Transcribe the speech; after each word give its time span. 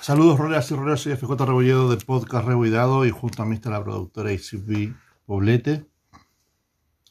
Saludos, 0.00 0.38
roleras 0.38 0.70
y 0.70 0.74
roleras. 0.74 1.00
Soy 1.00 1.16
FJ 1.16 1.34
Rebolledo 1.44 1.90
del 1.90 2.04
podcast 2.04 2.46
Reboidado 2.46 3.04
y 3.06 3.10
junto 3.10 3.42
a 3.42 3.46
mí 3.46 3.54
está 3.54 3.70
la 3.70 3.82
productora 3.82 4.32
ICP 4.32 4.94
Poblete. 5.26 5.86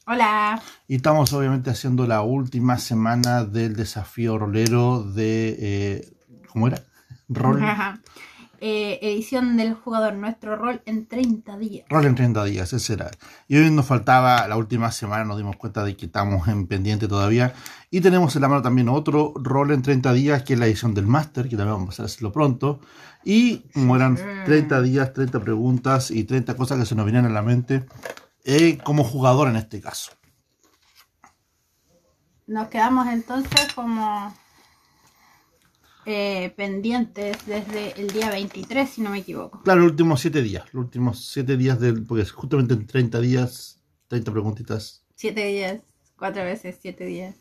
Hola. 0.06 0.60
Y 0.88 0.96
estamos 0.96 1.32
obviamente 1.32 1.70
haciendo 1.70 2.06
la 2.06 2.22
última 2.22 2.78
semana 2.78 3.44
del 3.44 3.76
desafío 3.76 4.38
rolero 4.38 5.02
de... 5.02 5.56
Eh, 5.58 6.16
¿Cómo 6.48 6.66
era? 6.66 6.82
Rol. 7.28 7.60
Eh, 8.64 9.00
edición 9.02 9.56
del 9.56 9.74
jugador, 9.74 10.14
nuestro 10.14 10.54
rol 10.54 10.82
en 10.86 11.08
30 11.08 11.58
días. 11.58 11.84
Rol 11.88 12.06
en 12.06 12.14
30 12.14 12.44
días, 12.44 12.72
ese 12.72 12.92
era. 12.92 13.10
Y 13.48 13.56
hoy 13.56 13.68
nos 13.72 13.86
faltaba 13.86 14.46
la 14.46 14.56
última 14.56 14.92
semana, 14.92 15.24
nos 15.24 15.36
dimos 15.36 15.56
cuenta 15.56 15.82
de 15.82 15.96
que 15.96 16.06
estamos 16.06 16.46
en 16.46 16.68
pendiente 16.68 17.08
todavía. 17.08 17.54
Y 17.90 18.02
tenemos 18.02 18.36
en 18.36 18.42
la 18.42 18.46
mano 18.46 18.62
también 18.62 18.88
otro 18.88 19.34
rol 19.34 19.72
en 19.72 19.82
30 19.82 20.12
días, 20.12 20.44
que 20.44 20.52
es 20.52 20.60
la 20.60 20.66
edición 20.66 20.94
del 20.94 21.08
máster, 21.08 21.48
que 21.48 21.56
también 21.56 21.76
vamos 21.76 21.98
a 21.98 22.04
hacerlo 22.04 22.30
pronto. 22.30 22.78
Y 23.24 23.68
como 23.74 23.96
eran 23.96 24.16
30 24.44 24.80
días, 24.82 25.12
30 25.12 25.40
preguntas 25.40 26.12
y 26.12 26.22
30 26.22 26.54
cosas 26.54 26.78
que 26.78 26.86
se 26.86 26.94
nos 26.94 27.04
vienen 27.04 27.26
a 27.26 27.30
la 27.30 27.42
mente, 27.42 27.84
eh, 28.44 28.78
como 28.84 29.02
jugador 29.02 29.48
en 29.48 29.56
este 29.56 29.80
caso. 29.80 30.12
Nos 32.46 32.68
quedamos 32.68 33.08
entonces 33.08 33.72
como 33.74 34.32
eh, 36.04 36.52
pendientes 36.56 37.46
desde 37.46 38.00
el 38.00 38.08
día 38.10 38.30
23, 38.30 38.88
si 38.88 39.00
no 39.00 39.10
me 39.10 39.18
equivoco. 39.18 39.62
Claro, 39.62 39.80
los 39.80 39.90
últimos 39.90 40.20
7 40.20 40.42
días. 40.42 40.64
Los 40.72 40.84
últimos 40.84 41.24
7 41.26 41.56
días 41.56 41.80
del. 41.80 42.04
Porque 42.04 42.24
justamente 42.26 42.74
en 42.74 42.86
30 42.86 43.20
días, 43.20 43.80
30 44.08 44.32
preguntitas. 44.32 45.04
7 45.16 45.46
días, 45.46 45.82
4 46.16 46.44
veces 46.44 46.78
7 46.80 47.04
días. 47.04 47.36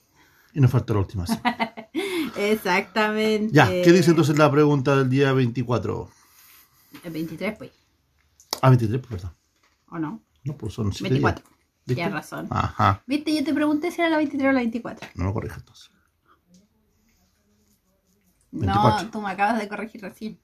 Y 0.54 0.60
nos 0.60 0.72
falta 0.72 0.94
la 0.94 1.00
última. 1.00 1.26
Exactamente. 2.38 3.54
Ya, 3.54 3.68
¿qué 3.68 3.92
dice 3.92 4.12
entonces 4.12 4.38
la 4.38 4.52
pregunta 4.52 4.96
del 4.96 5.10
día 5.10 5.34
24? 5.34 6.10
El 7.04 7.12
23, 7.12 7.58
pues. 7.58 7.72
Ah, 8.62 8.70
23, 8.70 9.02
pues, 9.02 9.22
perdón. 9.22 9.36
¿O 9.90 10.00
no? 10.00 10.24
No, 10.44 10.58
pues 10.58 10.74
son 10.74 10.92
7 10.92 11.14
24. 11.14 11.46
Tienes 11.86 12.12
razón. 12.14 12.48
Ajá. 12.50 13.04
Viste, 13.08 13.34
yo 13.34 13.44
te 13.44 13.54
pregunté 13.54 13.92
si 13.92 14.02
era 14.02 14.10
la 14.10 14.18
23 14.18 14.50
o 14.50 14.52
la 14.52 14.60
24. 14.60 15.10
No 15.16 15.26
me 15.26 15.34
corrijas 15.34 15.60
entonces. 15.60 15.90
No, 18.52 19.10
tú 19.12 19.22
me 19.22 19.32
acabas 19.32 19.60
de 19.60 19.68
corregir 19.68 20.02
recién. 20.02 20.40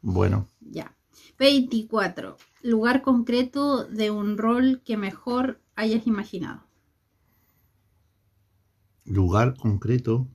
Bueno. 0.00 0.48
Ya. 0.60 0.94
24. 1.38 2.36
Lugar 2.62 3.02
concreto 3.02 3.84
de 3.84 4.10
un 4.10 4.38
rol 4.38 4.82
que 4.84 4.96
mejor 4.96 5.60
hayas 5.74 6.06
imaginado. 6.06 6.64
Lugar 9.04 9.56
concreto. 9.56 10.28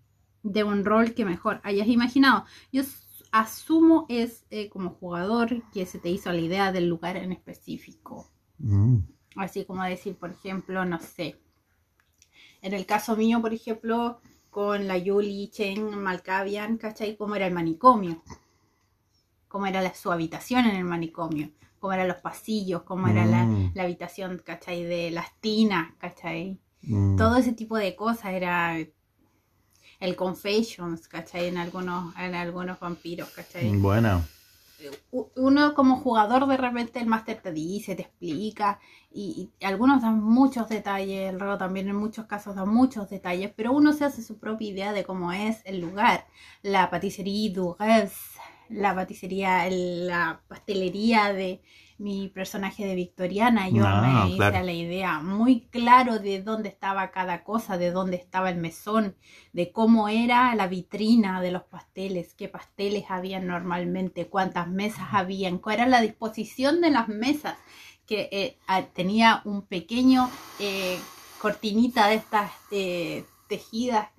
De 0.44 0.64
un 0.64 0.86
rol 0.86 1.14
que 1.14 1.26
mejor 1.26 1.60
hayas 1.64 1.88
imaginado. 1.88 2.46
Yo 2.72 2.84
asumo 3.32 4.06
es 4.10 4.46
eh, 4.50 4.70
como 4.70 4.92
jugador 4.92 5.64
que 5.72 5.86
se 5.86 6.00
te 6.00 6.10
hizo 6.10 6.32
la 6.32 6.40
idea 6.40 6.72
del 6.72 6.88
lugar 6.88 7.18
en 7.18 7.32
específico. 7.32 8.30
Mm. 8.60 8.98
Así 9.36 9.66
como 9.66 9.84
decir, 9.84 10.16
por 10.18 10.32
ejemplo, 10.32 10.86
no 10.86 11.00
sé. 11.00 11.40
En 12.62 12.74
el 12.74 12.86
caso 12.86 13.16
mío, 13.16 13.42
por 13.42 13.54
ejemplo, 13.54 14.20
con 14.58 14.88
la 14.88 14.98
Yuli 14.98 15.50
Chen 15.50 15.96
Malkavian, 16.00 16.80
¿cachai? 16.80 17.16
Cómo 17.16 17.36
era 17.36 17.46
el 17.46 17.54
manicomio, 17.54 18.24
cómo 19.48 19.68
era 19.68 19.84
la, 19.84 19.94
su 19.94 20.12
habitación 20.12 20.66
en 20.66 20.78
el 20.78 20.84
manicomio, 20.84 21.52
cómo 21.78 21.94
eran 21.94 22.08
los 22.08 22.18
pasillos, 22.18 22.82
cómo 22.82 23.08
era 23.08 23.24
la, 23.28 23.46
mm. 23.46 23.74
habitación, 23.80 24.42
¿cachai? 24.44 24.84
De 24.84 25.12
las 25.12 25.40
tinas, 25.42 25.94
¿cachai? 26.00 26.60
Mm. 26.82 27.18
Todo 27.18 27.38
ese 27.38 27.54
tipo 27.54 27.78
de 27.78 27.96
cosas 27.96 28.34
era 28.34 28.76
el 30.00 30.16
confessions, 30.16 31.08
¿cachai? 31.08 31.50
En 31.50 31.60
algunos, 31.60 32.16
en 32.18 32.34
algunos 32.34 32.80
vampiros, 32.80 33.30
¿cachai? 33.30 33.78
Bueno 33.78 34.24
uno 35.36 35.74
como 35.74 35.98
jugador 35.98 36.48
de 36.48 36.58
repente 36.58 37.00
el 37.00 37.08
máster 37.08 37.42
te 37.42 37.52
dice, 37.52 37.96
te 37.96 38.04
explica 38.04 38.80
y, 39.12 39.50
algunos 39.62 40.02
dan 40.02 40.22
muchos 40.22 40.70
detalles, 40.70 41.34
el 41.34 41.40
también 41.58 41.88
en 41.90 41.96
muchos 41.96 42.26
casos 42.26 42.56
da 42.56 42.66
muchos 42.66 43.10
detalles, 43.10 43.52
pero 43.56 43.72
uno 43.72 43.94
se 43.94 44.06
hace 44.06 44.22
su 44.22 44.38
propia 44.38 44.70
idea 44.70 44.94
de 44.94 45.04
cómo 45.04 45.32
es 45.32 45.62
el 45.66 45.80
lugar, 45.80 46.28
la 46.62 46.90
patisserie 46.90 47.52
Dures, 47.52 48.14
la 48.70 48.94
paticería, 48.96 49.68
la 49.70 50.42
pastelería 50.48 51.34
de, 51.34 51.62
mi 51.98 52.28
personaje 52.28 52.86
de 52.86 52.96
Victoriana, 52.96 53.70
yo 53.70 53.84
ah, 53.86 54.26
me 54.26 54.30
hice 54.32 54.64
la 54.64 54.72
idea 54.72 55.20
muy 55.20 55.62
claro 55.62 56.20
de 56.20 56.42
dónde 56.42 56.70
estaba 56.70 57.12
cada 57.12 57.44
cosa, 57.44 57.78
de 57.78 57.92
dónde 57.92 58.18
estaba 58.18 58.50
el 58.50 58.58
mesón, 58.58 59.16
de 59.54 59.72
cómo 59.72 60.08
era 60.08 60.54
la 60.56 60.68
vitrina 60.68 61.42
de 61.42 61.52
los 61.52 61.64
pasteles, 61.64 62.34
qué 62.36 62.48
pasteles 62.50 63.06
habían 63.10 63.48
normalmente, 63.48 64.28
cuántas 64.28 64.68
mesas 64.68 65.08
habían, 65.12 65.58
cuál 65.58 65.78
era 65.78 65.88
la 65.88 66.02
disposición 66.02 66.82
de 66.82 66.92
las 66.92 67.08
mesas, 67.08 67.58
que 68.06 68.30
eh, 68.32 68.58
tenía 68.94 69.42
un 69.44 69.64
pequeño 69.64 70.30
eh, 70.60 70.98
cortinita 71.42 72.08
de 72.08 72.16
estas 72.16 72.52
eh, 72.72 73.26
tejidas 73.48 74.10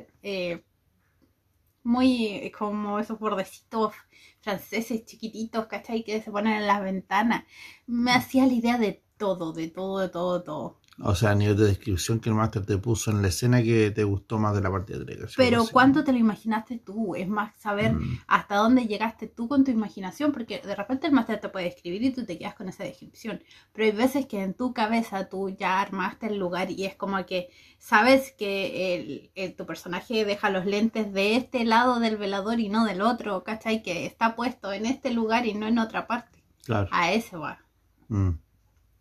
muy 1.83 2.53
como 2.59 2.99
esos 2.99 3.19
bordecitos 3.19 3.95
franceses 4.41 5.05
chiquititos, 5.05 5.67
¿cachai? 5.67 6.05
Que 6.05 6.21
se 6.23 6.31
ponen 6.31 6.55
en 6.55 6.67
las 6.67 6.83
ventanas. 6.83 7.45
Me 7.87 8.13
hacía 8.13 8.47
la 8.47 8.53
idea 8.55 8.79
de 8.79 9.03
todo, 9.17 9.53
de 9.53 9.69
todo, 9.69 9.99
de 10.01 10.09
todo, 10.09 10.39
de 10.39 10.45
todo. 10.45 10.81
O 11.01 11.15
sea, 11.15 11.31
a 11.31 11.35
nivel 11.35 11.57
de 11.57 11.67
descripción 11.67 12.19
que 12.19 12.29
el 12.29 12.35
máster 12.35 12.67
te 12.67 12.77
puso 12.77 13.13
en 13.13 13.23
la 13.23 13.29
escena 13.29 13.63
que 13.63 13.93
te 13.93 14.03
gustó 14.03 14.39
más 14.39 14.55
de 14.55 14.61
la 14.61 14.71
partida 14.71 14.99
de 14.99 15.29
Pero 15.37 15.65
¿cuánto 15.71 16.03
te 16.03 16.13
lo 16.13 16.19
imaginaste 16.19 16.79
tú? 16.79 17.15
Es 17.15 17.29
más 17.29 17.55
saber 17.57 17.95
mm. 17.95 18.23
hasta 18.27 18.57
dónde 18.57 18.87
llegaste 18.87 19.29
tú 19.29 19.47
con 19.47 19.65
tu 19.65 19.71
imaginación, 19.71 20.33
porque 20.33 20.59
de 20.59 20.75
repente 20.75 21.07
el 21.07 21.13
máster 21.13 21.41
te 21.41 21.51
puede 21.51 21.69
escribir 21.69 22.03
y 22.03 22.11
tú 22.11 22.25
te 22.25 22.37
quedas 22.37 22.55
con 22.55 22.69
esa 22.69 22.83
descripción. 22.83 23.41
Pero 23.73 23.87
hay 23.87 23.93
veces 23.93 24.27
que 24.27 24.43
en 24.43 24.55
tu 24.55 24.75
cabeza 24.75 25.29
tú 25.29 25.51
ya 25.51 25.81
armaste 25.81 26.27
el 26.27 26.39
lugar 26.39 26.71
y 26.73 26.85
es 26.85 26.97
como 26.97 27.25
que 27.27 27.49
sabes 27.79 28.33
que 28.33 29.31
el, 29.37 29.55
tu 29.55 29.67
personaje 29.67 30.25
deja 30.25 30.51
los 30.51 30.67
lentes 30.67 31.13
de 31.13 31.37
este 31.37 31.65
lado 31.65 32.01
del 32.01 32.17
velador 32.17 32.59
y 32.59 32.71
no 32.71 32.85
del 32.85 33.03
otro, 33.03 33.45
¿cachai? 33.45 33.85
Que 33.85 34.05
está 34.05 34.35
puesto 34.35 34.73
en 34.73 34.85
este 34.85 35.13
lugar 35.13 35.47
y 35.47 35.55
no 35.55 35.69
en 35.69 35.79
otra 35.79 36.09
parte. 36.09 36.43
Claro. 36.65 36.89
A 36.91 37.13
ese 37.13 37.37
va. 37.37 37.61
Mm. 38.09 38.31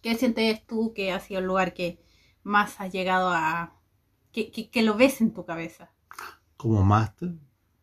¿Qué 0.07 0.15
sientes 0.15 0.65
tú 0.65 0.93
que 0.95 1.11
ha 1.11 1.19
sido 1.19 1.41
el 1.41 1.47
lugar 1.47 1.73
que 1.73 1.99
más 2.41 2.79
has 2.79 2.93
llegado 2.93 3.29
a... 3.29 3.73
que, 4.31 4.51
que, 4.51 4.81
lo 4.81 4.95
ves 4.95 5.19
en 5.19 5.33
tu 5.33 5.45
cabeza? 5.45 5.91
¿Como 6.55 6.81
máster? 6.81 7.33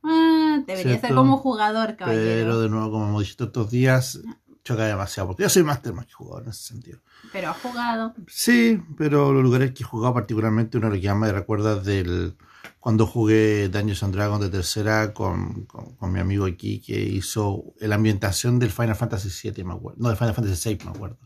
Ah, 0.02 0.62
debería 0.66 0.98
ser 0.98 1.14
como 1.14 1.36
jugador, 1.36 1.96
caballero. 1.96 2.24
Pero 2.24 2.60
de 2.60 2.70
nuevo, 2.70 2.92
como 2.92 3.08
hemos 3.08 3.28
dicho 3.28 3.44
estos 3.44 3.70
días, 3.70 4.22
choca 4.64 4.86
demasiado, 4.86 5.26
porque 5.28 5.42
yo 5.42 5.50
soy 5.50 5.64
máster 5.64 5.92
más 5.92 6.06
que 6.06 6.14
jugador 6.14 6.44
en 6.44 6.48
ese 6.48 6.62
sentido. 6.62 7.00
Pero 7.30 7.50
has 7.50 7.58
jugado. 7.58 8.14
Sí, 8.26 8.80
pero 8.96 9.30
los 9.30 9.42
lugares 9.42 9.72
que 9.72 9.82
he 9.82 9.86
jugado 9.86 10.14
particularmente, 10.14 10.78
uno 10.78 10.88
lo 10.88 10.98
que 10.98 11.12
me 11.12 11.30
recuerda 11.30 11.78
del 11.78 12.38
cuando 12.80 13.06
jugué 13.06 13.68
Dungeons 13.68 14.02
and 14.02 14.14
Dragons 14.14 14.40
de 14.40 14.48
tercera 14.48 15.12
con, 15.12 15.66
con, 15.66 16.10
mi 16.10 16.20
amigo 16.20 16.46
aquí 16.46 16.80
que 16.80 16.98
hizo 16.98 17.74
la 17.80 17.96
ambientación 17.96 18.58
del 18.58 18.70
Final 18.70 18.96
Fantasy 18.96 19.50
VII, 19.50 19.64
me 19.64 19.74
acuerdo. 19.74 19.98
No, 20.00 20.08
del 20.08 20.16
Final 20.16 20.34
Fantasy 20.34 20.70
VI, 20.70 20.84
me 20.86 20.90
acuerdo. 20.90 21.18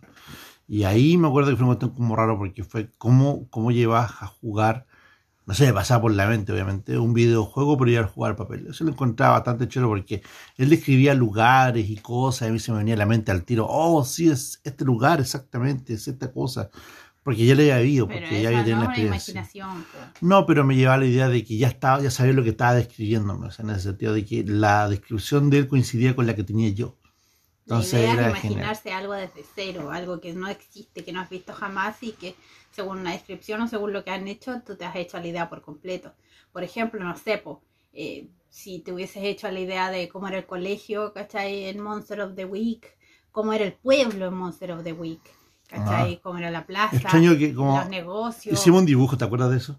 Y 0.68 0.84
ahí 0.84 1.16
me 1.16 1.28
acuerdo 1.28 1.50
que 1.50 1.56
fue 1.56 1.64
un 1.64 1.68
momento 1.68 1.94
como 1.94 2.14
raro 2.14 2.36
porque 2.36 2.62
fue 2.62 2.90
cómo, 2.98 3.48
cómo 3.48 3.70
llevas 3.70 4.12
a 4.20 4.26
jugar, 4.26 4.86
no 5.46 5.54
sé, 5.54 5.72
pasaba 5.72 6.02
por 6.02 6.12
la 6.12 6.26
mente 6.26 6.52
obviamente, 6.52 6.98
un 6.98 7.14
videojuego 7.14 7.78
pero 7.78 7.90
ir 7.90 7.98
a 8.00 8.06
jugar 8.06 8.36
papel. 8.36 8.66
Eso 8.68 8.84
lo 8.84 8.90
encontraba 8.90 9.32
bastante 9.32 9.66
chulo 9.66 9.88
porque 9.88 10.22
él 10.58 10.68
describía 10.68 11.14
lugares 11.14 11.88
y 11.88 11.96
cosas 11.96 12.42
y 12.42 12.50
a 12.50 12.52
mí 12.52 12.58
se 12.58 12.70
me 12.72 12.78
venía 12.78 12.94
a 12.94 12.98
la 12.98 13.06
mente 13.06 13.32
al 13.32 13.44
tiro, 13.44 13.66
oh, 13.66 14.04
sí, 14.04 14.28
es 14.28 14.60
este 14.62 14.84
lugar 14.84 15.20
exactamente, 15.20 15.94
es 15.94 16.06
esta 16.06 16.30
cosa. 16.30 16.68
Porque 17.22 17.44
ya 17.44 17.54
le 17.54 17.72
había 17.72 17.82
vivido, 17.82 18.06
porque 18.06 18.42
ya 18.42 18.48
había 18.48 18.64
tenido 18.64 18.78
la 18.80 18.84
experiencia. 18.86 19.68
No, 20.20 20.46
pero 20.46 20.64
me 20.64 20.76
llevaba 20.76 20.98
la 20.98 21.06
idea 21.06 21.28
de 21.28 21.44
que 21.44 21.58
ya 21.58 21.68
estaba, 21.68 22.00
ya 22.02 22.10
sabía 22.10 22.32
lo 22.32 22.42
que 22.42 22.50
estaba 22.50 22.74
describiéndome, 22.74 23.46
o 23.46 23.50
sea, 23.50 23.64
en 23.64 23.70
el 23.70 23.80
sentido 23.80 24.14
de 24.14 24.24
que 24.24 24.44
la 24.44 24.88
descripción 24.88 25.50
de 25.50 25.58
él 25.58 25.68
coincidía 25.68 26.14
con 26.14 26.26
la 26.26 26.34
que 26.34 26.44
tenía 26.44 26.68
yo. 26.70 26.96
Entonces 27.68 28.02
la 28.02 28.14
idea 28.14 28.28
imaginarse 28.30 28.92
algo 28.92 29.12
desde 29.12 29.44
cero, 29.54 29.90
algo 29.90 30.20
que 30.20 30.32
no 30.32 30.48
existe, 30.48 31.04
que 31.04 31.12
no 31.12 31.20
has 31.20 31.28
visto 31.28 31.52
jamás 31.52 32.02
y 32.02 32.12
que 32.12 32.34
según 32.70 33.00
una 33.00 33.12
descripción 33.12 33.60
o 33.60 33.68
según 33.68 33.92
lo 33.92 34.04
que 34.04 34.10
han 34.10 34.26
hecho, 34.26 34.62
tú 34.66 34.74
te 34.74 34.86
has 34.86 34.96
hecho 34.96 35.18
la 35.18 35.26
idea 35.26 35.50
por 35.50 35.60
completo. 35.60 36.14
Por 36.50 36.62
ejemplo, 36.62 36.98
no 37.04 37.14
sé, 37.14 37.42
eh, 37.92 38.28
si 38.48 38.78
te 38.78 38.94
hubieses 38.94 39.22
hecho 39.22 39.50
la 39.50 39.60
idea 39.60 39.90
de 39.90 40.08
cómo 40.08 40.28
era 40.28 40.38
el 40.38 40.46
colegio, 40.46 41.12
¿cachai? 41.12 41.64
En 41.64 41.80
Monster 41.80 42.22
of 42.22 42.34
the 42.36 42.46
Week, 42.46 42.86
cómo 43.32 43.52
era 43.52 43.66
el 43.66 43.74
pueblo 43.74 44.28
en 44.28 44.34
Monster 44.34 44.72
of 44.72 44.82
the 44.82 44.94
Week, 44.94 45.20
¿cachai? 45.66 46.14
Ah. 46.14 46.20
Cómo 46.22 46.38
era 46.38 46.50
la 46.50 46.64
plaza, 46.64 46.96
que 47.10 47.52
los 47.52 47.88
negocios. 47.90 48.58
Hicimos 48.58 48.80
un 48.80 48.86
dibujo, 48.86 49.18
¿te 49.18 49.26
acuerdas 49.26 49.50
de 49.50 49.58
eso? 49.58 49.78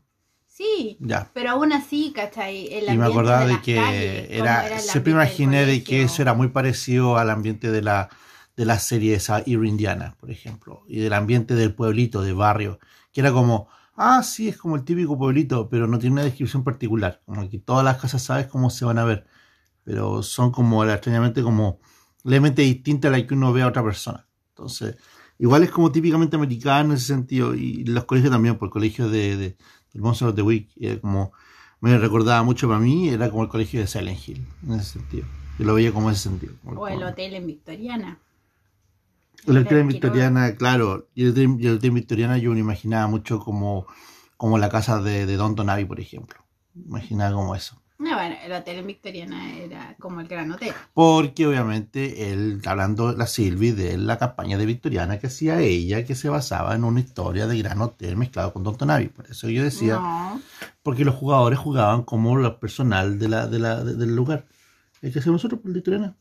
Sí, 0.59 0.97
ya. 0.99 1.31
pero 1.33 1.51
aún 1.51 1.71
así, 1.71 2.11
¿cachai? 2.13 2.67
y 2.67 2.97
me 2.97 3.05
acordaba 3.05 3.45
de, 3.45 3.61
que 3.61 4.27
era, 4.29 4.77
siempre 4.79 5.13
imaginé 5.13 5.65
de 5.65 5.85
que 5.85 6.01
eso 6.01 6.21
era 6.21 6.33
muy 6.33 6.49
parecido 6.49 7.17
al 7.17 7.29
ambiente 7.29 7.71
de 7.71 7.81
la, 7.81 8.09
de 8.57 8.65
la 8.65 8.77
serie 8.77 9.15
esa 9.15 9.39
Erie 9.39 9.69
Indiana, 9.69 10.17
por 10.19 10.31
ejemplo, 10.31 10.83
y 10.85 10.99
del 10.99 11.13
ambiente 11.13 11.55
del 11.55 11.73
pueblito, 11.73 12.21
de 12.21 12.33
barrio, 12.33 12.77
que 13.13 13.21
era 13.21 13.31
como, 13.31 13.69
ah, 13.95 14.21
sí, 14.21 14.49
es 14.49 14.57
como 14.57 14.75
el 14.75 14.83
típico 14.83 15.17
pueblito, 15.17 15.69
pero 15.69 15.87
no 15.87 15.97
tiene 15.97 16.15
una 16.15 16.23
descripción 16.23 16.65
particular, 16.65 17.21
como 17.23 17.49
que 17.49 17.59
todas 17.59 17.85
las 17.85 17.95
casas 17.95 18.21
sabes 18.21 18.47
cómo 18.47 18.69
se 18.69 18.83
van 18.83 18.97
a 18.97 19.05
ver. 19.05 19.27
pero 19.85 20.21
son 20.23 20.51
como 20.51 20.83
extrañamente 20.83 21.41
como 21.41 21.79
levemente 22.25 22.63
distintas 22.63 23.13
a 23.13 23.17
la 23.17 23.25
que 23.25 23.33
uno 23.33 23.53
ve 23.53 23.61
a 23.61 23.67
otra 23.67 23.81
persona. 23.81 24.27
Entonces, 24.49 24.97
igual 25.37 25.63
es 25.63 25.71
como 25.71 25.89
típicamente 25.89 26.35
americano 26.35 26.89
en 26.89 26.97
ese 26.97 27.05
sentido, 27.05 27.55
y 27.55 27.85
los 27.85 28.03
colegios 28.03 28.33
también, 28.33 28.57
por 28.57 28.67
el 28.67 28.71
colegio 28.71 29.07
de, 29.09 29.37
de, 29.37 29.57
del 29.93 30.01
Monster 30.01 30.29
of 30.29 30.35
the 30.35 30.41
Week, 30.41 30.69
era 30.79 30.99
como, 30.99 31.31
me 31.81 31.97
recordaba 31.97 32.43
mucho 32.43 32.67
para 32.67 32.79
mí, 32.79 33.09
era 33.09 33.29
como 33.29 33.43
el 33.43 33.49
colegio 33.49 33.79
de 33.79 33.87
Silent 33.87 34.27
Hill, 34.27 34.45
en 34.67 34.73
ese 34.73 34.99
sentido. 34.99 35.25
Yo 35.57 35.65
lo 35.65 35.73
veía 35.73 35.91
como 35.91 36.09
ese 36.09 36.23
sentido. 36.23 36.53
O 36.63 36.87
el 36.87 37.03
hotel 37.03 37.33
en 37.33 37.47
Victoriana. 37.47 38.19
El 39.45 39.57
hotel 39.57 39.79
en 39.79 39.87
Victoriana, 39.87 40.55
claro, 40.55 41.07
y 41.15 41.23
el 41.23 41.31
hotel, 41.31 41.57
el 41.59 41.75
hotel 41.75 41.89
en 41.89 41.95
Victoriana 41.95 42.37
yo 42.37 42.51
me 42.51 42.59
imaginaba 42.59 43.07
mucho 43.07 43.39
como, 43.39 43.87
como 44.37 44.57
la 44.57 44.69
casa 44.69 45.01
de, 45.01 45.25
de 45.25 45.35
Don 45.37 45.55
por 45.55 45.99
ejemplo. 45.99 46.39
Imaginaba 46.75 47.35
como 47.35 47.55
eso. 47.55 47.78
No, 47.99 48.15
bueno, 48.15 48.35
el 48.45 48.51
hotel 48.53 48.77
en 48.79 48.87
Victoriana 48.87 49.53
era 49.57 49.95
como 49.99 50.21
el 50.21 50.27
gran 50.29 50.49
hotel. 50.51 50.73
Porque 50.93 51.45
obviamente 51.45 52.31
él, 52.31 52.61
hablando 52.65 53.11
la 53.11 53.27
Silvi 53.27 53.71
de 53.71 53.97
la 53.97 54.17
campaña 54.17 54.57
de 54.57 54.65
Victoriana 54.65 55.19
que 55.19 55.27
hacía 55.27 55.59
ella, 55.59 56.05
que 56.05 56.15
se 56.15 56.29
basaba 56.29 56.75
en 56.75 56.85
una 56.85 57.01
historia 57.01 57.45
de 57.45 57.57
gran 57.59 57.81
hotel 57.81 58.15
mezclado 58.15 58.53
con 58.53 58.63
Don 58.63 58.77
Tonavi. 58.77 59.09
Por 59.09 59.29
eso 59.29 59.49
yo 59.49 59.63
decía, 59.63 59.95
No, 59.95 60.41
porque 60.81 61.03
los 61.03 61.15
jugadores 61.15 61.59
jugaban 61.59 62.03
como 62.03 62.37
los 62.37 62.55
personal 62.55 63.19
de 63.19 63.27
la, 63.27 63.47
de 63.47 63.59
la, 63.59 63.83
de- 63.83 63.95
del 63.95 64.15
lugar. 64.15 64.45
Es 65.01 65.11
que 65.11 65.19
hacemos 65.19 65.35
nosotros 65.39 65.59
por 65.59 65.73
Victoriana. 65.73 66.15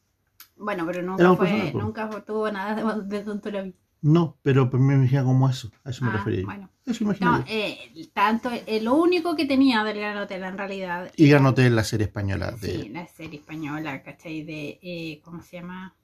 bueno, 0.56 0.84
pero 0.84 1.02
nunca 1.02 1.30
un 1.30 1.36
fue, 1.36 1.70
po. 1.72 1.80
nunca 1.80 2.10
tuvo 2.26 2.50
nada 2.50 2.74
de, 2.74 3.02
de 3.18 3.22
Don 3.24 3.40
Tonavi. 3.40 3.74
No, 4.00 4.38
pero 4.42 4.66
me 4.70 4.94
imaginaba 4.94 5.26
como 5.26 5.48
eso. 5.50 5.70
A 5.84 5.90
eso 5.90 6.04
me 6.04 6.10
Ah, 6.10 6.14
refería. 6.14 6.40
yo. 6.40 6.46
bueno. 6.46 6.70
Eso 6.86 7.04
imaginaba 7.04 7.38
No, 7.38 7.44
eh, 7.48 8.08
tanto, 8.14 8.50
eh, 8.66 8.80
lo 8.80 8.94
único 8.94 9.34
que 9.36 9.44
tenía 9.44 9.82
del 9.84 9.98
Gran 9.98 10.16
Hotel 10.18 10.42
en 10.44 10.56
realidad. 10.56 11.10
Y 11.16 11.24
era- 11.24 11.32
Gran 11.38 11.46
Hotel, 11.46 11.76
la 11.76 11.84
serie 11.84 12.06
española 12.06 12.52
de... 12.52 12.82
Sí, 12.82 12.88
la 12.88 13.06
serie 13.06 13.40
española, 13.40 14.02
¿cachai? 14.02 14.42
De, 14.42 14.78
eh, 14.82 15.20
¿cómo 15.24 15.42
se 15.42 15.56
llama? 15.56 15.94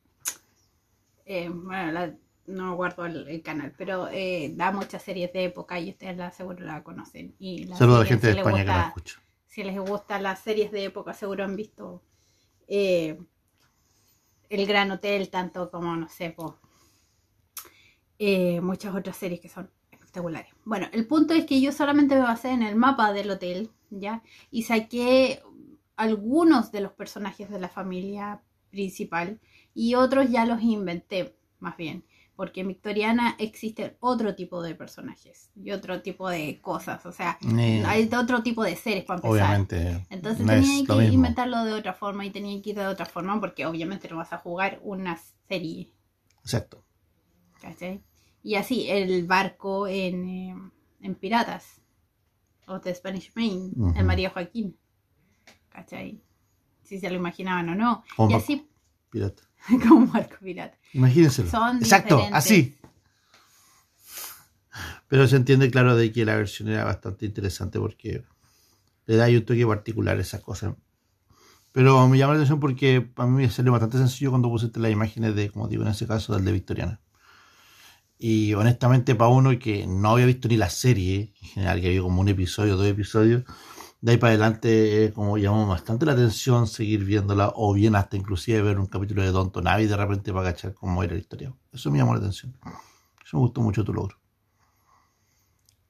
Eh, 1.25 1.49
bueno, 1.49 1.93
la- 1.93 2.15
no 2.47 2.77
guardo 2.77 3.07
el, 3.07 3.27
el 3.29 3.41
canal, 3.43 3.73
pero 3.79 4.09
eh, 4.11 4.53
da 4.55 4.71
muchas 4.73 5.01
series 5.03 5.33
de 5.33 5.45
época 5.45 5.81
y 5.81 5.91
ustedes 5.91 6.17
la 6.19 6.31
seguro 6.31 6.63
la 6.65 6.83
conocen. 6.83 7.35
Y 7.39 7.65
la 7.65 7.77
Saludos 7.77 8.01
a 8.01 8.03
la 8.03 8.09
gente 8.09 8.27
de 8.27 8.33
si 8.35 8.39
España 8.41 8.59
que 8.59 8.65
la 8.67 8.87
escucha. 8.89 9.23
Si 9.47 9.63
les 9.65 9.79
gustan 9.79 10.23
las 10.23 10.41
series 10.41 10.71
de 10.71 10.85
época, 10.85 11.15
seguro 11.15 11.45
han 11.45 11.57
visto 11.57 12.03
eh, 12.69 13.19
El 14.51 14.67
Gran 14.67 14.91
Hotel, 14.91 15.31
tanto 15.31 15.71
como, 15.71 15.97
no 15.97 16.09
sé, 16.11 16.31
po, 16.31 16.59
eh, 18.19 18.61
muchas 18.61 18.95
otras 18.95 19.17
series 19.17 19.41
que 19.41 19.49
son 19.49 19.71
espectaculares. 19.91 20.53
Bueno, 20.65 20.87
el 20.93 21.07
punto 21.07 21.35
es 21.35 21.47
que 21.47 21.61
yo 21.61 21.73
solamente 21.73 22.15
me 22.15 22.23
basé 22.23 22.51
en 22.51 22.63
el 22.63 22.77
mapa 22.77 23.13
del 23.13 23.31
hotel, 23.31 23.71
¿ya? 23.91 24.23
Y 24.51 24.63
saqué 24.65 25.43
algunos 25.97 26.73
de 26.73 26.81
los 26.81 26.93
personajes 26.93 27.51
de 27.51 27.61
la 27.61 27.69
familia 27.69 28.43
principal 28.71 29.41
y 29.75 29.95
otros 29.95 30.31
ya 30.31 30.45
los 30.45 30.61
inventé, 30.63 31.37
más 31.61 31.77
bien. 31.77 32.05
Porque 32.37 32.63
en 32.63 32.69
Victoriana 32.69 33.37
existen 33.39 33.97
otro 34.01 34.35
tipo 34.35 34.61
de 34.61 34.75
personajes 34.75 35.51
y 35.55 35.71
otro 35.71 36.03
tipo 36.03 36.29
de 36.29 36.61
cosas. 36.61 37.07
O 37.07 37.13
sea, 37.13 37.39
Eh, 37.57 37.85
hay 37.87 38.11
otro 38.13 38.43
tipo 38.43 38.65
de 38.65 38.75
seres 38.75 39.05
para 39.05 39.19
empezar. 39.19 39.33
obviamente. 39.61 40.05
Entonces 40.11 40.45
no 40.45 40.53
tenía 40.53 40.85
que 40.85 40.93
mismo. 40.95 41.01
inventarlo 41.03 41.63
de 41.65 41.75
otra 41.75 41.95
forma 41.95 42.27
y 42.27 42.31
tenía 42.31 42.61
que 42.61 42.71
ir 42.71 42.77
de 42.77 42.89
otra 42.89 43.07
forma 43.07 43.39
porque 43.39 43.67
obviamente 43.67 44.09
no 44.09 44.17
vas 44.17 44.33
a 44.33 44.39
jugar 44.39 44.81
una 44.83 45.17
serie, 45.49 45.93
Exacto. 46.41 46.85
¿Cachai? 47.65 48.03
Y 48.43 48.57
así, 48.57 48.91
el 48.91 49.27
barco 49.27 49.89
en, 49.89 50.29
eh, 50.29 50.55
en 51.01 51.15
Piratas, 51.15 51.81
o 52.67 52.79
The 52.81 52.95
Spanish 52.95 53.33
Main, 53.35 53.73
Ujú. 53.75 53.99
en 53.99 54.07
María 54.07 54.31
Joaquín, 54.31 54.77
¿cachai? 55.71 56.23
Si 56.83 57.01
se 57.01 57.09
lo 57.09 57.17
imaginaban 57.17 57.69
o 57.71 57.75
no. 57.75 58.05
Como 58.17 58.31
y 58.31 58.35
así, 58.35 58.69
pirata. 59.11 59.43
como 59.89 59.97
un 59.97 60.13
barco 60.13 60.37
pirata. 60.43 60.77
Imagínenselo. 60.93 61.51
Son 61.51 61.79
Exacto, 61.79 62.17
diferentes. 62.17 62.37
así. 62.37 62.77
Pero 65.09 65.27
se 65.27 65.37
entiende 65.37 65.71
claro 65.71 65.97
de 65.97 66.13
que 66.13 66.25
la 66.25 66.37
versión 66.37 66.69
era 66.69 66.85
bastante 66.85 67.25
interesante 67.27 67.79
porque 67.79 68.25
le 69.07 69.17
da 69.17 69.27
un 69.29 69.45
toque 69.45 69.67
particular 69.67 70.19
a 70.19 70.21
esas 70.21 70.41
cosas. 70.43 70.75
Pero 71.73 72.07
me 72.09 72.19
llama 72.19 72.35
la 72.35 72.39
atención 72.41 72.61
porque 72.61 73.01
para 73.01 73.29
mí 73.29 73.43
me 73.43 73.51
salió 73.51 73.73
bastante 73.73 73.99
sencillo 73.99 74.31
cuando 74.31 74.49
pusiste 74.51 74.81
las 74.81 74.91
imágenes 74.93 75.35
de, 75.35 75.51
como 75.51 75.69
digo, 75.69 75.83
en 75.83 75.89
ese 75.89 76.07
caso, 76.07 76.35
del 76.35 76.45
de 76.45 76.53
Victoriana. 76.53 77.01
Y 78.27 78.55
honestamente, 78.55 79.15
para 79.15 79.29
uno 79.29 79.51
que 79.59 79.87
no 79.87 80.13
había 80.13 80.25
visto 80.25 80.49
ni 80.49 80.57
la 80.57 80.71
serie, 80.71 81.35
en 81.43 81.49
general, 81.49 81.83
que 81.83 81.89
había 81.89 82.01
como 82.01 82.23
un 82.23 82.29
episodio, 82.31 82.75
dos 82.75 82.87
episodios, 82.87 83.45
de 84.01 84.13
ahí 84.13 84.17
para 84.17 84.31
adelante, 84.31 85.05
eh, 85.05 85.13
como 85.13 85.37
llamó 85.37 85.67
bastante 85.67 86.07
la 86.07 86.13
atención 86.13 86.67
seguir 86.67 87.05
viéndola, 87.05 87.53
o 87.55 87.75
bien 87.75 87.95
hasta 87.95 88.17
inclusive 88.17 88.63
ver 88.63 88.79
un 88.79 88.87
capítulo 88.87 89.21
de 89.21 89.31
Don 89.31 89.53
Tonavi 89.53 89.85
de 89.85 89.97
repente 89.99 90.33
para 90.33 90.53
cachar 90.53 90.73
cómo 90.73 91.03
era 91.03 91.13
la 91.13 91.19
historia. 91.19 91.55
Eso 91.71 91.91
me 91.91 91.99
llamó 91.99 92.15
la 92.15 92.21
atención. 92.21 92.57
Eso 93.23 93.37
me 93.37 93.43
gustó 93.43 93.61
mucho 93.61 93.85
tu 93.85 93.93
logro. 93.93 94.17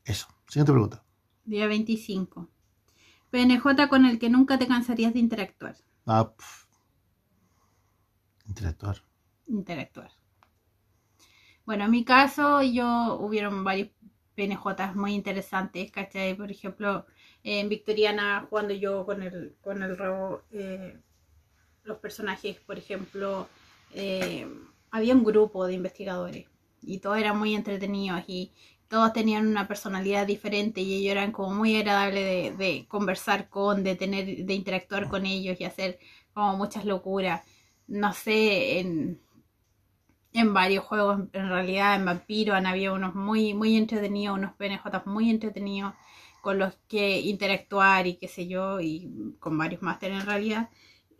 Eso. 0.04 0.26
Siguiente 0.48 0.72
pregunta. 0.72 1.04
Día 1.44 1.68
25. 1.68 2.50
PNJ 3.30 3.88
con 3.88 4.06
el 4.06 4.18
que 4.18 4.28
nunca 4.28 4.58
te 4.58 4.66
cansarías 4.66 5.12
de 5.12 5.20
interactuar. 5.20 5.76
Ah, 6.04 6.34
pf. 6.36 6.66
Interactuar. 8.48 9.04
interactuar. 9.46 10.23
Bueno, 11.66 11.84
en 11.84 11.90
mi 11.90 12.04
caso, 12.04 12.62
yo 12.62 13.16
hubieron 13.20 13.64
varios 13.64 13.88
PNJs 14.34 14.94
muy 14.96 15.14
interesantes, 15.14 15.90
¿cachai? 15.90 16.34
Por 16.36 16.50
ejemplo, 16.50 17.06
en 17.42 17.68
Victoriana, 17.68 18.46
jugando 18.50 18.74
yo 18.74 19.06
con 19.06 19.22
el, 19.22 19.56
con 19.62 19.82
el 19.82 19.96
robo, 19.96 20.42
eh, 20.52 20.98
los 21.84 21.98
personajes, 21.98 22.58
por 22.60 22.78
ejemplo, 22.78 23.48
eh, 23.94 24.46
había 24.90 25.14
un 25.14 25.24
grupo 25.24 25.66
de 25.66 25.74
investigadores 25.74 26.46
y 26.82 26.98
todos 27.00 27.18
eran 27.18 27.38
muy 27.38 27.54
entretenidos 27.54 28.24
y 28.28 28.52
todos 28.88 29.12
tenían 29.12 29.46
una 29.48 29.68
personalidad 29.68 30.26
diferente 30.26 30.80
y 30.82 30.94
ellos 30.96 31.12
eran 31.12 31.32
como 31.32 31.54
muy 31.54 31.76
agradables 31.76 32.56
de, 32.58 32.64
de 32.64 32.86
conversar 32.88 33.48
con, 33.50 33.84
de 33.84 33.96
tener, 33.96 34.44
de 34.46 34.54
interactuar 34.54 35.08
con 35.08 35.26
ellos 35.26 35.60
y 35.60 35.64
hacer 35.64 35.98
como 36.34 36.56
muchas 36.56 36.84
locuras. 36.86 37.42
No 37.86 38.12
sé, 38.12 38.80
en, 38.80 39.20
en 40.34 40.52
varios 40.54 40.84
juegos, 40.84 41.20
en 41.32 41.48
realidad 41.48 41.94
en 41.96 42.04
Vampiro 42.04 42.54
han 42.54 42.66
habido 42.66 42.94
unos 42.94 43.14
muy, 43.14 43.54
muy 43.54 43.76
entretenidos, 43.76 44.36
unos 44.38 44.54
PNJ 44.54 45.06
muy 45.06 45.30
entretenidos 45.30 45.94
con 46.42 46.58
los 46.58 46.74
que 46.88 47.20
interactuar 47.20 48.06
y 48.06 48.16
qué 48.16 48.28
sé 48.28 48.46
yo, 48.48 48.80
y 48.80 49.36
con 49.40 49.56
varios 49.58 49.82
máster 49.82 50.12
en 50.12 50.26
realidad, 50.26 50.70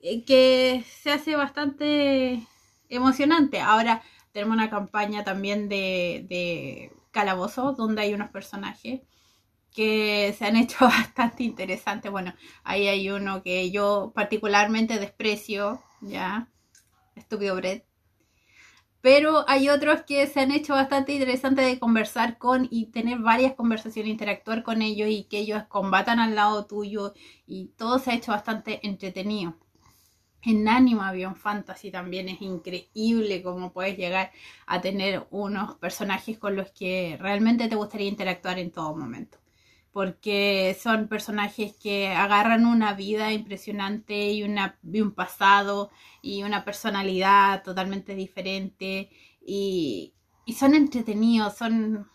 eh, 0.02 0.24
que 0.24 0.84
se 1.02 1.12
hace 1.12 1.36
bastante 1.36 2.46
emocionante. 2.88 3.60
Ahora 3.60 4.02
tenemos 4.32 4.54
una 4.56 4.68
campaña 4.70 5.24
también 5.24 5.68
de, 5.68 6.26
de 6.28 6.92
Calabozo, 7.12 7.72
donde 7.72 8.02
hay 8.02 8.14
unos 8.14 8.30
personajes 8.30 9.02
que 9.74 10.34
se 10.38 10.46
han 10.46 10.56
hecho 10.58 10.86
bastante 10.86 11.44
interesantes. 11.44 12.10
Bueno, 12.12 12.34
ahí 12.64 12.88
hay 12.88 13.10
uno 13.10 13.42
que 13.42 13.70
yo 13.70 14.12
particularmente 14.14 14.98
desprecio, 14.98 15.82
ya, 16.02 16.48
estúpido 17.16 17.56
Brett. 17.56 17.86
Pero 19.04 19.44
hay 19.48 19.68
otros 19.68 20.00
que 20.04 20.26
se 20.26 20.40
han 20.40 20.50
hecho 20.50 20.72
bastante 20.72 21.12
interesantes 21.12 21.66
de 21.66 21.78
conversar 21.78 22.38
con 22.38 22.66
y 22.70 22.86
tener 22.86 23.18
varias 23.18 23.52
conversaciones, 23.52 24.10
interactuar 24.10 24.62
con 24.62 24.80
ellos 24.80 25.10
y 25.10 25.24
que 25.24 25.40
ellos 25.40 25.64
combatan 25.68 26.20
al 26.20 26.34
lado 26.34 26.64
tuyo 26.64 27.12
y 27.46 27.66
todo 27.76 27.98
se 27.98 28.12
ha 28.12 28.14
hecho 28.14 28.32
bastante 28.32 28.80
entretenido. 28.82 29.58
En 30.40 30.66
Anima 30.66 31.10
Avion 31.10 31.36
Fantasy 31.36 31.90
también 31.90 32.30
es 32.30 32.40
increíble 32.40 33.42
cómo 33.42 33.74
puedes 33.74 33.98
llegar 33.98 34.32
a 34.66 34.80
tener 34.80 35.26
unos 35.30 35.74
personajes 35.74 36.38
con 36.38 36.56
los 36.56 36.70
que 36.70 37.18
realmente 37.20 37.68
te 37.68 37.76
gustaría 37.76 38.08
interactuar 38.08 38.58
en 38.58 38.72
todo 38.72 38.96
momento. 38.96 39.36
Porque 39.94 40.76
son 40.78 41.08
personajes 41.08 41.74
que 41.82 42.08
agarran 42.08 42.66
una 42.66 42.92
vida 42.94 43.32
impresionante 43.32 44.32
y, 44.32 44.42
una, 44.42 44.78
un 44.82 45.12
pasado 45.12 45.90
y 46.20 46.42
una 46.42 46.64
personalidad 46.66 47.62
totalmente 47.62 48.14
diferente 48.14 49.08
y, 49.40 50.12
y 50.44 50.52
son 50.54 50.74
entretenidos, 50.74 51.56
son 51.56 52.08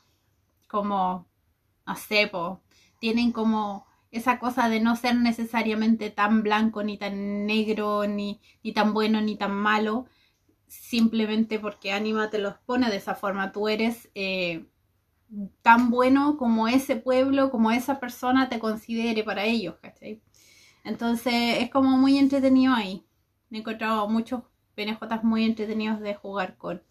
como, 0.67 1.27
no 1.85 2.61
tienen 2.99 3.31
como 3.31 3.87
esa 4.11 4.39
cosa 4.39 4.69
de 4.69 4.79
no 4.79 4.95
ser 4.95 5.15
necesariamente 5.15 6.09
tan 6.09 6.43
blanco, 6.43 6.83
ni 6.83 6.97
tan 6.97 7.45
negro, 7.45 8.07
ni, 8.07 8.41
ni 8.63 8.73
tan 8.73 8.93
bueno, 8.93 9.21
ni 9.21 9.35
tan 9.37 9.55
malo, 9.55 10.07
simplemente 10.67 11.59
porque 11.59 11.91
Anima 11.91 12.29
te 12.29 12.39
los 12.39 12.55
pone 12.59 12.89
de 12.89 12.97
esa 12.97 13.15
forma. 13.15 13.51
Tú 13.51 13.67
eres 13.67 14.09
eh, 14.15 14.65
tan 15.61 15.89
bueno 15.89 16.37
como 16.37 16.67
ese 16.67 16.95
pueblo, 16.95 17.51
como 17.51 17.71
esa 17.71 17.99
persona 17.99 18.49
te 18.49 18.59
considere 18.59 19.23
para 19.23 19.45
ellos. 19.45 19.75
Entonces 20.83 21.33
es 21.59 21.69
como 21.69 21.97
muy 21.97 22.17
entretenido 22.17 22.73
ahí. 22.73 23.05
He 23.51 23.57
encontrado 23.57 24.07
muchos 24.09 24.43
PNJs 24.75 25.23
muy 25.23 25.45
entretenidos 25.45 25.99
de 25.99 26.15
jugar 26.15 26.57
con. 26.57 26.81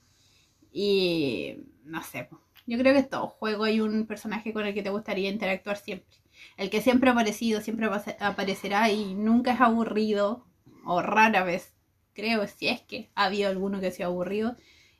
Y 0.73 1.59
no 1.85 2.02
sé, 2.02 2.28
yo 2.66 2.78
creo 2.78 2.92
que 2.92 3.00
en 3.00 3.09
todo 3.09 3.28
juego 3.28 3.64
hay 3.64 3.80
un 3.80 4.07
personaje 4.07 4.52
con 4.52 4.66
el 4.66 4.75
que 4.75 4.83
te 4.83 4.90
gustaría 4.90 5.30
interactuar 5.30 5.78
siempre. 5.78 6.16
El 6.57 6.71
que 6.71 6.83
siempre 6.83 7.09
ha 7.11 7.12
aparecido, 7.12 7.61
siempre 7.61 7.88
aparecerá 8.21 8.90
y 8.90 9.14
nunca 9.14 9.54
es 9.54 9.61
aburrido. 9.61 10.45
o 10.85 11.02
rara 11.02 11.45
vez, 11.45 11.75
creo, 12.14 12.47
si 12.47 12.68
es 12.68 12.80
que 12.83 13.11
ha 13.14 13.25
habido 13.25 13.50
alguno 13.50 13.80
que 13.80 13.90
se 13.90 14.02
ha 14.02 14.07
aburrido, 14.07 14.57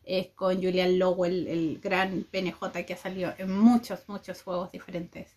es 0.09 0.29
con 0.29 0.57
Julian 0.57 0.99
Lowell, 0.99 1.47
el 1.47 1.81
gran 1.81 2.25
PNJ 2.31 2.85
que 2.87 2.95
ha 2.95 2.97
salido 2.97 3.35
en 3.37 3.57
muchos, 3.57 4.01
muchos 4.09 4.41
juegos 4.43 4.73
diferentes 4.73 5.37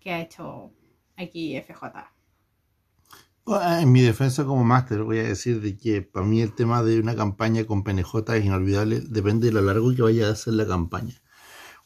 que 0.00 0.10
ha 0.10 0.22
hecho 0.22 0.72
aquí 1.16 1.60
FJ. 1.60 1.84
En 3.80 3.92
mi 3.92 4.00
defensa 4.00 4.44
como 4.44 4.64
máster 4.64 5.02
voy 5.02 5.18
a 5.18 5.24
decir 5.24 5.60
de 5.60 5.76
que 5.76 6.02
para 6.02 6.24
mí 6.24 6.40
el 6.40 6.54
tema 6.54 6.82
de 6.82 6.98
una 6.98 7.14
campaña 7.14 7.64
con 7.64 7.84
PNJ 7.84 8.36
es 8.36 8.44
inolvidable, 8.44 9.00
depende 9.00 9.48
de 9.48 9.52
lo 9.52 9.60
largo 9.60 9.94
que 9.94 10.02
vaya 10.02 10.30
a 10.30 10.34
ser 10.34 10.54
la 10.54 10.66
campaña. 10.66 11.22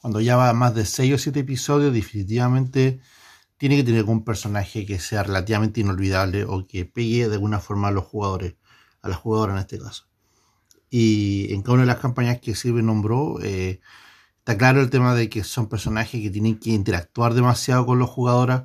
Cuando 0.00 0.20
ya 0.20 0.36
va 0.36 0.52
más 0.52 0.74
de 0.74 0.86
6 0.86 1.14
o 1.14 1.18
7 1.18 1.40
episodios, 1.40 1.92
definitivamente 1.92 3.00
tiene 3.58 3.76
que 3.76 3.84
tener 3.84 4.04
un 4.04 4.24
personaje 4.24 4.86
que 4.86 4.98
sea 5.00 5.24
relativamente 5.24 5.80
inolvidable 5.80 6.44
o 6.44 6.66
que 6.66 6.86
pegue 6.86 7.28
de 7.28 7.34
alguna 7.34 7.58
forma 7.58 7.88
a 7.88 7.90
los 7.90 8.04
jugadores, 8.04 8.54
a 9.02 9.08
la 9.08 9.16
jugadora 9.16 9.52
en 9.52 9.58
este 9.58 9.78
caso. 9.78 10.09
Y 10.90 11.52
en 11.54 11.62
cada 11.62 11.74
una 11.74 11.82
de 11.82 11.88
las 11.88 11.98
campañas 11.98 12.40
que 12.40 12.54
Silvio 12.54 12.82
nombró, 12.82 13.40
eh, 13.42 13.80
está 14.38 14.58
claro 14.58 14.80
el 14.80 14.90
tema 14.90 15.14
de 15.14 15.28
que 15.28 15.44
son 15.44 15.68
personajes 15.68 16.20
que 16.20 16.30
tienen 16.30 16.58
que 16.58 16.70
interactuar 16.70 17.34
demasiado 17.34 17.86
con 17.86 17.98
los 17.98 18.10
jugadores 18.10 18.62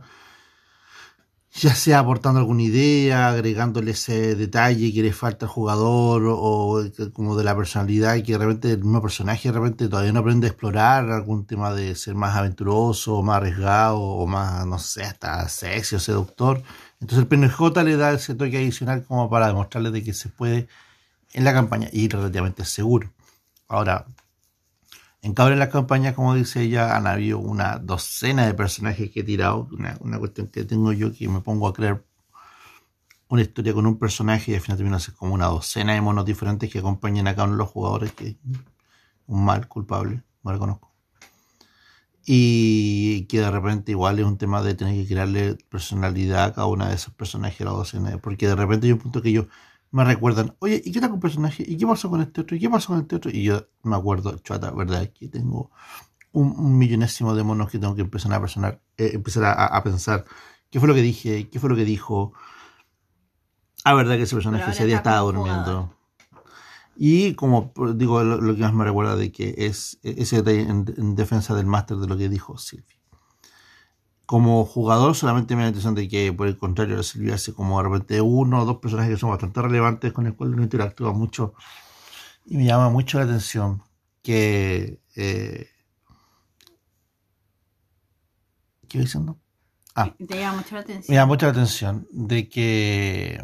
ya 1.58 1.74
sea 1.74 2.00
aportando 2.00 2.40
alguna 2.40 2.64
idea, 2.64 3.30
agregándole 3.30 3.92
ese 3.92 4.36
detalle 4.36 4.94
que 4.94 5.02
le 5.02 5.14
falta 5.14 5.46
al 5.46 5.52
jugador, 5.52 6.24
o, 6.28 6.84
como 7.14 7.38
de 7.38 7.46
la 7.46 7.56
personalidad, 7.56 8.22
que 8.24 8.34
de 8.34 8.38
repente 8.40 8.72
el 8.72 8.80
mismo 8.80 9.02
personaje 9.02 9.52
de 9.52 9.72
todavía 9.88 10.12
no 10.12 10.20
aprende 10.20 10.48
a 10.48 10.50
explorar 10.50 11.10
algún 11.12 11.46
tema 11.46 11.74
de 11.74 11.96
ser 11.96 12.16
más 12.16 12.36
aventuroso, 12.36 13.22
más 13.24 13.38
arriesgado, 13.38 14.00
o 14.02 14.28
más, 14.28 14.66
no 14.68 14.80
sé, 14.80 15.04
hasta 15.04 15.48
sexy 15.48 15.96
o 15.96 16.00
seductor. 16.00 16.62
Entonces 17.00 17.20
el 17.20 17.28
PNJ 17.28 17.84
le 17.84 17.96
da 17.96 18.12
ese 18.14 18.36
toque 18.36 18.58
adicional 18.58 19.06
como 19.06 19.30
para 19.30 19.48
demostrarle 19.48 19.92
de 19.92 20.04
que 20.04 20.14
se 20.14 20.30
puede 20.30 20.68
en 21.36 21.44
la 21.44 21.54
campaña 21.54 21.90
y 21.92 22.08
relativamente 22.08 22.64
seguro. 22.64 23.12
Ahora, 23.68 24.08
en 25.22 25.34
cada 25.34 25.48
una 25.48 25.56
de 25.56 25.60
las 25.60 25.70
campañas, 25.70 26.14
como 26.14 26.34
dice 26.34 26.62
ella, 26.62 26.96
han 26.96 27.08
habido 27.08 27.40
una 27.40 27.78
docena 27.78 28.46
de 28.46 28.54
personajes 28.54 29.12
que 29.12 29.20
he 29.20 29.24
tirado. 29.24 29.68
Una, 30.00 30.18
cuestión 30.18 30.48
que 30.48 30.64
tengo 30.64 30.94
yo 30.94 31.12
que 31.12 31.28
me 31.28 31.42
pongo 31.42 31.68
a 31.68 31.74
crear 31.74 32.06
una 33.28 33.42
historia 33.42 33.74
con 33.74 33.86
un 33.86 34.00
personaje 34.00 34.52
y 34.52 34.56
al 34.56 34.62
final 34.62 34.78
termina 34.78 35.00
ser 35.00 35.14
como 35.14 35.34
una 35.34 35.48
docena 35.48 35.94
de 35.94 36.00
monos 36.00 36.26
diferentes 36.26 36.72
que 36.72 36.80
acompañan 36.80 37.28
a 37.28 37.36
cada 37.36 37.46
uno 37.48 37.54
de 37.54 37.58
los 37.58 37.70
jugadores, 37.70 38.14
que 38.14 38.38
un 39.28 39.44
mal 39.44 39.68
culpable, 39.68 40.24
lo 40.42 40.52
reconozco. 40.54 40.94
Y 42.26 43.26
que 43.26 43.42
de 43.42 43.52
repente 43.52 43.92
igual 43.92 44.20
es 44.20 44.26
un 44.26 44.38
tema 44.38 44.62
de 44.62 44.74
tener 44.74 44.96
que 44.96 45.14
crearle 45.14 45.58
personalidad 45.70 46.46
a 46.46 46.54
cada 46.54 46.68
una 46.68 46.88
de 46.88 46.96
esos 46.96 47.14
personajes, 47.14 47.60
la 47.60 47.72
docena, 47.72 48.18
porque 48.20 48.48
de 48.48 48.56
repente 48.56 48.88
hay 48.88 48.94
un 48.94 49.00
punto 49.00 49.22
que 49.22 49.34
yo 49.34 49.48
me 49.96 50.04
recuerdan, 50.04 50.54
oye, 50.60 50.82
¿y 50.84 50.92
qué 50.92 51.00
tal 51.00 51.10
con 51.10 51.22
personaje? 51.22 51.64
¿Y 51.66 51.78
qué 51.78 51.88
pasó 51.88 52.10
con 52.10 52.20
este 52.20 52.42
otro? 52.42 52.58
¿Y 52.58 52.60
qué 52.60 52.70
pasó 52.70 52.90
con 52.90 53.00
este 53.00 53.16
otro? 53.16 53.32
Y 53.32 53.44
yo 53.44 53.66
me 53.84 53.96
acuerdo, 53.96 54.38
chata, 54.40 54.72
¿verdad? 54.72 55.10
Que 55.18 55.30
tengo 55.30 55.72
un, 56.34 56.78
millonésimo 56.78 57.34
de 57.34 57.44
monos 57.44 57.70
que 57.70 57.80
tengo 57.80 57.96
que 57.96 58.02
empezar 58.02 58.34
a, 58.34 58.42
personar, 58.42 58.82
eh, 58.98 59.12
empezar 59.14 59.46
a, 59.58 59.82
pensar 59.84 60.26
qué 60.70 60.82
fue 60.82 60.90
lo 60.90 60.96
que 60.96 61.02
dije, 61.02 61.50
qué 61.50 61.62
fue 61.62 61.70
lo 61.70 61.78
que 61.78 61.86
dijo. 61.86 62.34
Ah, 63.86 63.94
verdad 63.94 64.18
que 64.18 64.24
ese 64.24 64.36
personaje 64.36 64.70
ese 64.70 64.86
día 64.86 64.98
estaba 64.98 65.20
durmiendo. 65.20 65.96
Y 66.98 67.36
como 67.36 67.72
digo, 67.96 68.22
lo, 68.22 68.54
que 68.54 68.64
más 68.64 68.74
me 68.74 68.84
recuerda 68.84 69.16
de 69.16 69.32
que 69.32 69.56
es 69.60 69.98
ese 70.04 70.44
detalle 70.44 70.70
en, 70.70 71.16
defensa 71.16 71.56
del 71.56 71.68
máster 71.68 71.96
de 71.96 72.08
lo 72.08 72.18
que 72.18 72.28
dijo 72.28 72.58
Silvia 72.58 72.95
como 74.26 74.66
jugador 74.66 75.16
solamente 75.16 75.56
me 75.56 75.62
da 75.62 75.66
la 75.66 75.70
impresión 75.70 75.96
de 75.96 76.08
que 76.08 76.34
por 76.34 76.48
el 76.48 76.58
contrario 76.58 77.02
Silvia 77.04 77.36
hace 77.36 77.54
como 77.54 77.78
de 77.78 77.90
repente 77.90 78.22
uno 78.22 78.62
o 78.62 78.66
dos 78.66 78.78
personajes 78.78 79.14
que 79.14 79.20
son 79.20 79.30
bastante 79.30 79.62
relevantes 79.62 80.14
con 80.14 80.26
el 80.26 80.36
cual 80.36 80.54
uno 80.54 80.64
interactúa 80.64 81.14
mucho 81.14 81.54
y 82.46 82.58
me 82.58 82.66
llama 82.66 82.90
mucho 82.90 83.18
la 83.20 83.26
atención 83.26 83.84
que 84.22 85.00
eh, 85.16 85.70
¿qué 88.88 88.98
voy 88.98 89.06
diciendo? 89.06 89.38
Ah, 89.96 90.14
te 90.18 90.40
llama 90.40 90.58
mucho 90.58 90.76
la 90.76 90.82
atención. 90.82 91.06
Me 91.08 91.16
llama 91.16 91.28
mucho 91.28 91.46
la 91.46 91.52
atención 91.52 92.08
de 92.12 92.50
que 92.50 93.42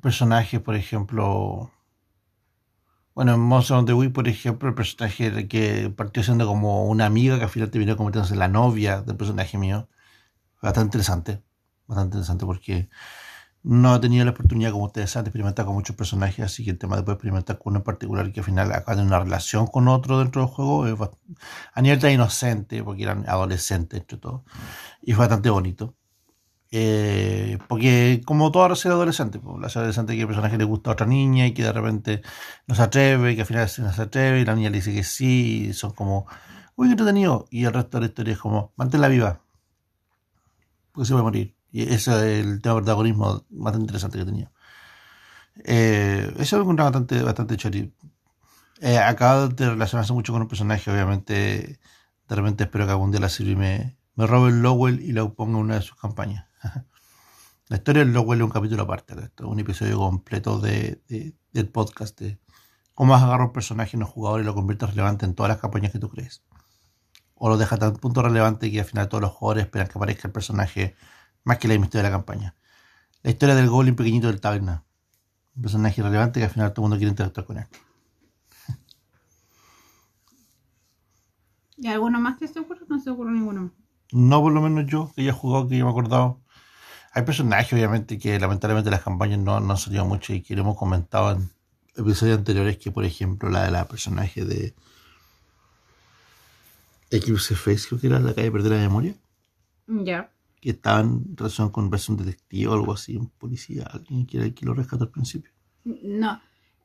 personajes, 0.00 0.60
por 0.60 0.76
ejemplo, 0.76 1.70
bueno, 3.16 3.32
en 3.32 3.40
Monster 3.40 3.78
of 3.78 3.86
the 3.86 3.94
Week, 3.94 4.12
por 4.12 4.28
ejemplo, 4.28 4.68
el 4.68 4.74
personaje 4.74 5.48
que 5.48 5.88
partió 5.88 6.22
siendo 6.22 6.46
como 6.46 6.84
una 6.84 7.06
amiga 7.06 7.38
que 7.38 7.44
al 7.44 7.50
final 7.50 7.70
terminó 7.70 7.96
convirtiéndose 7.96 8.34
en 8.34 8.40
la 8.40 8.48
novia 8.48 9.00
del 9.00 9.16
personaje 9.16 9.56
mío. 9.56 9.88
Bastante 10.60 10.88
interesante. 10.88 11.42
Bastante 11.86 12.16
interesante 12.18 12.44
porque 12.44 12.90
no 13.62 13.96
he 13.96 14.00
tenido 14.00 14.24
la 14.26 14.32
oportunidad, 14.32 14.72
como 14.72 14.84
ustedes 14.84 15.10
saben, 15.12 15.24
de 15.24 15.28
experimentar 15.30 15.64
con 15.64 15.74
muchos 15.74 15.96
personajes, 15.96 16.44
así 16.44 16.62
que 16.62 16.72
el 16.72 16.78
tema 16.78 16.96
de 16.96 17.04
poder 17.04 17.14
experimentar 17.16 17.58
con 17.58 17.70
uno 17.72 17.78
en 17.78 17.84
particular 17.84 18.30
que 18.32 18.40
al 18.40 18.44
final 18.44 18.70
acaba 18.72 18.96
de 18.96 19.02
una 19.06 19.18
relación 19.18 19.66
con 19.66 19.88
otro 19.88 20.18
dentro 20.18 20.42
del 20.42 20.50
juego 20.50 20.86
es 20.86 20.94
a 21.72 21.80
nivel 21.80 21.98
tan 21.98 22.12
inocente, 22.12 22.84
porque 22.84 23.04
eran 23.04 23.26
adolescentes 23.26 23.98
entre 24.00 24.18
todo, 24.18 24.44
y 25.00 25.14
fue 25.14 25.24
bastante 25.26 25.48
bonito. 25.48 25.94
Eh, 26.72 27.58
porque 27.68 28.22
como 28.24 28.50
toda 28.50 28.74
ser 28.76 28.92
adolescente, 28.92 29.38
pues, 29.38 29.60
la 29.60 29.68
adolescente 29.68 30.14
que 30.14 30.22
el 30.22 30.26
personaje 30.26 30.58
le 30.58 30.64
gusta 30.64 30.90
a 30.90 30.92
otra 30.94 31.06
niña 31.06 31.46
y 31.46 31.54
que 31.54 31.62
de 31.62 31.72
repente 31.72 32.22
no 32.66 32.74
se 32.74 32.82
atreve, 32.82 33.32
y 33.32 33.34
que 33.36 33.42
al 33.42 33.46
final 33.46 33.70
no 33.78 33.92
se 33.92 34.02
atreve 34.02 34.40
y 34.40 34.44
la 34.44 34.54
niña 34.54 34.70
le 34.70 34.78
dice 34.78 34.92
que 34.92 35.04
sí, 35.04 35.68
y 35.68 35.72
son 35.72 35.92
como, 35.92 36.26
uy, 36.76 36.88
qué 36.88 36.92
entretenido. 36.92 37.46
Y 37.50 37.64
el 37.64 37.72
resto 37.72 37.98
de 37.98 38.02
la 38.02 38.06
historia 38.08 38.32
es 38.34 38.38
como, 38.38 38.72
manténla 38.76 39.08
viva, 39.08 39.40
porque 40.92 41.06
se 41.06 41.14
va 41.14 41.20
a 41.20 41.24
morir. 41.24 41.56
Y 41.72 41.82
ese 41.82 42.10
es 42.12 42.46
el 42.46 42.62
tema 42.62 42.76
de 42.76 42.80
protagonismo 42.82 43.44
más 43.50 43.76
interesante 43.76 44.18
que 44.18 44.24
tenía. 44.24 44.50
Eh, 45.64 46.32
eso 46.38 46.56
me 46.56 46.62
encontré 46.62 46.84
bastante, 46.84 47.22
bastante 47.22 47.56
chori. 47.56 47.92
Eh, 48.80 48.98
acaba 48.98 49.48
de 49.48 49.70
relacionarse 49.70 50.12
mucho 50.12 50.32
con 50.32 50.42
un 50.42 50.48
personaje, 50.48 50.90
obviamente. 50.90 51.78
De 52.28 52.34
repente 52.34 52.64
espero 52.64 52.86
que 52.86 52.92
algún 52.92 53.10
día 53.10 53.20
la 53.20 53.28
sirve 53.28 53.56
me, 53.56 54.26
robe 54.26 54.50
el 54.50 54.62
Lowell 54.62 55.00
y 55.00 55.12
lo 55.12 55.34
ponga 55.34 55.58
en 55.58 55.64
una 55.64 55.74
de 55.76 55.82
sus 55.82 55.96
campañas. 55.96 56.46
La 57.68 57.78
historia 57.78 58.04
del 58.04 58.12
Lowell 58.12 58.38
es 58.38 58.44
un 58.44 58.50
capítulo 58.50 58.84
aparte 58.84 59.16
de 59.16 59.24
esto, 59.24 59.48
un 59.48 59.58
episodio 59.58 59.98
completo 59.98 60.60
de, 60.60 61.02
del 61.52 61.68
podcast 61.68 62.20
de 62.20 62.38
cómo 62.94 63.14
agarrar 63.14 63.40
un 63.40 63.52
personaje 63.52 63.96
en 63.96 64.00
los 64.00 64.08
jugadores 64.08 64.44
y 64.44 64.46
lo 64.46 64.54
conviertes 64.54 64.90
relevante 64.90 65.26
en 65.26 65.34
todas 65.34 65.50
las 65.50 65.58
campañas 65.58 65.90
que 65.90 65.98
tú 65.98 66.08
crees. 66.08 66.44
O 67.34 67.48
lo 67.48 67.56
deja 67.56 67.76
tan 67.76 67.96
punto 67.96 68.22
relevante 68.22 68.70
que 68.70 68.78
al 68.80 68.86
final 68.86 69.08
todos 69.08 69.20
los 69.20 69.32
jugadores 69.32 69.64
esperan 69.64 69.88
que 69.88 69.98
aparezca 69.98 70.28
el 70.28 70.32
personaje 70.32 70.94
más 71.42 71.58
que 71.58 71.66
la 71.66 71.74
historia 71.74 72.04
de 72.04 72.10
la 72.10 72.16
campaña. 72.16 72.54
La 73.22 73.30
historia 73.32 73.56
del 73.56 73.68
Goblin 73.68 73.96
pequeñito 73.96 74.28
del 74.28 74.40
taberna. 74.40 74.84
Un 75.56 75.62
personaje 75.62 76.00
relevante 76.00 76.38
que 76.38 76.44
al 76.44 76.52
final 76.52 76.72
todo 76.72 76.86
el 76.86 76.90
mundo 76.90 76.98
quiere 76.98 77.10
interactuar 77.10 77.46
con 77.46 77.58
él. 77.58 77.66
¿Y 81.76 81.88
alguno 81.88 82.20
más 82.20 82.38
que 82.38 82.48
se 82.48 82.60
ocurre? 82.60 82.86
No 82.88 83.00
se 83.00 83.10
ocurre 83.10 83.32
ninguno. 83.32 83.72
No 84.12 84.40
por 84.40 84.52
lo 84.52 84.62
menos 84.62 84.86
yo, 84.90 85.12
que 85.14 85.22
haya 85.22 85.32
jugado, 85.32 85.68
que 85.68 85.76
ya 85.76 85.84
me 85.84 85.90
he 85.90 85.92
acordado. 85.92 86.40
Hay 87.16 87.22
personajes, 87.22 87.72
obviamente, 87.72 88.18
que 88.18 88.38
lamentablemente 88.38 88.90
las 88.90 89.00
campañas 89.00 89.38
no, 89.38 89.58
no 89.58 89.70
han 89.70 89.78
salido 89.78 90.04
mucho 90.04 90.34
y 90.34 90.42
que 90.42 90.54
lo 90.54 90.60
hemos 90.60 90.76
comentado 90.76 91.32
en 91.32 91.50
episodios 91.96 92.36
anteriores, 92.36 92.76
que 92.76 92.90
por 92.90 93.06
ejemplo 93.06 93.48
la 93.48 93.64
de 93.64 93.70
la 93.70 93.88
personaje 93.88 94.44
de 94.44 94.74
Eclipse 97.10 97.54
Face, 97.54 97.88
creo 97.88 97.98
que 97.98 98.08
era 98.08 98.20
la 98.20 98.34
calle 98.34 98.52
Perder 98.52 98.72
la 98.72 98.78
Memoria. 98.80 99.14
Ya. 99.86 100.30
Que 100.60 100.72
estaba 100.72 101.00
en 101.00 101.34
relación 101.34 101.70
con 101.70 101.84
un 101.84 102.16
detective 102.18 102.66
o 102.66 102.74
algo 102.74 102.92
así, 102.92 103.16
un 103.16 103.30
policía, 103.30 103.84
alguien 103.90 104.26
que 104.26 104.36
era 104.36 104.44
el 104.44 104.52
que 104.52 104.66
lo 104.66 104.74
rescató 104.74 105.04
al 105.04 105.10
principio. 105.10 105.50
No, 105.84 106.38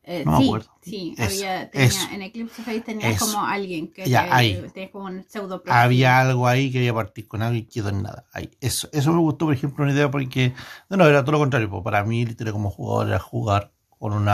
eh, 0.03 0.23
no 0.25 0.37
sí, 0.37 0.43
me 0.43 0.47
acuerdo. 0.47 0.71
Sí, 0.81 1.15
había, 1.19 1.69
tenía, 1.69 2.13
en 2.13 2.21
Eclipse 2.23 2.63
Face 2.63 2.81
tenía 2.81 3.15
como 3.17 3.45
alguien 3.45 3.91
que 3.91 4.09
ya, 4.09 4.23
tenía 4.73 4.91
como 4.91 5.05
un 5.05 5.23
pseudo 5.27 5.61
Había 5.67 6.19
algo 6.19 6.47
ahí 6.47 6.71
que 6.71 6.79
había 6.79 6.93
partido 6.93 7.27
con 7.27 7.43
algo 7.43 7.55
y 7.55 7.65
quedó 7.65 7.89
en 7.89 8.01
nada. 8.01 8.25
Ahí. 8.33 8.49
Eso, 8.61 8.89
eso 8.93 9.13
me 9.13 9.19
gustó, 9.19 9.45
por 9.45 9.53
ejemplo, 9.53 9.83
una 9.83 9.93
idea 9.93 10.09
porque, 10.09 10.53
no, 10.89 10.97
no, 10.97 11.05
era 11.05 11.21
todo 11.23 11.33
lo 11.33 11.39
contrario. 11.39 11.69
Pues, 11.69 11.83
para 11.83 12.03
mí, 12.03 12.25
literal, 12.25 12.53
como 12.53 12.71
jugador, 12.71 13.09
era 13.09 13.19
jugar 13.19 13.73
con 13.99 14.13
un 14.13 14.27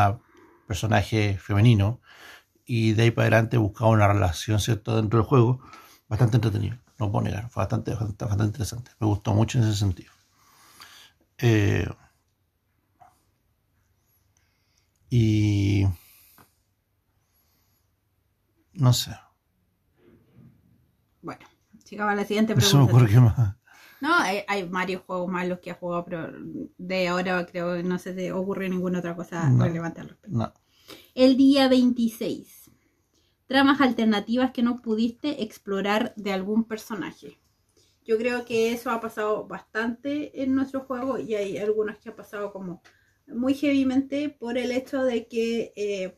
personaje 0.66 1.38
femenino 1.38 2.00
y 2.66 2.94
de 2.94 3.04
ahí 3.04 3.12
para 3.12 3.28
adelante 3.28 3.58
buscaba 3.58 3.90
una 3.92 4.08
relación, 4.08 4.60
¿cierto?, 4.60 4.96
dentro 4.96 5.20
del 5.20 5.28
juego, 5.28 5.60
bastante 6.08 6.38
entretenido. 6.38 6.78
No 6.98 7.12
puedo 7.12 7.26
negar, 7.26 7.50
fue 7.50 7.62
bastante, 7.62 7.92
bastante, 7.92 8.24
bastante 8.24 8.46
interesante. 8.46 8.92
Me 9.00 9.08
gustó 9.08 9.34
mucho 9.34 9.58
en 9.58 9.66
ese 9.66 9.76
sentido. 9.78 10.12
Eh, 11.38 11.88
No 18.88 18.94
sé. 18.94 19.12
Bueno, 21.22 21.46
sigamos 21.84 22.14
a 22.14 22.16
la 22.16 22.24
siguiente 22.24 22.56
pregunta. 22.56 23.58
No, 24.00 24.14
hay, 24.16 24.64
varios 24.64 25.02
juegos 25.02 25.30
malos 25.30 25.60
que 25.60 25.72
ha 25.72 25.74
jugado, 25.74 26.06
pero 26.06 26.32
de 26.78 27.08
ahora 27.10 27.46
creo 27.46 27.76
que 27.76 27.84
no 27.84 28.00
se 28.00 28.14
te 28.14 28.32
ocurre 28.32 28.70
ninguna 28.70 29.00
otra 29.00 29.14
cosa 29.14 29.52
relevante 29.60 30.00
al 30.00 30.08
respecto. 30.08 30.38
No. 30.38 30.54
El 31.16 31.36
día 31.36 31.68
26. 31.68 32.72
Tramas 33.46 33.82
alternativas 33.82 34.52
que 34.52 34.64
no 34.64 34.82
pudiste 34.82 35.44
explorar 35.44 36.14
de 36.16 36.32
algún 36.32 36.64
personaje. 36.64 37.42
Yo 38.06 38.18
creo 38.18 38.46
que 38.46 38.72
eso 38.72 38.90
ha 38.92 39.02
pasado 39.02 39.46
bastante 39.48 40.44
en 40.44 40.56
nuestro 40.56 40.86
juego 40.86 41.20
y 41.20 41.36
hay 41.36 41.58
algunas 41.58 41.98
que 41.98 42.08
ha 42.08 42.16
pasado 42.16 42.54
como 42.54 42.82
muy 43.28 43.54
heavymente 43.54 44.30
por 44.30 44.58
el 44.58 44.72
hecho 44.72 45.04
de 45.04 45.28
que 45.28 45.74
eh, 45.76 46.18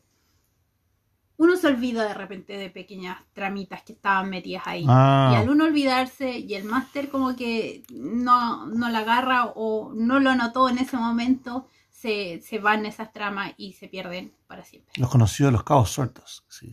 uno 1.40 1.56
se 1.56 1.68
olvida 1.68 2.06
de 2.06 2.14
repente 2.14 2.58
de 2.58 2.70
pequeñas 2.70 3.18
tramitas 3.32 3.82
que 3.84 3.94
estaban 3.94 4.30
metidas 4.30 4.64
ahí. 4.66 4.84
Ah. 4.90 5.32
Y 5.32 5.36
al 5.38 5.50
uno 5.50 5.64
olvidarse 5.64 6.38
y 6.38 6.54
el 6.54 6.66
máster 6.66 7.10
como 7.10 7.34
que 7.38 7.84
no, 7.94 8.66
no 8.66 8.90
la 8.90 9.00
agarra 9.00 9.46
o 9.56 9.94
no 9.96 10.20
lo 10.20 10.36
notó 10.36 10.68
en 10.68 10.80
ese 10.80 10.98
momento, 10.98 11.66
se, 11.90 12.42
se 12.42 12.60
van 12.60 12.86
esas 12.86 13.14
tramas 13.14 13.54
y 13.56 13.72
se 13.72 13.88
pierden 13.88 14.34
para 14.48 14.66
siempre. 14.66 14.92
Los 14.98 15.10
conocidos, 15.10 15.54
los 15.54 15.64
cabos 15.64 15.90
sueltos. 15.90 16.44
Sí. 16.50 16.72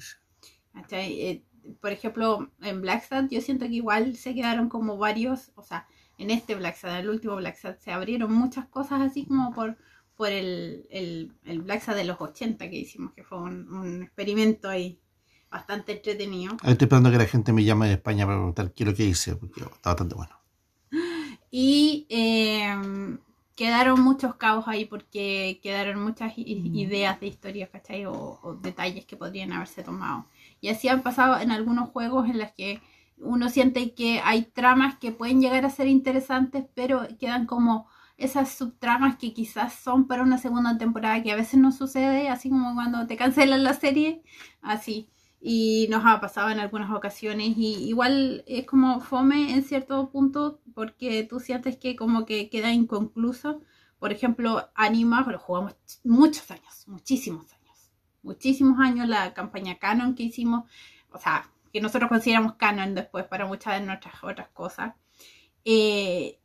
Eh, 0.91 1.45
por 1.81 1.93
ejemplo, 1.93 2.51
en 2.61 2.81
Blacksat 2.81 3.31
yo 3.31 3.41
siento 3.41 3.67
que 3.67 3.75
igual 3.75 4.17
se 4.17 4.35
quedaron 4.35 4.69
como 4.69 4.99
varios, 4.99 5.53
o 5.55 5.63
sea, 5.63 5.87
en 6.19 6.33
este 6.33 6.57
Blacksat, 6.57 6.91
en 6.91 6.97
el 6.97 7.11
último 7.11 7.37
Blacksat, 7.37 7.79
se 7.79 7.93
abrieron 7.93 8.33
muchas 8.33 8.67
cosas 8.67 9.01
así 9.01 9.27
como 9.27 9.53
por, 9.53 9.79
por 10.17 10.29
el, 10.29 10.87
el, 10.91 11.33
el 11.45 11.63
Blacksat 11.63 11.97
de 11.97 12.05
los 12.05 12.21
80 12.21 12.69
que 12.71 12.77
hicimos, 12.77 13.13
que 13.13 13.25
fue 13.25 13.39
un, 13.39 13.69
un 13.73 14.03
experimento 14.03 14.69
ahí 14.69 14.99
bastante 15.51 15.93
entretenido. 15.93 16.57
Ahí 16.63 16.73
estoy 16.73 16.87
esperando 16.87 17.11
que 17.11 17.19
la 17.19 17.27
gente 17.27 17.53
me 17.53 17.65
llame 17.65 17.87
de 17.89 17.95
España 17.95 18.27
para 18.27 18.39
preguntar 18.39 18.73
qué 18.73 18.85
es 18.85 18.89
lo 18.91 18.95
que 18.97 19.05
hice, 19.05 19.37
porque 19.37 19.61
está 19.61 19.91
bastante 19.91 20.15
bueno. 20.15 20.35
Y 21.51 22.07
eh, 22.11 22.75
quedaron 23.55 24.01
muchos 24.01 24.35
cabos 24.37 24.69
ahí 24.69 24.85
porque 24.85 25.61
quedaron 25.63 26.03
muchas 26.03 26.37
i- 26.37 26.43
ideas 26.75 27.21
de 27.21 27.27
historias, 27.29 27.71
¿cachai? 27.71 28.05
O, 28.07 28.39
o 28.43 28.55
detalles 28.55 29.07
que 29.07 29.17
podrían 29.17 29.53
haberse 29.53 29.83
tomado. 29.83 30.27
Y 30.61 30.69
así 30.69 30.89
han 30.89 31.03
pasado 31.03 31.39
en 31.41 31.51
algunos 31.51 31.91
juegos 31.91 32.29
en 32.29 32.39
los 32.39 32.51
que 32.53 32.81
uno 33.19 33.49
siente 33.49 33.95
que 33.95 34.21
hay 34.23 34.43
tramas 34.45 34.99
que 34.99 35.13
pueden 35.13 35.41
llegar 35.41 35.65
a 35.65 35.71
ser 35.71 35.87
interesantes, 35.89 36.65
pero 36.75 37.07
quedan 37.19 37.47
como 37.47 37.89
esas 38.17 38.51
subtramas 38.53 39.17
que 39.17 39.35
quizás 39.35 39.75
son 39.75 40.07
para 40.07 40.23
una 40.23 40.39
segunda 40.39 40.79
temporada 40.79 41.23
que 41.23 41.33
a 41.33 41.37
veces 41.37 41.61
no 41.61 41.71
sucede, 41.73 42.29
así 42.29 42.49
como 42.49 42.75
cuando 42.75 43.07
te 43.07 43.17
cancelan 43.17 43.63
la 43.63 43.75
serie, 43.75 44.23
así. 44.63 45.11
Y 45.41 45.87
nos 45.91 46.05
ha 46.07 46.21
pasado 46.21 46.51
en 46.51 46.59
algunas 46.59 46.91
ocasiones 46.91 47.57
y 47.57 47.89
igual 47.89 48.43
es 48.47 48.67
como 48.67 49.01
fome 49.01 49.55
en 49.55 49.63
cierto 49.63 50.11
punto 50.11 50.61
porque 50.75 51.25
tú 51.25 51.41
sientes 51.41 51.77
que 51.77 51.95
como 51.95 52.25
que 52.27 52.49
queda 52.49 52.73
inconcluso. 52.73 53.61
Por 53.99 54.13
ejemplo, 54.13 54.71
Anima, 54.75 55.25
pero 55.25 55.39
jugamos 55.39 55.77
muchos 56.05 56.51
años, 56.51 56.85
muchísimos 56.87 57.53
años, 57.53 57.91
muchísimos 58.23 58.79
años 58.81 59.09
la 59.09 59.35
campaña 59.35 59.79
Canon 59.79 60.15
que 60.15 60.25
hicimos, 60.25 60.65
o 61.11 61.19
sea, 61.19 61.51
que 61.73 61.81
nosotros 61.81 62.09
consideramos 62.09 62.55
Canon 62.55 62.95
después 62.95 63.27
para 63.27 63.47
muchas 63.47 63.79
de 63.79 63.87
nuestras 63.87 64.15
otras 64.25 64.49
cosas. 64.49 64.95
Eh, 65.65 66.39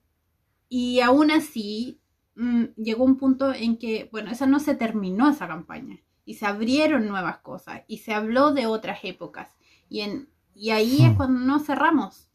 y 0.73 1.01
aún 1.01 1.31
así, 1.31 1.99
mm, 2.35 2.63
llegó 2.77 3.03
un 3.03 3.17
punto 3.17 3.53
en 3.53 3.77
que, 3.77 4.07
bueno, 4.13 4.31
esa 4.31 4.47
no 4.47 4.61
se 4.61 4.73
terminó 4.73 5.29
esa 5.29 5.45
campaña. 5.49 5.99
Y 6.23 6.35
se 6.35 6.45
abrieron 6.45 7.07
nuevas 7.09 7.39
cosas. 7.39 7.81
Y 7.89 7.97
se 7.97 8.13
habló 8.13 8.53
de 8.53 8.67
otras 8.67 8.99
épocas. 9.03 9.49
Y, 9.89 9.99
en, 9.99 10.29
y 10.55 10.69
ahí 10.69 11.01
es 11.03 11.11
Hmm. 11.11 11.15
cuando 11.15 11.39
no 11.41 11.59
cerramos. 11.59 12.29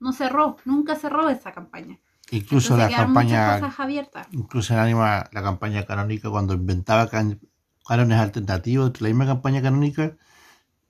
No 0.00 0.12
cerró. 0.12 0.56
Nunca 0.66 0.96
cerró 0.96 1.30
esa 1.30 1.52
campaña. 1.52 1.98
Incluso 2.30 2.74
Entonces 2.74 2.90
la 2.98 3.04
campaña, 3.04 3.58
cosas 3.58 3.80
abiertas. 3.80 4.26
incluso 4.32 4.74
en 4.74 4.80
Anima, 4.80 5.24
la 5.32 5.42
campaña 5.42 5.86
canónica, 5.86 6.28
cuando 6.28 6.52
inventaba 6.52 7.08
can- 7.08 7.40
cánones 7.88 8.18
alternativos 8.18 9.00
la 9.00 9.08
misma 9.08 9.24
campaña 9.24 9.62
canónica, 9.62 10.14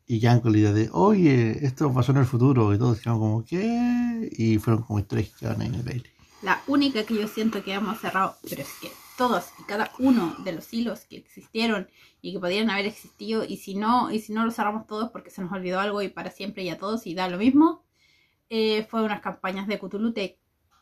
y 0.05 0.19
quedan 0.19 0.41
con 0.41 0.51
la 0.51 0.59
idea 0.59 0.73
de, 0.73 0.89
oye, 0.93 1.65
esto 1.65 1.93
pasó 1.95 2.11
en 2.11 2.19
el 2.19 2.25
futuro, 2.27 2.75
y 2.75 2.79
todos 2.79 2.99
quedaron 2.99 3.21
como, 3.21 3.45
¿qué? 3.45 4.29
Y 4.37 4.59
fueron 4.59 4.83
como 4.83 4.99
historias 4.99 5.29
que 5.29 5.39
quedaron 5.39 5.63
en 5.63 5.75
el 5.77 5.87
aire. 5.87 6.11
La 6.43 6.63
única 6.67 7.05
que 7.05 7.15
yo 7.15 7.27
siento 7.29 7.63
que 7.65 7.75
hemos 7.75 8.01
cerrado, 8.01 8.37
pero 8.49 8.63
es 8.63 8.69
que 8.81 8.91
todos 9.17 9.47
y 9.59 9.65
cada 9.65 9.91
uno 9.99 10.37
de 10.45 10.53
los 10.53 10.73
hilos 10.73 11.01
que 11.07 11.17
existieron 11.17 11.89
y 12.23 12.33
que 12.33 12.39
podrían 12.39 12.71
haber 12.71 12.87
existido, 12.87 13.45
y 13.45 13.57
si 13.57 13.75
no, 13.75 14.11
y 14.13 14.21
si 14.21 14.33
no 14.33 14.45
lo 14.45 14.53
cerramos 14.53 14.87
todos 14.87 15.11
porque 15.11 15.31
se 15.31 15.43
nos 15.43 15.51
olvidó 15.53 15.81
algo 15.81 16.01
y 16.03 16.09
para 16.09 16.31
siempre 16.31 16.63
y 16.63 16.69
a 16.71 16.79
todos 16.79 17.07
y 17.07 17.15
da 17.15 17.29
lo 17.29 17.39
mismo, 17.39 17.83
eh, 18.51 18.87
fue 18.89 19.03
unas 19.03 19.21
campañas 19.21 19.67
de 19.67 19.79
Cthulhu 19.79 20.13
Tech, 20.13 20.39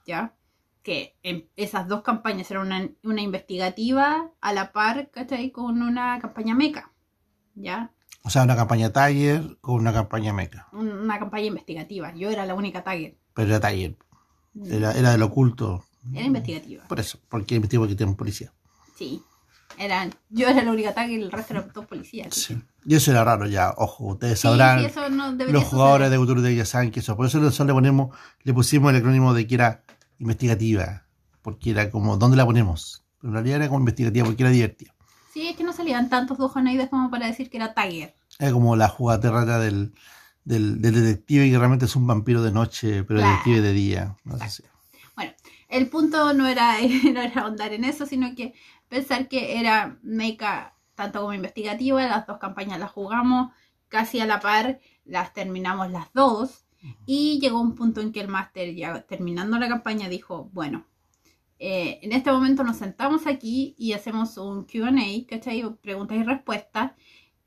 ¿ya? 0.06 0.34
Que 0.82 1.16
en 1.22 1.48
esas 1.56 1.88
dos 1.88 2.02
campañas 2.02 2.50
eran 2.50 2.66
una, 2.66 2.88
una 3.02 3.22
investigativa 3.22 4.30
a 4.40 4.52
la 4.52 4.72
par, 4.72 5.10
¿cachai? 5.10 5.50
Con 5.50 5.80
una 5.82 6.18
campaña 6.20 6.54
meca, 6.54 6.92
¿ya? 7.54 7.90
O 8.22 8.30
sea, 8.30 8.42
una 8.42 8.56
campaña 8.56 8.92
Tiger 8.92 9.56
con 9.60 9.76
una 9.76 9.92
campaña 9.92 10.32
meca. 10.32 10.68
Un- 10.72 10.90
Una 10.92 11.18
campaña 11.18 11.46
investigativa. 11.46 12.12
Yo 12.14 12.28
era 12.30 12.44
la 12.44 12.54
única 12.54 12.84
tagger. 12.84 13.16
Pero 13.34 13.48
era 13.54 13.68
Tiger, 13.68 13.96
era, 14.64 14.92
era 14.92 15.12
del 15.12 15.22
oculto. 15.22 15.84
Era 16.12 16.24
investigativa. 16.24 16.84
Por 16.88 17.00
eso, 17.00 17.18
porque 17.28 17.56
investigo 17.56 17.86
que 17.86 17.94
tienen 17.94 18.14
policía. 18.14 18.52
Sí. 18.96 19.22
Eran, 19.78 20.14
yo 20.30 20.48
era 20.48 20.62
la 20.62 20.70
única 20.70 20.94
tagger 20.94 21.18
y 21.20 21.22
el 21.22 21.30
resto 21.32 21.52
eran 21.52 21.70
todos 21.70 21.86
policías. 21.86 22.34
Sí. 22.34 22.56
Y 22.86 22.94
eso 22.94 23.10
era 23.10 23.24
raro 23.24 23.46
ya, 23.46 23.74
ojo, 23.76 24.06
ustedes 24.06 24.38
Sí, 24.40 24.48
sabrán. 24.48 24.80
sí, 24.80 24.86
eso 24.86 25.10
no 25.10 25.32
los 25.32 25.64
jugadores 25.64 26.08
de 26.10 26.16
suceder. 26.16 26.34
Cthulhu 26.36 26.42
Tech 26.46 26.56
ya 26.56 26.64
saben 26.64 26.90
que 26.90 27.00
eso. 27.00 27.16
Por 27.16 27.26
eso 27.26 27.38
nosotros 27.38 27.66
le 27.66 27.72
ponemos, 27.74 28.16
le 28.42 28.54
pusimos 28.54 28.90
el 28.90 28.96
acrónimo 28.98 29.34
de 29.34 29.46
que 29.46 29.54
era 29.56 29.84
investigativa. 30.18 31.04
Porque 31.42 31.70
era 31.70 31.90
como, 31.90 32.16
¿dónde 32.16 32.36
la 32.36 32.46
ponemos? 32.46 33.04
Pero 33.20 33.28
en 33.30 33.34
realidad 33.34 33.56
era 33.56 33.68
como 33.68 33.80
investigativa 33.80 34.24
porque 34.26 34.42
era 34.42 34.50
divertida. 34.50 34.94
Sí, 35.34 35.48
es 35.48 35.56
que 35.56 35.64
no 35.64 35.72
salían 35.72 36.08
tantos 36.08 36.38
dojonoides 36.38 36.88
como 36.88 37.10
para 37.10 37.26
decir 37.26 37.50
que 37.50 37.58
era 37.58 37.74
Tiger. 37.74 38.14
Era 38.38 38.52
como 38.52 38.74
la 38.76 38.88
jugaterrata 38.88 39.58
del, 39.58 39.92
del, 40.46 40.80
del 40.80 40.94
detective 40.94 41.50
que 41.50 41.58
realmente 41.58 41.84
es 41.84 41.96
un 41.96 42.06
vampiro 42.06 42.42
de 42.42 42.52
noche, 42.52 43.04
pero 43.04 43.20
Claro. 43.20 43.32
detective 43.32 43.60
de 43.60 43.72
día. 43.74 44.16
No 44.24 44.38
sé 44.38 44.48
si- 44.48 44.62
Bueno, 45.14 45.32
el 45.68 45.88
punto 45.88 46.32
no 46.32 46.46
era, 46.46 46.76
no 47.12 47.20
era 47.20 47.42
ahondar 47.42 47.72
en 47.74 47.84
eso, 47.84 48.06
sino 48.06 48.34
que 48.34 48.54
pensar 48.88 49.28
que 49.28 49.58
era 49.60 49.98
meca 50.02 50.74
tanto 50.94 51.20
como 51.20 51.34
investigativa, 51.34 52.06
las 52.06 52.26
dos 52.26 52.38
campañas 52.38 52.78
las 52.80 52.90
jugamos 52.90 53.52
casi 53.88 54.20
a 54.20 54.26
la 54.26 54.40
par, 54.40 54.80
las 55.04 55.32
terminamos 55.34 55.90
las 55.90 56.10
dos, 56.14 56.64
y 57.04 57.38
llegó 57.40 57.60
un 57.60 57.74
punto 57.74 58.00
en 58.00 58.12
que 58.12 58.20
el 58.20 58.28
máster, 58.28 58.74
ya 58.74 59.02
terminando 59.02 59.58
la 59.58 59.68
campaña, 59.68 60.08
dijo, 60.08 60.48
bueno, 60.52 60.86
eh, 61.58 61.98
en 62.02 62.12
este 62.12 62.30
momento 62.30 62.62
nos 62.64 62.76
sentamos 62.76 63.26
aquí 63.26 63.74
y 63.78 63.92
hacemos 63.94 64.36
un 64.38 64.64
QA, 64.64 64.92
¿cachai? 65.28 65.64
Preguntas 65.82 66.16
y 66.18 66.22
respuestas 66.22 66.92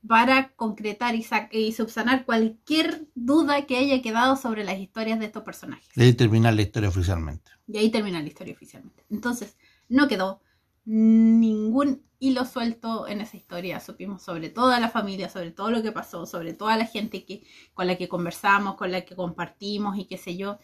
para 0.08 0.54
concretar 0.56 1.16
y, 1.16 1.24
sa- 1.24 1.50
y 1.52 1.72
subsanar 1.74 2.26
cualquier 2.26 3.08
duda 3.16 3.66
que 3.66 3.78
haya 3.78 4.02
quedado 4.02 4.36
sobre 4.36 4.64
las 4.64 4.80
historias 4.80 5.20
de 5.20 5.26
estos 5.26 5.44
personajes. 5.44 5.90
De 5.96 6.04
ahí 6.06 6.14
terminar 6.16 6.54
la 6.54 6.62
historia 6.62 6.90
oficialmente. 6.90 7.52
Y 7.68 7.78
ahí 7.78 7.92
termina 7.92 8.22
la 8.22 8.28
historia 8.28 8.54
oficialmente. 8.54 9.06
Entonces, 9.10 9.58
no 9.90 10.08
quedó 10.08 10.42
ningún 10.86 12.04
hilo 12.20 12.46
suelto 12.46 13.08
en 13.08 13.22
esa 13.22 13.38
historia. 13.38 13.80
Supimos 13.80 14.24
sobre 14.24 14.50
toda 14.50 14.80
la 14.80 14.90
familia, 14.90 15.30
sobre 15.30 15.52
todo 15.52 15.70
lo 15.72 15.84
que 15.84 15.92
pasó, 15.92 16.26
sobre 16.26 16.54
toda 16.54 16.78
la 16.78 16.86
gente 16.86 17.26
que, 17.26 17.44
con 17.74 17.88
la 17.88 17.98
que 17.98 18.08
conversamos, 18.10 18.76
con 18.76 18.92
la 18.92 19.02
que 19.02 19.16
compartimos 19.16 19.98
y 19.98 20.06
qué 20.06 20.18
sé 20.18 20.36
yo. 20.38 20.58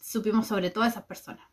Supimos 0.00 0.46
sobre 0.46 0.70
todas 0.70 0.92
esas 0.92 1.04
personas. 1.04 1.46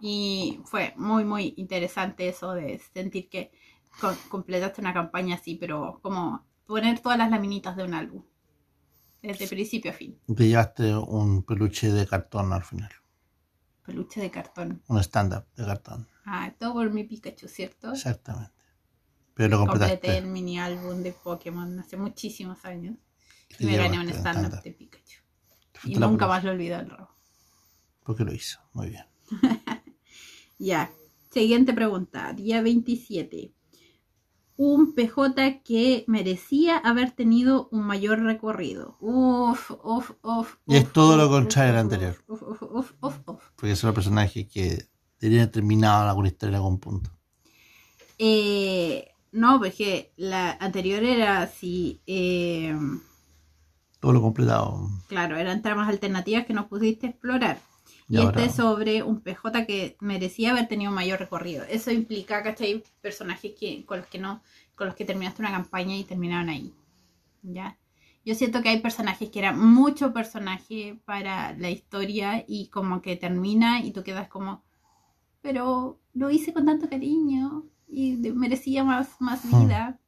Y 0.00 0.60
fue 0.64 0.94
muy, 0.96 1.24
muy 1.24 1.54
interesante 1.56 2.28
eso 2.28 2.52
de 2.54 2.78
sentir 2.78 3.28
que 3.28 3.52
co- 4.00 4.16
completaste 4.28 4.80
una 4.80 4.92
campaña 4.94 5.36
así, 5.36 5.56
pero 5.56 5.98
como 6.02 6.44
poner 6.66 7.00
todas 7.00 7.18
las 7.18 7.30
laminitas 7.30 7.76
de 7.76 7.84
un 7.84 7.94
álbum. 7.94 8.22
Desde 9.22 9.48
principio 9.48 9.90
a 9.90 9.94
fin. 9.94 10.18
Y 10.28 10.34
te 10.34 10.46
llevaste 10.48 10.94
un 10.94 11.42
peluche 11.44 11.90
de 11.90 12.06
cartón 12.06 12.52
al 12.52 12.62
final. 12.62 12.90
Peluche 13.84 14.20
de 14.20 14.30
cartón. 14.30 14.82
Un 14.86 14.98
stand-up 14.98 15.46
de 15.56 15.64
cartón. 15.64 16.06
Ah, 16.26 16.52
todo 16.58 16.74
por 16.74 16.90
mi 16.90 17.04
Pikachu, 17.04 17.48
¿cierto? 17.48 17.92
Exactamente. 17.92 18.52
Pero 19.34 19.48
lo 19.50 19.56
Completé 19.66 19.80
completaste. 19.92 20.18
el 20.18 20.26
mini 20.26 20.58
álbum 20.58 21.02
de 21.02 21.12
Pokémon 21.12 21.78
hace 21.80 21.96
muchísimos 21.96 22.64
años. 22.64 22.96
y 23.58 23.64
me 23.66 23.76
gané 23.76 23.98
un 23.98 24.08
stand-up 24.10 24.62
de 24.62 24.72
Pikachu. 24.72 25.20
Y 25.84 25.96
nunca 25.96 26.26
más 26.26 26.44
lo 26.44 26.50
olvidé 26.50 26.74
el 26.74 26.90
robo. 26.90 27.08
Porque 28.04 28.24
lo 28.24 28.32
hizo. 28.32 28.60
Muy 28.74 28.90
bien. 28.90 29.04
Ya. 30.58 30.92
Siguiente 31.30 31.72
pregunta. 31.72 32.32
Día 32.32 32.62
27. 32.62 33.53
Un 34.56 34.94
PJ 34.94 35.62
que 35.64 36.04
merecía 36.08 36.78
haber 36.78 37.10
tenido 37.12 37.68
un 37.72 37.82
mayor 37.86 38.20
recorrido. 38.20 38.96
Uf, 39.00 39.70
uf, 39.82 40.12
uf. 40.22 40.56
Y 40.66 40.76
es 40.76 40.92
todo 40.92 41.16
lo 41.16 41.28
contrario 41.28 41.72
uf, 41.74 41.78
anterior. 41.80 42.16
Uf, 42.28 42.42
uf, 42.42 42.92
uf. 43.26 43.50
Porque 43.56 43.76
son 43.76 43.88
los 43.88 43.94
personajes 43.94 44.46
que 44.48 44.88
haber 45.20 45.50
terminado 45.50 46.08
alguna 46.08 46.28
historia 46.28 46.50
en 46.50 46.56
algún 46.56 46.78
punto. 46.78 47.10
Eh, 48.18 49.08
no, 49.32 49.58
porque 49.58 50.12
la 50.16 50.52
anterior 50.52 51.02
era 51.04 51.42
así. 51.42 52.02
Eh, 52.06 52.74
Todo 53.98 54.12
lo 54.12 54.22
completado. 54.22 54.88
Claro, 55.06 55.36
eran 55.36 55.62
tramas 55.62 55.88
alternativas 55.88 56.46
que 56.46 56.52
no 56.54 56.68
pudiste 56.68 57.06
explorar. 57.08 57.58
Y 58.08 58.16
Y, 58.16 58.18
ahora- 58.18 58.44
este 58.44 58.56
sobre 58.56 59.02
un 59.02 59.20
PJ 59.20 59.66
que 59.66 59.96
merecía 60.00 60.50
haber 60.52 60.68
tenido 60.68 60.92
mayor 60.92 61.18
recorrido. 61.20 61.64
Eso 61.64 61.90
implica, 61.90 62.42
¿cachai? 62.42 62.82
Personajes 63.00 63.52
que, 63.58 63.84
con 63.86 63.98
los 64.00 64.08
que 64.08 64.18
no, 64.18 64.42
con 64.74 64.86
los 64.88 64.96
que 64.96 65.04
terminaste 65.04 65.40
una 65.42 65.50
campaña 65.52 65.96
y 65.96 66.04
terminaron 66.04 66.48
ahí. 66.50 66.74
¿Ya? 67.42 67.78
Yo 68.24 68.34
siento 68.34 68.62
que 68.62 68.70
hay 68.70 68.80
personajes 68.80 69.30
que 69.30 69.38
eran 69.38 69.58
mucho 69.58 70.12
personaje 70.14 70.98
para 71.04 71.52
la 71.56 71.70
historia 71.70 72.44
y 72.48 72.68
como 72.68 73.02
que 73.02 73.16
termina 73.16 73.80
y 73.80 73.92
tú 73.92 74.02
quedas 74.02 74.28
como, 74.28 74.62
pero 75.42 76.00
lo 76.14 76.30
hice 76.30 76.52
con 76.52 76.64
tanto 76.66 76.88
cariño 76.88 77.64
y 77.88 78.12
merecía 78.34 78.82
más, 78.84 79.20
más 79.20 79.44
Hmm. 79.44 79.62
vida. 79.62 79.98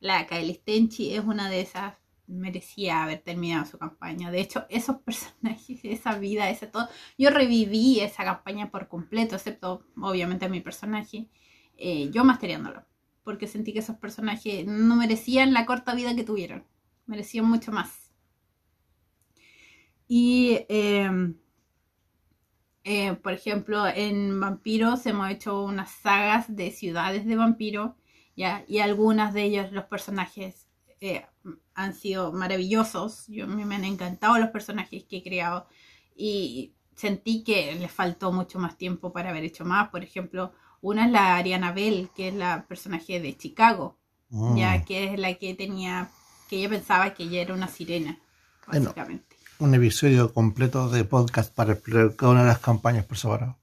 La 0.00 0.26
Kylie 0.26 0.54
Stenchi 0.54 1.14
es 1.14 1.24
una 1.24 1.48
de 1.50 1.60
esas, 1.60 1.94
merecía 2.28 3.02
haber 3.02 3.20
terminado 3.20 3.66
su 3.66 3.78
campaña. 3.78 4.30
De 4.30 4.40
hecho, 4.40 4.66
esos 4.68 4.96
personajes, 5.04 5.80
esa 5.84 6.18
vida, 6.18 6.50
ese 6.50 6.66
todo, 6.66 6.88
yo 7.18 7.30
reviví 7.30 8.00
esa 8.00 8.24
campaña 8.24 8.70
por 8.70 8.88
completo, 8.88 9.36
excepto 9.36 9.86
obviamente 10.00 10.46
a 10.46 10.48
mi 10.48 10.60
personaje, 10.60 11.28
eh, 11.76 12.10
yo 12.10 12.24
masteriándolo, 12.24 12.84
porque 13.24 13.46
sentí 13.46 13.72
que 13.72 13.80
esos 13.80 13.96
personajes 13.96 14.66
no 14.66 14.96
merecían 14.96 15.52
la 15.52 15.66
corta 15.66 15.94
vida 15.94 16.14
que 16.14 16.24
tuvieron, 16.24 16.64
merecían 17.06 17.46
mucho 17.46 17.72
más. 17.72 18.12
Y, 20.08 20.60
eh, 20.68 21.34
eh, 22.84 23.14
por 23.14 23.32
ejemplo, 23.32 23.86
en 23.88 24.38
Vampiros 24.38 25.04
hemos 25.06 25.28
hecho 25.30 25.64
unas 25.64 25.90
sagas 25.90 26.54
de 26.54 26.70
ciudades 26.70 27.26
de 27.26 27.34
vampiros, 27.34 27.92
¿ya? 28.36 28.64
y 28.68 28.78
algunas 28.78 29.34
de 29.34 29.42
ellos, 29.42 29.72
los 29.72 29.86
personajes 29.86 30.68
eh, 31.00 31.26
han 31.76 31.94
sido 31.94 32.32
maravillosos. 32.32 33.26
Yo, 33.28 33.44
a 33.44 33.46
mí 33.48 33.64
me 33.64 33.76
han 33.76 33.84
encantado 33.84 34.38
los 34.38 34.48
personajes 34.48 35.04
que 35.04 35.18
he 35.18 35.22
creado 35.22 35.66
y 36.16 36.72
sentí 36.96 37.44
que 37.44 37.74
les 37.76 37.92
faltó 37.92 38.32
mucho 38.32 38.58
más 38.58 38.76
tiempo 38.76 39.12
para 39.12 39.30
haber 39.30 39.44
hecho 39.44 39.64
más. 39.64 39.90
Por 39.90 40.02
ejemplo, 40.02 40.52
una 40.80 41.06
es 41.06 41.12
la 41.12 41.36
Ariana 41.36 41.72
Bell, 41.72 42.08
que 42.16 42.28
es 42.28 42.34
la 42.34 42.66
personaje 42.66 43.20
de 43.20 43.36
Chicago, 43.36 43.96
Mm. 44.28 44.56
ya 44.56 44.84
que 44.84 45.12
es 45.14 45.20
la 45.20 45.34
que 45.34 45.54
tenía, 45.54 46.10
que 46.50 46.56
ella 46.58 46.68
pensaba 46.70 47.14
que 47.14 47.22
ella 47.24 47.42
era 47.42 47.54
una 47.54 47.68
sirena, 47.68 48.18
Bueno. 48.66 48.86
básicamente. 48.86 49.36
Un 49.60 49.72
episodio 49.74 50.32
completo 50.34 50.88
de 50.90 51.04
podcast 51.04 51.54
para 51.54 51.74
explorar 51.74 52.16
cada 52.16 52.32
una 52.32 52.40
de 52.42 52.48
las 52.48 52.58
campañas 52.58 53.04
por 53.04 53.16
separado. 53.18 53.56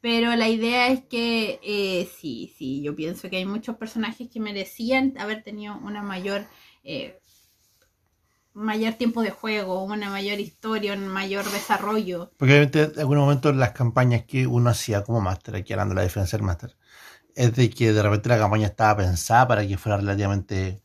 Pero 0.00 0.34
la 0.36 0.48
idea 0.48 0.88
es 0.88 1.02
que 1.04 1.60
eh, 1.62 2.10
sí, 2.18 2.52
sí, 2.58 2.82
yo 2.82 2.94
pienso 2.94 3.30
que 3.30 3.36
hay 3.38 3.46
muchos 3.46 3.76
personajes 3.76 4.28
que 4.28 4.38
merecían 4.40 5.14
haber 5.18 5.42
tenido 5.42 5.78
una 5.78 6.02
mayor, 6.02 6.44
eh, 6.82 7.20
mayor 8.54 8.94
tiempo 8.94 9.22
de 9.22 9.30
juego, 9.30 9.84
una 9.84 10.10
mayor 10.10 10.40
historia, 10.40 10.94
un 10.94 11.08
mayor 11.08 11.44
desarrollo. 11.44 12.32
Porque 12.36 12.52
obviamente 12.54 12.82
en 12.94 13.00
algún 13.00 13.18
momento 13.18 13.52
las 13.52 13.72
campañas 13.72 14.24
que 14.24 14.46
uno 14.46 14.70
hacía 14.70 15.02
como 15.04 15.20
máster, 15.20 15.56
aquí 15.56 15.72
hablando 15.72 15.94
de 15.94 15.96
la 15.96 16.02
defensa 16.02 16.36
del 16.36 16.46
máster, 16.46 16.76
es 17.34 17.54
de 17.54 17.68
que 17.70 17.92
de 17.92 18.02
repente 18.02 18.28
la 18.28 18.38
campaña 18.38 18.66
estaba 18.68 18.96
pensada 18.98 19.48
para 19.48 19.66
que 19.66 19.76
fuera 19.76 19.96
relativamente 19.98 20.82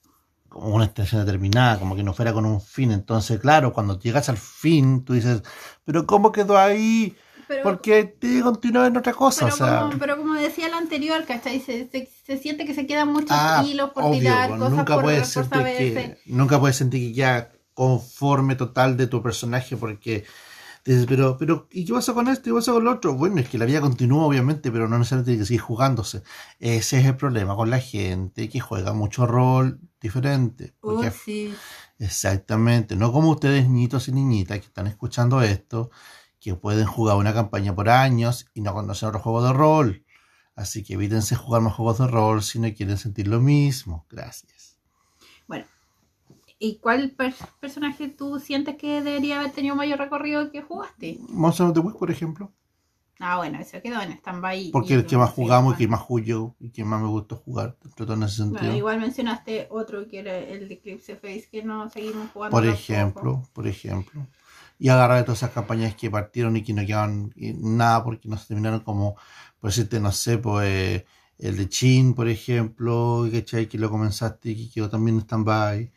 como 0.47 0.75
una 0.75 0.85
extensión 0.85 1.23
determinada, 1.23 1.77
como 1.79 1.95
que 1.95 2.03
no 2.03 2.13
fuera 2.13 2.33
con 2.33 2.45
un 2.45 2.59
fin. 2.59 2.91
Entonces, 2.91 3.39
claro, 3.39 3.71
cuando 3.71 3.99
llegas 3.99 4.29
al 4.29 4.37
fin, 4.37 5.05
tú 5.05 5.13
dices, 5.13 5.43
pero 5.85 6.07
¿cómo 6.07 6.31
quedó 6.31 6.57
ahí? 6.57 7.15
Pero, 7.47 7.63
Porque 7.63 8.03
te 8.03 8.41
continuó 8.41 8.85
en 8.85 8.97
otra 8.97 9.13
cosa, 9.13 9.45
pero, 9.45 9.53
o 9.55 9.57
sea... 9.57 9.79
como, 9.81 9.97
pero 9.99 10.17
como 10.17 10.33
decía 10.35 10.67
el 10.67 10.73
anterior, 10.73 11.23
¿cachai? 11.25 11.59
Se, 11.59 11.87
se, 11.89 12.07
se 12.25 12.37
siente 12.37 12.65
que 12.65 12.75
se 12.75 12.85
quedan 12.85 13.11
muchos 13.11 13.31
Ah, 13.31 13.63
hilos 13.65 13.89
por 13.91 14.03
obvio, 14.03 14.19
tirar, 14.19 14.49
pues, 14.49 14.59
cosas 14.59 14.73
nunca 14.77 14.93
por, 14.95 15.03
puedes 15.03 15.33
por 15.33 15.43
sentir 15.49 15.93
que 15.93 16.17
nunca 16.25 16.59
puedes 16.59 16.75
sentir 16.77 17.09
que 17.09 17.13
ya 17.13 17.51
conforme 17.79 18.55
total 18.55 18.97
de 18.97 19.07
tu 19.07 19.23
personaje 19.23 19.77
porque 19.77 20.25
dices 20.83 21.05
pero 21.07 21.37
pero 21.37 21.67
y 21.71 21.85
qué 21.85 21.93
pasa 21.93 22.13
con 22.13 22.27
esto 22.27 22.49
y 22.49 22.51
qué 22.51 22.55
pasa 22.55 22.73
con 22.73 22.83
lo 22.83 22.91
otro 22.91 23.13
bueno 23.13 23.39
es 23.39 23.47
que 23.47 23.57
la 23.57 23.63
vida 23.63 23.79
continúa 23.79 24.25
obviamente 24.25 24.69
pero 24.69 24.89
no 24.89 24.97
necesariamente 24.97 25.31
tiene 25.31 25.41
que 25.43 25.47
seguir 25.47 25.61
jugándose 25.61 26.23
ese 26.59 26.99
es 26.99 27.05
el 27.05 27.15
problema 27.15 27.55
con 27.55 27.69
la 27.69 27.79
gente 27.79 28.49
que 28.49 28.59
juega 28.59 28.91
mucho 28.91 29.25
rol 29.25 29.79
diferente 30.01 30.73
Uh, 30.81 31.03
sí. 31.11 31.53
Exactamente, 31.99 32.95
no 32.95 33.11
como 33.11 33.29
ustedes, 33.31 33.67
niñitos 33.69 34.07
y 34.07 34.13
niñitas 34.13 34.59
que 34.59 34.67
están 34.67 34.87
escuchando 34.87 35.41
esto, 35.41 35.89
que 36.39 36.55
pueden 36.55 36.85
jugar 36.85 37.17
una 37.17 37.33
campaña 37.33 37.75
por 37.75 37.89
años 37.89 38.45
y 38.53 38.61
no 38.61 38.73
conocen 38.73 39.09
otro 39.09 39.19
juego 39.19 39.43
de 39.43 39.51
rol. 39.51 40.05
Así 40.55 40.83
que 40.83 40.93
evítense 40.93 41.35
jugar 41.35 41.61
más 41.61 41.73
juegos 41.73 41.99
de 41.99 42.07
rol 42.07 42.41
si 42.41 42.59
no 42.59 42.73
quieren 42.73 42.97
sentir 42.97 43.27
lo 43.27 43.41
mismo. 43.41 44.05
Gracias. 44.09 44.77
Bueno, 45.47 45.65
¿y 46.59 46.77
cuál 46.79 47.11
per- 47.11 47.33
personaje 47.59 48.09
tú 48.09 48.39
sientes 48.39 48.75
que 48.77 49.01
debería 49.01 49.39
haber 49.39 49.51
tenido 49.51 49.75
mayor 49.75 49.99
recorrido 49.99 50.51
que 50.51 50.61
jugaste? 50.61 51.19
Monster 51.29 51.67
of 51.67 51.73
the 51.73 51.79
Week, 51.79 51.97
por 51.97 52.11
ejemplo, 52.11 52.51
Ah, 53.19 53.37
bueno, 53.37 53.59
eso 53.59 53.81
quedó 53.81 54.01
en 54.01 54.13
stand-by. 54.13 54.71
porque 54.71 54.93
el 54.93 55.05
que 55.05 55.17
más 55.17 55.31
jugamos 55.31 55.75
y 55.75 55.77
que 55.77 55.87
más 55.87 55.99
juego 56.01 56.55
y 56.59 56.69
que 56.71 56.83
más 56.85 57.01
me 57.01 57.07
gustó 57.07 57.35
jugar, 57.35 57.77
entre 57.83 58.05
todo 58.05 58.13
en 58.15 58.23
ese 58.23 58.37
sentido. 58.37 58.61
Bueno, 58.61 58.77
igual 58.77 58.99
mencionaste 58.99 59.67
otro 59.71 60.07
que 60.07 60.19
era 60.19 60.37
el 60.37 60.67
de 60.67 60.75
Eclipse 60.75 61.15
Face 61.15 61.47
que 61.51 61.63
no 61.63 61.89
seguimos 61.89 62.31
jugando. 62.31 62.57
por 62.57 62.65
ejemplo, 62.65 63.43
por 63.53 63.67
ejemplo. 63.67 64.27
Y 64.79 64.89
agarrar 64.89 65.17
de 65.17 65.23
todas 65.23 65.39
esas 65.39 65.51
campañas 65.51 65.95
que 65.95 66.09
partieron 66.09 66.55
y 66.55 66.63
que 66.63 66.73
no 66.73 66.85
quedaban 66.85 67.33
nada 67.35 68.03
porque 68.03 68.29
no 68.29 68.37
se 68.37 68.47
terminaron 68.47 68.79
como, 68.81 69.15
por 69.59 69.69
decirte, 69.69 69.99
no 69.99 70.11
sé, 70.11 70.37
pues 70.37 70.67
eh, 70.67 71.05
el 71.37 71.57
de 71.57 71.67
Chin, 71.69 72.13
por 72.13 72.27
ejemplo. 72.29 73.27
Que 73.31 73.67
lo 73.77 73.89
comenzaste 73.89 74.51
y 74.51 74.55
que 74.67 74.73
quedó 74.73 74.89
también 74.89 75.17
en 75.17 75.21
stand-by. 75.23 75.91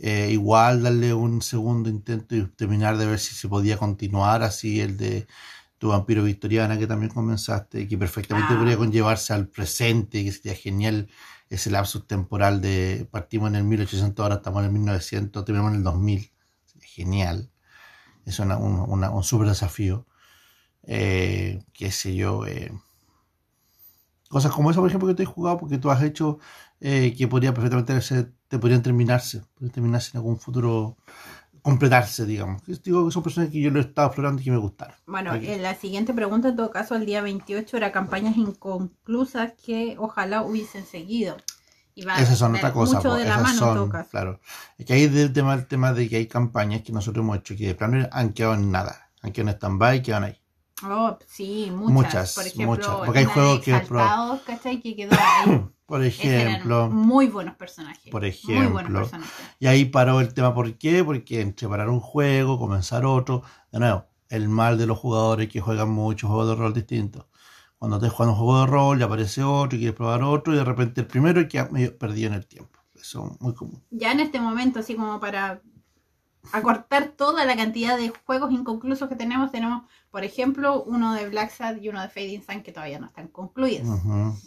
Eh, 0.00 0.30
igual 0.32 0.82
darle 0.84 1.12
un 1.14 1.42
segundo 1.42 1.88
intento 1.90 2.36
y 2.36 2.46
terminar 2.48 2.96
de 2.98 3.06
ver 3.06 3.18
si 3.18 3.34
se 3.34 3.48
podía 3.48 3.76
continuar 3.78 4.42
así 4.44 4.80
el 4.80 4.96
de 4.96 5.26
tu 5.78 5.88
vampiro 5.88 6.22
victoriana 6.24 6.78
que 6.78 6.86
también 6.86 7.12
comenzaste 7.12 7.88
que 7.88 7.98
perfectamente 7.98 8.54
Ah. 8.54 8.58
podría 8.58 8.76
conllevarse 8.76 9.32
al 9.32 9.48
presente 9.48 10.24
que 10.24 10.32
sería 10.32 10.54
genial 10.56 11.08
ese 11.50 11.70
lapsus 11.70 12.06
temporal 12.06 12.60
de 12.60 13.08
partimos 13.10 13.48
en 13.50 13.56
el 13.56 13.64
1800 13.64 14.22
ahora 14.22 14.36
estamos 14.36 14.60
en 14.60 14.66
el 14.66 14.72
1900 14.72 15.44
terminamos 15.44 15.72
en 15.72 15.78
el 15.78 15.84
2000 15.84 16.32
Sería 16.66 16.88
genial. 16.88 17.50
Es 18.26 18.38
una- 18.40 18.58
un, 18.58 18.80
una- 18.88 19.10
un 19.10 19.24
súper 19.24 19.48
desafío. 19.48 20.06
Eh, 20.84 21.60
qué 21.72 21.90
sé 21.92 22.14
yo 22.16 22.46
eh, 22.46 22.72
cosas 24.28 24.52
como 24.52 24.70
esa 24.70 24.80
por 24.80 24.88
ejemplo 24.88 25.08
que 25.08 25.14
te 25.14 25.22
he 25.22 25.26
jugado 25.26 25.58
porque 25.58 25.78
tú 25.78 25.90
has 25.90 26.02
hecho 26.02 26.38
eh, 26.80 27.14
que 27.16 27.28
podría 27.28 27.54
perfectamente 27.54 28.00
ser, 28.02 28.32
te 28.48 28.58
podrían 28.58 28.82
terminarse 28.82 29.42
podrían 29.54 29.72
terminarse 29.72 30.10
en 30.14 30.18
algún 30.18 30.38
futuro 30.38 30.96
completarse 31.62 32.24
digamos 32.24 32.62
digo 32.82 33.06
que 33.06 33.12
son 33.12 33.22
personas 33.22 33.50
que 33.50 33.60
yo 33.60 33.70
lo 33.70 33.78
he 33.78 33.82
estado 33.82 34.08
explorando 34.08 34.40
y 34.40 34.44
que 34.44 34.50
me 34.50 34.56
gustaron 34.56 34.94
Bueno, 35.06 35.32
Aquí. 35.32 35.46
eh, 35.46 35.58
la 35.58 35.74
siguiente 35.74 36.14
pregunta, 36.14 36.48
en 36.48 36.56
todo 36.56 36.70
caso, 36.70 36.94
el 36.94 37.04
día 37.06 37.20
28 37.22 37.76
era 37.76 37.92
campañas 37.92 38.36
inconclusas 38.36 39.52
que 39.64 39.96
ojalá 39.98 40.42
hubiesen 40.42 40.86
seguido. 40.86 41.36
Y 41.94 42.04
va 42.04 42.16
Esas 42.20 42.38
son 42.38 42.54
otra 42.54 42.72
cosa, 42.72 42.96
mucho 42.98 43.08
po, 43.10 43.14
de 43.16 43.24
la 43.24 43.38
mano, 43.38 43.50
en 43.52 43.58
todo 43.58 43.74
son, 43.74 43.90
caso. 43.90 44.10
claro. 44.10 44.40
Es 44.78 44.86
que 44.86 44.92
ahí 44.92 45.02
es 45.02 45.14
el 45.16 45.32
tema, 45.32 45.54
el 45.54 45.66
tema 45.66 45.92
de 45.92 46.08
que 46.08 46.16
hay 46.16 46.26
campañas 46.28 46.82
que 46.82 46.92
nosotros 46.92 47.24
hemos 47.24 47.38
hecho 47.38 47.56
que 47.56 47.66
de 47.66 47.74
plano 47.74 48.08
han 48.12 48.32
quedado 48.32 48.54
en 48.54 48.70
nada, 48.70 49.10
han 49.20 49.32
quedado 49.32 49.50
en 49.50 49.56
stand-by, 49.56 50.02
quedan 50.02 50.24
ahí. 50.24 50.40
Oh, 50.84 51.18
sí, 51.26 51.70
muchas. 51.72 51.92
Muchas, 51.92 52.34
Por 52.34 52.46
ejemplo, 52.46 52.66
muchas, 52.66 52.94
porque 53.06 53.18
hay 53.20 53.24
juegos 53.24 53.60
que- 53.60 53.70
Exaltados, 53.76 54.40
¿cachai? 54.42 54.80
Que 54.80 54.94
quedó 54.96 55.16
ahí. 55.18 55.64
Por 55.88 56.04
ejemplo, 56.04 56.90
muy 56.90 57.28
buenos 57.28 57.56
personajes. 57.56 58.10
por 58.12 58.20
Muy 58.20 58.30
buenos 58.44 58.72
ejemplo. 58.82 58.98
personajes. 59.00 59.32
y 59.58 59.66
ahí 59.68 59.86
paró 59.86 60.20
el 60.20 60.34
tema, 60.34 60.54
¿por 60.54 60.76
qué? 60.76 61.02
Porque 61.02 61.40
entre 61.40 61.66
parar 61.66 61.88
un 61.88 62.00
juego, 62.00 62.58
comenzar 62.58 63.06
otro, 63.06 63.42
de 63.72 63.78
nuevo, 63.78 64.04
el 64.28 64.50
mal 64.50 64.76
de 64.76 64.86
los 64.86 64.98
jugadores 64.98 65.48
que 65.48 65.62
juegan 65.62 65.88
muchos 65.88 66.28
juegos 66.28 66.48
de 66.48 66.54
rol 66.56 66.74
distintos. 66.74 67.24
Cuando 67.78 67.96
estás 67.96 68.12
jugando 68.12 68.32
un 68.34 68.38
juego 68.38 68.60
de 68.60 68.66
rol 68.66 69.00
y 69.00 69.02
aparece 69.02 69.42
otro 69.42 69.76
y 69.76 69.80
quieres 69.80 69.96
probar 69.96 70.22
otro 70.24 70.52
y 70.52 70.56
de 70.58 70.64
repente 70.64 71.00
el 71.00 71.06
primero 71.06 71.40
y 71.40 71.48
queda 71.48 71.68
medio 71.70 71.96
perdido 71.96 72.28
en 72.28 72.34
el 72.34 72.46
tiempo. 72.46 72.78
Eso 72.94 73.30
es 73.32 73.40
muy 73.40 73.54
común. 73.54 73.82
Ya 73.90 74.12
en 74.12 74.20
este 74.20 74.40
momento, 74.40 74.80
así 74.80 74.94
como 74.94 75.18
para 75.18 75.62
acortar 76.52 77.08
toda 77.08 77.44
la 77.44 77.56
cantidad 77.56 77.96
de 77.96 78.12
juegos 78.26 78.50
inconclusos 78.52 79.08
que 79.08 79.16
tenemos, 79.16 79.50
tenemos, 79.52 79.82
por 80.10 80.24
ejemplo, 80.24 80.82
uno 80.84 81.14
de 81.14 81.28
Black 81.28 81.50
Sad 81.50 81.76
y 81.76 81.88
uno 81.88 82.00
de 82.00 82.08
Fading 82.08 82.42
Sun 82.44 82.62
que 82.62 82.72
todavía 82.72 82.98
no 82.98 83.06
están 83.06 83.28
concluidos. 83.28 83.86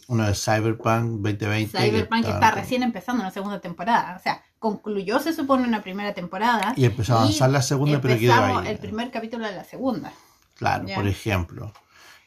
Uno 0.07 0.25
de 0.25 0.33
Cyberpunk 0.35 1.21
2020. 1.21 1.77
Cyberpunk 1.77 2.23
que 2.25 2.31
está 2.31 2.47
está- 2.49 2.51
recién 2.51 2.83
empezando 2.83 3.21
una 3.21 3.31
segunda 3.31 3.59
temporada. 3.59 4.15
O 4.19 4.21
sea, 4.21 4.41
concluyó, 4.59 5.19
se 5.19 5.33
supone, 5.33 5.67
una 5.67 5.81
primera 5.81 6.13
temporada. 6.13 6.73
Y 6.75 6.85
empezó 6.85 7.15
a 7.15 7.21
avanzar 7.21 7.49
la 7.49 7.61
segunda, 7.61 7.99
pero 8.01 8.17
quedó 8.19 8.33
ahí. 8.33 8.67
el 8.67 8.77
primer 8.77 9.11
capítulo 9.11 9.45
de 9.47 9.55
la 9.55 9.63
segunda. 9.63 10.11
Claro, 10.55 10.87
Ya. 10.87 10.95
por 10.95 11.07
ejemplo. 11.07 11.73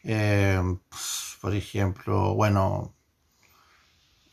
Eh, 0.03 0.61
pues, 0.89 1.37
por 1.41 1.55
ejemplo, 1.55 2.35
bueno, 2.35 2.93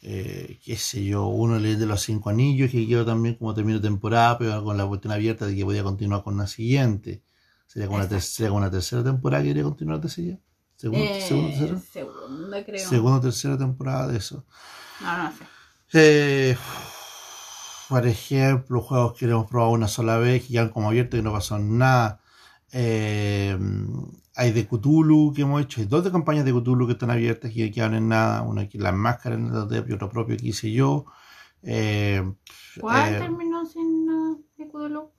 eh, 0.02 0.60
qué 0.64 0.78
sé 0.78 1.04
yo, 1.06 1.28
uno 1.28 1.60
de 1.60 1.76
de 1.76 1.86
los 1.86 2.02
cinco 2.02 2.30
anillos 2.30 2.72
que 2.72 2.88
quedó 2.88 3.06
también 3.06 3.36
como 3.36 3.54
terminó 3.54 3.80
temporada, 3.82 4.38
pero 4.38 4.64
con 4.64 4.78
la 4.78 4.86
cuestión 4.88 5.14
abierta 5.14 5.46
de 5.46 5.56
que 5.56 5.64
podía 5.66 5.84
continuar 5.84 6.24
con 6.24 6.38
la 6.38 6.48
siguiente. 6.48 7.24
Sería 7.68 7.88
como, 7.88 8.00
una, 8.04 8.20
sería 8.20 8.50
como 8.50 8.60
una 8.60 8.72
tercera 8.72 9.04
temporada 9.04 9.44
que 9.44 9.50
quería 9.50 9.64
continuar 9.64 10.02
de 10.02 10.22
ella. 10.22 10.40
Segunda, 10.76 11.06
Eh, 11.06 11.22
segunda, 11.22 11.58
tercera. 11.60 11.80
segunda, 11.80 12.66
creo. 12.66 12.90
Segunda 12.90 13.18
o 13.18 13.22
tercera 13.22 13.58
temporada 13.58 14.08
de 14.08 14.18
eso. 14.18 14.46
No, 15.00 15.18
no 15.24 15.32
sé. 15.32 15.46
Eh, 15.94 16.58
por 17.88 18.08
ejemplo, 18.08 18.82
juegos 18.82 19.14
que 19.18 19.26
hemos 19.26 19.48
probado 19.50 19.72
una 19.74 19.88
sola 19.88 20.18
vez, 20.18 20.44
que 20.44 20.54
quedan 20.54 20.70
como 20.70 20.88
abiertos 20.88 21.20
y 21.20 21.24
no 21.24 21.32
pasó 21.34 21.60
nada. 21.60 22.22
Eh, 22.72 23.58
hay 24.42 24.52
de 24.52 24.68
Cthulhu 24.68 25.34
que 25.34 25.44
hemos 25.44 25.62
hecho, 25.62 25.82
hay 25.82 25.88
dos 25.88 26.04
de 26.04 26.12
campañas 26.12 26.46
de 26.46 26.52
Cthulhu 26.52 26.88
que 26.88 26.94
están 26.94 27.12
abiertas 27.12 27.52
y 27.52 27.56
que 27.56 27.72
quedan 27.72 27.94
en 27.94 28.08
nada. 28.10 28.42
Una 28.42 28.68
que 28.68 28.80
las 28.80 28.94
máscaras 28.94 29.38
en 29.40 29.46
el 29.54 29.68
de 29.68 29.86
y 29.88 29.94
otro 29.94 30.10
propio 30.10 30.36
que 30.38 30.48
hice 30.48 30.72
yo. 30.72 31.06
Eh, 31.64 32.24
¿Cuál 32.80 33.14
eh, 33.16 33.20
terminó 33.20 33.66
sin 33.66 34.06
nada 34.08 34.38
de 34.58 34.68
Cthulhu? 34.68 35.12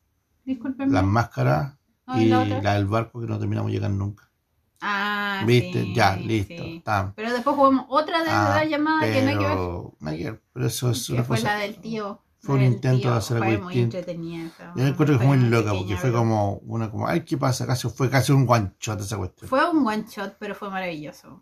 Discúlpenme. 0.45 0.93
Las 0.93 1.05
máscaras 1.05 1.77
y 2.17 2.25
la 2.27 2.45
la, 2.45 2.75
del 2.75 2.87
barco 2.87 3.21
que 3.21 3.27
no 3.29 3.39
terminamos 3.39 3.71
de 3.71 3.77
llegar 3.77 3.91
nunca. 3.93 4.29
Ah, 4.81 5.45
¿Viste? 5.47 5.83
sí, 5.85 5.95
ya, 5.95 6.17
listo. 6.17 6.63
sí. 6.65 6.83
Pero 7.15 7.33
después 7.33 7.55
jugamos 7.55 7.87
otra 7.89 8.25
de 8.25 8.31
Ah, 8.31 8.55
la 8.57 8.65
llamada 8.65 9.01
que 9.13 9.23
no 9.23 9.29
hay 9.29 9.39
que 9.39 9.45
ver. 9.45 9.53
pero, 9.57 9.95
nada 10.01 10.17
que 10.17 10.25
ver, 10.25 10.43
pero 10.53 10.67
eso 10.67 10.91
es 10.91 11.07
Que 11.07 11.13
una 11.13 11.23
fue 11.23 11.37
cosa. 11.37 11.55
la 11.55 11.61
del 11.61 11.77
tío. 11.77 12.21
Fue 12.43 12.57
un 12.57 12.63
intento 12.63 13.01
tío. 13.03 13.11
de 13.13 13.17
hacer 13.17 13.39
fue 13.39 13.47
algo 13.49 13.65
muy 13.65 13.75
distinto. 13.75 14.13
Yo 14.77 14.87
encuentro 14.87 15.19
que 15.19 15.25
fue 15.25 15.37
muy 15.37 15.49
loca 15.49 15.73
porque 15.73 15.97
fue 15.97 16.13
como 16.13 16.55
una 16.59 16.91
como, 16.91 17.07
ay, 17.07 17.25
¿qué 17.25 17.39
pasa? 17.39 17.67
Casi 17.67 17.89
fue 17.89 18.11
casi 18.11 18.33
un 18.33 18.47
one 18.49 18.73
shot 18.81 19.01
esa 19.01 19.17
cuestión. 19.17 19.49
Fue 19.49 19.71
un 19.71 19.87
one 19.87 20.05
shot, 20.09 20.37
pero 20.39 20.55
fue 20.55 20.69
maravilloso. 20.71 21.41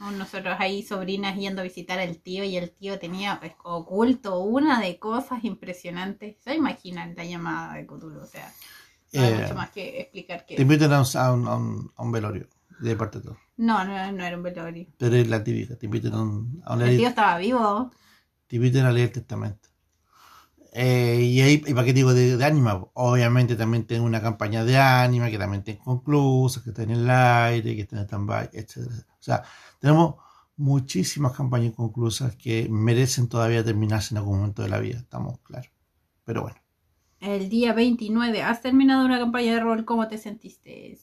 Nosotros 0.00 0.56
ahí, 0.58 0.82
sobrinas, 0.82 1.36
yendo 1.36 1.60
a 1.60 1.64
visitar 1.64 2.00
al 2.00 2.18
tío 2.18 2.42
y 2.42 2.56
el 2.56 2.72
tío 2.72 2.98
tenía 2.98 3.38
pues, 3.38 3.52
oculto 3.62 4.40
una 4.40 4.80
de 4.80 4.98
cosas 4.98 5.44
impresionantes. 5.44 6.36
Se 6.42 6.56
imaginan 6.56 7.14
la 7.16 7.24
llamada 7.24 7.74
de 7.74 7.86
Cthulhu, 7.86 8.20
o 8.20 8.26
sea, 8.26 8.52
no 9.12 9.22
hay 9.22 9.32
Eh, 9.32 9.38
mucho 9.42 9.54
más 9.54 9.70
que 9.70 10.00
explicar 10.00 10.44
que 10.44 10.56
Te 10.56 10.62
invitan 10.62 10.92
a 10.92 11.00
un, 11.02 11.06
a 11.16 11.32
un, 11.32 11.46
a 11.46 11.54
un- 11.54 11.92
a 11.94 12.02
un 12.02 12.10
velorio, 12.10 12.48
de 12.80 12.96
parte 12.96 13.18
de 13.18 13.24
todo. 13.26 13.38
No, 13.58 13.84
no, 13.84 14.10
no 14.10 14.24
era 14.24 14.36
un 14.36 14.42
velorio. 14.42 14.86
Pero 14.98 15.14
es 15.14 15.28
la 15.28 15.44
típica, 15.44 15.76
te 15.76 15.86
invitan 15.86 16.14
a, 16.14 16.22
un, 16.22 16.60
a 16.64 16.74
El 16.82 16.96
tío 16.96 17.08
estaba 17.08 17.38
vivo. 17.38 17.92
te 18.48 18.56
invitan 18.56 18.86
a 18.86 18.90
leer 18.92 19.06
el 19.08 19.12
testamento. 19.12 19.68
Eh, 20.74 21.20
y 21.22 21.40
ahí, 21.42 21.62
y 21.66 21.74
para 21.74 21.84
qué 21.84 21.92
digo 21.92 22.14
de, 22.14 22.38
de 22.38 22.44
ánima, 22.44 22.82
obviamente 22.94 23.56
también 23.56 23.86
tengo 23.86 24.06
una 24.06 24.22
campaña 24.22 24.64
de 24.64 24.78
ánima 24.78 25.30
que 25.30 25.38
también 25.38 25.60
está 25.60 25.72
inconclusa, 25.72 26.62
que 26.62 26.70
está 26.70 26.82
en 26.82 26.92
el 26.92 27.10
aire, 27.10 27.76
que 27.76 27.82
está 27.82 27.96
en 27.96 28.04
stand-by, 28.04 28.50
etc. 28.54 28.78
O 28.78 29.22
sea, 29.22 29.42
tenemos 29.78 30.14
muchísimas 30.56 31.32
campañas 31.32 31.72
inconclusas 31.72 32.36
que 32.36 32.68
merecen 32.70 33.28
todavía 33.28 33.62
terminarse 33.62 34.14
en 34.14 34.18
algún 34.18 34.38
momento 34.38 34.62
de 34.62 34.70
la 34.70 34.78
vida, 34.78 34.98
estamos 34.98 35.40
claros. 35.40 35.70
Pero 36.24 36.42
bueno. 36.42 36.56
El 37.20 37.50
día 37.50 37.74
29, 37.74 38.42
¿has 38.42 38.62
terminado 38.62 39.04
una 39.04 39.18
campaña 39.18 39.54
de 39.54 39.60
rol? 39.60 39.84
¿Cómo 39.84 40.08
te 40.08 40.16
sentiste? 40.18 40.98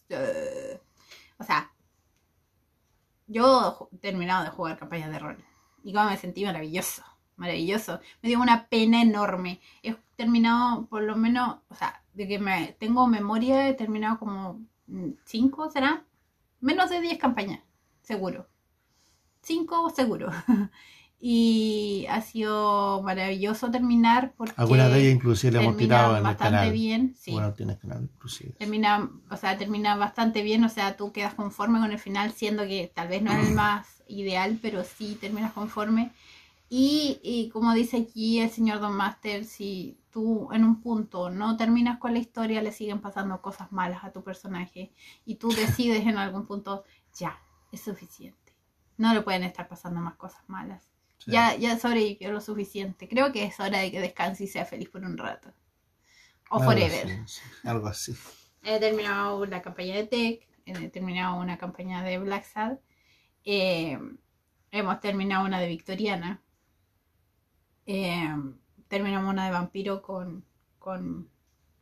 O 1.37 1.43
sea, 1.43 1.71
yo 3.27 3.89
he 3.93 3.97
terminado 3.97 4.43
de 4.43 4.49
jugar 4.49 4.77
campañas 4.79 5.11
de 5.11 5.19
rol. 5.19 5.37
Y 5.83 5.93
cómo 5.93 6.09
me 6.09 6.17
sentí 6.17 6.43
maravilloso. 6.43 7.03
Maravilloso. 7.39 8.01
Me 8.21 8.29
dio 8.29 8.39
una 8.39 8.67
pena 8.67 9.01
enorme. 9.01 9.61
He 9.81 9.95
terminado 10.17 10.85
por 10.87 11.03
lo 11.03 11.15
menos, 11.15 11.59
o 11.69 11.75
sea, 11.75 12.03
de 12.13 12.27
que 12.27 12.37
me 12.37 12.75
tengo 12.79 13.07
memoria, 13.07 13.69
he 13.69 13.73
terminado 13.73 14.19
como 14.19 14.59
5, 15.25 15.71
¿será? 15.71 16.03
Menos 16.59 16.89
de 16.89 16.99
10 16.99 17.17
campañas, 17.17 17.61
seguro. 18.01 18.49
5 19.41 19.89
seguro. 19.91 20.29
y 21.21 22.05
ha 22.09 22.21
sido 22.21 23.01
maravilloso 23.03 23.71
terminar 23.71 24.33
porque 24.35 24.53
Algunas 24.57 24.91
de 24.91 24.99
ellas 24.99 25.15
inclusive 25.15 25.53
le 25.53 25.63
hemos 25.63 25.77
tirado 25.77 26.11
en 26.11 26.17
el 26.17 26.23
bastante 26.23 26.57
canal. 26.57 26.73
bien. 26.73 27.15
Sí. 27.17 27.31
Bueno, 27.31 27.53
tienes 27.53 27.77
canal 27.77 28.03
inclusive. 28.03 28.51
termina, 28.59 29.09
o 29.29 29.37
sea, 29.37 29.57
termina 29.57 29.95
bastante 29.95 30.41
bien, 30.41 30.65
o 30.65 30.69
sea, 30.69 30.97
tú 30.97 31.13
quedas 31.13 31.35
conforme 31.35 31.79
con 31.79 31.93
el 31.93 31.99
final, 31.99 32.33
siendo 32.33 32.63
que 32.63 32.91
tal 32.93 33.07
vez 33.07 33.21
no 33.21 33.31
es 33.31 33.47
el 33.47 33.53
más 33.55 34.03
ideal, 34.07 34.59
pero 34.61 34.83
sí 34.83 35.17
terminas 35.21 35.53
conforme. 35.53 36.11
Y, 36.69 37.19
y 37.23 37.49
como 37.49 37.73
dice 37.73 37.97
aquí 37.97 38.39
el 38.39 38.51
señor 38.51 38.79
Don 38.79 38.93
Master, 38.93 39.43
si 39.43 39.99
tú 40.11 40.49
en 40.51 40.63
un 40.63 40.81
punto 40.81 41.29
no 41.29 41.57
terminas 41.57 41.97
con 41.99 42.13
la 42.13 42.19
historia, 42.19 42.61
le 42.61 42.71
siguen 42.71 43.01
pasando 43.01 43.41
cosas 43.41 43.71
malas 43.71 44.03
a 44.03 44.11
tu 44.11 44.23
personaje 44.23 44.93
y 45.25 45.35
tú 45.35 45.49
decides 45.49 46.05
en 46.05 46.17
algún 46.17 46.45
punto, 46.45 46.83
ya, 47.17 47.39
es 47.71 47.81
suficiente. 47.81 48.55
No 48.97 49.13
le 49.13 49.21
pueden 49.21 49.43
estar 49.43 49.67
pasando 49.67 49.99
más 49.99 50.15
cosas 50.15 50.43
malas. 50.47 50.89
Sí. 51.17 51.31
Ya, 51.31 51.55
ya 51.55 51.77
sobrevivió 51.79 52.31
lo 52.31 52.41
suficiente. 52.41 53.07
Creo 53.09 53.31
que 53.31 53.45
es 53.45 53.59
hora 53.59 53.79
de 53.79 53.91
que 53.91 53.99
descanse 53.99 54.43
y 54.43 54.47
sea 54.47 54.65
feliz 54.65 54.89
por 54.89 55.03
un 55.03 55.17
rato. 55.17 55.53
O 56.49 56.59
Algo 56.59 56.71
forever. 56.71 57.11
así, 57.23 57.41
algo 57.63 57.87
así. 57.87 58.15
He 58.63 58.79
terminado 58.79 59.45
la 59.45 59.61
campaña 59.61 59.95
de 59.95 60.05
Tech, 60.07 60.47
he 60.65 60.89
terminado 60.89 61.39
una 61.39 61.57
campaña 61.57 62.03
de 62.03 62.17
Black 62.19 62.45
Sad, 62.45 62.77
eh, 63.45 63.97
hemos 64.71 64.99
terminado 64.99 65.45
una 65.45 65.59
de 65.59 65.67
Victoriana, 65.67 66.41
eh, 67.91 68.29
terminamos 68.87 69.31
una 69.33 69.45
de 69.45 69.51
Vampiro 69.51 70.01
con, 70.03 70.45
con 70.77 71.27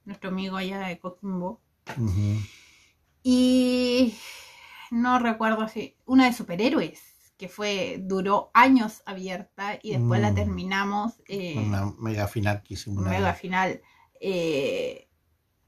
nuestro 0.05 0.29
amigo 0.29 0.55
allá 0.55 0.79
de 0.87 0.99
Coquimbo. 0.99 1.59
Y 3.23 4.15
no 4.91 5.19
recuerdo 5.19 5.67
si. 5.67 5.95
Una 6.05 6.25
de 6.25 6.33
superhéroes, 6.33 7.33
que 7.37 7.49
fue, 7.49 7.99
duró 8.01 8.51
años 8.53 9.03
abierta 9.05 9.79
y 9.83 9.91
después 9.91 10.21
la 10.21 10.31
Mm. 10.31 10.35
terminamos. 10.35 11.13
eh, 11.27 11.55
Una 11.57 11.91
mega 11.99 12.27
final 12.27 12.63
que 12.63 12.75
hicimos. 12.75 12.99
una 13.01 13.09
mega 13.11 13.31
vez. 13.31 13.39
final. 13.41 13.81
eh, 14.19 15.03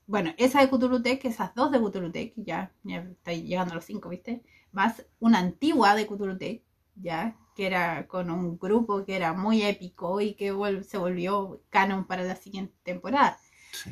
bueno, 0.08 0.34
esa 0.38 0.62
de 0.62 0.70
Cthulhu 0.70 1.04
Tech, 1.04 1.24
esas 1.26 1.54
dos 1.54 1.72
de 1.72 1.78
Cthulhu 1.80 2.12
Tech, 2.12 2.34
ya, 2.38 2.72
ya 2.84 2.98
está 3.02 3.32
llegando 3.34 3.74
a 3.74 3.76
los 3.76 3.86
cinco, 3.86 4.10
¿viste? 4.10 4.42
Más 4.72 5.06
una 5.20 5.38
antigua 5.40 5.94
de 5.94 6.08
Cthulhu 6.08 6.36
Tech, 6.38 6.64
ya, 6.96 7.38
que 7.60 7.68
era 7.68 8.08
con 8.08 8.26
un 8.32 8.58
grupo 8.66 9.06
que 9.06 9.16
era 9.18 9.34
muy 9.34 9.64
épico 9.64 10.22
y 10.22 10.36
que 10.40 10.54
vol- 10.54 10.84
se 10.84 10.98
volvió 10.98 11.62
canon 11.70 12.06
para 12.08 12.24
la 12.24 12.36
siguiente 12.38 12.76
temporada. 12.84 13.38
Sí. 13.72 13.92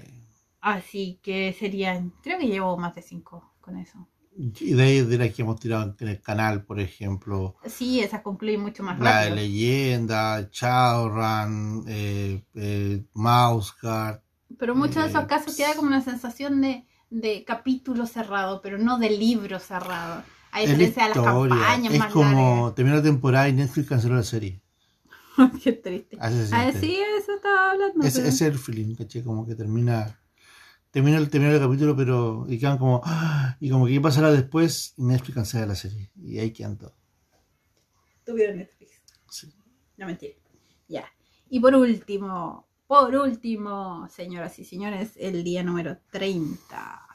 Así 0.61 1.19
que 1.23 1.51
serían, 1.53 2.11
creo 2.21 2.37
que 2.37 2.45
llevo 2.47 2.77
más 2.77 2.93
de 2.93 3.01
cinco 3.01 3.55
con 3.59 3.75
eso. 3.77 4.07
Y 4.37 4.73
de 4.73 4.83
ahí 4.83 5.01
de 5.01 5.17
las 5.17 5.33
que 5.33 5.41
hemos 5.41 5.59
tirado 5.59 5.95
en 5.99 6.07
el 6.07 6.21
canal, 6.21 6.63
por 6.63 6.79
ejemplo, 6.79 7.55
Sí, 7.65 7.99
esas 7.99 8.21
concluyen 8.21 8.61
mucho 8.61 8.83
más 8.83 8.97
la 8.97 9.03
rápido. 9.21 9.35
leyenda, 9.35 10.49
Shadowrun, 10.51 11.85
eh, 11.87 12.43
eh, 12.55 13.05
Mouse 13.13 13.73
Guard. 13.81 14.21
Pero 14.59 14.75
muchos 14.75 15.03
de 15.03 15.09
esos 15.09 15.23
Eh, 15.23 15.27
casos 15.27 15.55
queda 15.55 15.75
como 15.75 15.87
una 15.87 16.01
sensación 16.01 16.61
de, 16.61 16.85
de 17.09 17.43
capítulo 17.45 18.05
cerrado, 18.05 18.61
pero 18.61 18.77
no 18.77 18.97
de 18.97 19.09
libro 19.09 19.59
cerrado. 19.59 20.23
A 20.51 20.61
Es 20.61 20.69
la 20.69 20.75
diferencia 20.75 21.03
de 21.03 21.09
las 21.09 21.23
campañas 21.23 21.93
Es 21.93 21.99
más 21.99 22.11
como 22.13 22.73
terminó 22.73 22.95
la 22.97 23.03
temporada 23.03 23.49
y 23.49 23.53
Netflix 23.53 23.87
canceló 23.89 24.15
la 24.15 24.23
serie. 24.23 24.61
Qué 25.63 25.73
triste. 25.73 26.17
Así 26.19 26.47
se 26.47 26.55
Ah, 26.55 26.71
siente. 26.71 26.79
sí, 26.79 26.99
eso 27.19 27.35
estaba 27.35 27.71
hablando. 27.71 28.05
Ese, 28.05 28.19
pero- 28.19 28.29
ese 28.29 28.47
es 28.47 28.53
el 28.53 28.57
feeling, 28.59 28.95
¿caché? 28.95 29.23
Como 29.23 29.45
que 29.45 29.55
termina. 29.55 30.19
Termina 30.89 31.17
el, 31.17 31.29
termina 31.29 31.53
el 31.53 31.59
capítulo, 31.59 31.95
pero. 31.95 32.45
Y 32.49 32.57
quedan 32.57 32.77
como. 32.77 33.01
¡ah! 33.03 33.55
Y 33.59 33.69
como 33.69 33.85
que 33.85 33.93
qué 33.93 34.01
pasará 34.01 34.31
después 34.31 34.93
y 34.97 35.03
Netflix 35.03 35.35
cancela 35.35 35.65
la 35.67 35.75
serie. 35.75 36.11
Y 36.15 36.39
ahí 36.39 36.51
quedan 36.51 36.77
todos. 36.77 36.93
Tuvieron 38.25 38.57
Netflix. 38.57 38.91
Sí. 39.29 39.53
No 39.97 40.05
mentira. 40.05 40.33
Ya. 40.87 41.05
Y 41.49 41.59
por 41.59 41.75
último, 41.75 42.67
por 42.87 43.15
último, 43.15 44.07
señoras 44.09 44.57
y 44.59 44.65
señores, 44.65 45.11
el 45.17 45.43
día 45.43 45.63
número 45.63 45.97
30. 46.11 47.06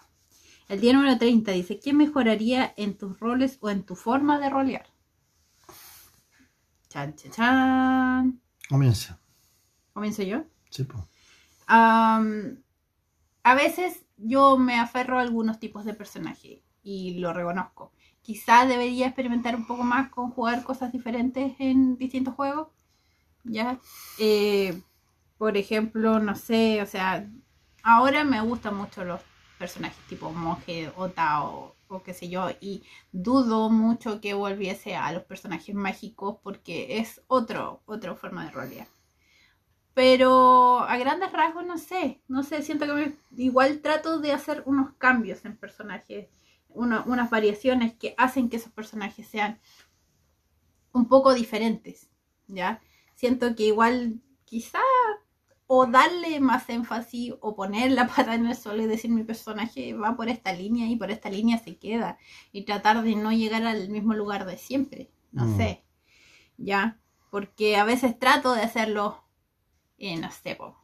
El 0.68 0.80
día 0.80 0.92
número 0.92 1.18
30 1.18 1.52
dice, 1.52 1.78
¿qué 1.80 1.92
mejoraría 1.92 2.72
en 2.76 2.96
tus 2.96 3.18
roles 3.20 3.58
o 3.60 3.70
en 3.70 3.84
tu 3.84 3.96
forma 3.96 4.38
de 4.38 4.48
rolear? 4.48 4.86
Chan, 6.88 7.14
chan, 7.16 7.32
chan. 7.32 8.40
Comienza. 8.68 9.18
¿Comienzo 9.92 10.22
yo? 10.22 10.44
Sí. 10.70 10.86
Am, 11.66 12.62
a 13.42 13.54
veces 13.54 14.04
yo 14.16 14.56
me 14.58 14.78
aferro 14.78 15.18
a 15.18 15.22
algunos 15.22 15.58
tipos 15.58 15.84
de 15.84 15.94
personaje 15.94 16.62
y 16.82 17.18
lo 17.18 17.32
reconozco. 17.32 17.92
Quizá 18.22 18.66
debería 18.66 19.06
experimentar 19.06 19.56
un 19.56 19.66
poco 19.66 19.82
más 19.82 20.10
con 20.10 20.30
jugar 20.30 20.62
cosas 20.62 20.92
diferentes 20.92 21.54
en 21.58 21.96
distintos 21.96 22.34
juegos. 22.34 22.68
¿Ya? 23.44 23.80
Eh, 24.18 24.80
por 25.38 25.56
ejemplo, 25.56 26.20
no 26.20 26.36
sé, 26.36 26.80
o 26.80 26.86
sea, 26.86 27.28
ahora 27.82 28.22
me 28.22 28.40
gustan 28.40 28.76
mucho 28.76 29.04
los 29.04 29.20
personajes 29.62 30.02
tipo 30.10 30.26
monje, 30.44 30.78
ota 31.04 31.28
o, 31.44 31.74
o 31.88 32.02
qué 32.04 32.12
sé 32.18 32.26
yo, 32.34 32.42
y 32.60 32.72
dudo 33.12 33.58
mucho 33.70 34.20
que 34.22 34.34
volviese 34.34 34.90
a 34.96 35.12
los 35.12 35.24
personajes 35.32 35.74
mágicos 35.74 36.36
porque 36.44 36.76
es 37.00 37.08
otro, 37.28 37.62
otra 37.86 38.14
forma 38.22 38.44
de 38.44 38.50
rolear. 38.58 38.88
Pero 39.94 40.80
a 40.80 40.96
grandes 40.96 41.32
rasgos 41.32 41.66
no 41.66 41.76
sé, 41.78 42.20
no 42.26 42.42
sé, 42.42 42.62
siento 42.62 42.86
que 42.86 43.14
igual 43.36 43.80
trato 43.80 44.18
de 44.20 44.32
hacer 44.32 44.62
unos 44.66 44.94
cambios 44.94 45.44
en 45.44 45.56
personajes, 45.56 46.28
uno- 46.70 47.04
unas 47.06 47.28
variaciones 47.30 47.92
que 47.94 48.14
hacen 48.16 48.48
que 48.48 48.56
esos 48.56 48.72
personajes 48.72 49.26
sean 49.28 49.60
un 50.92 51.08
poco 51.08 51.34
diferentes, 51.34 52.08
¿ya? 52.46 52.80
Siento 53.14 53.54
que 53.56 53.64
igual 53.64 54.20
quizá 54.44 54.80
o 55.74 55.86
darle 55.86 56.32
más 56.40 56.68
énfasis 56.68 57.32
o 57.40 57.54
poner 57.56 57.92
la 57.92 58.06
pata 58.08 58.34
en 58.34 58.46
el 58.46 58.56
suelo 58.56 58.82
y 58.82 58.86
decir 58.86 59.10
mi 59.10 59.24
personaje 59.24 59.94
va 59.94 60.16
por 60.16 60.28
esta 60.28 60.52
línea 60.52 60.86
y 60.88 60.96
por 60.96 61.10
esta 61.10 61.30
línea 61.30 61.58
se 61.58 61.78
queda 61.78 62.18
y 62.52 62.64
tratar 62.64 63.02
de 63.02 63.14
no 63.16 63.32
llegar 63.32 63.64
al 63.64 63.88
mismo 63.88 64.12
lugar 64.14 64.44
de 64.46 64.56
siempre, 64.58 65.10
no 65.32 65.46
Mm. 65.46 65.56
sé, 65.56 65.84
¿ya? 66.58 66.98
Porque 67.30 67.76
a 67.76 67.84
veces 67.84 68.18
trato 68.18 68.54
de 68.54 68.62
hacerlo 68.62 69.24
eh, 69.98 70.16
no 70.18 70.30
sé, 70.30 70.56
po, 70.56 70.76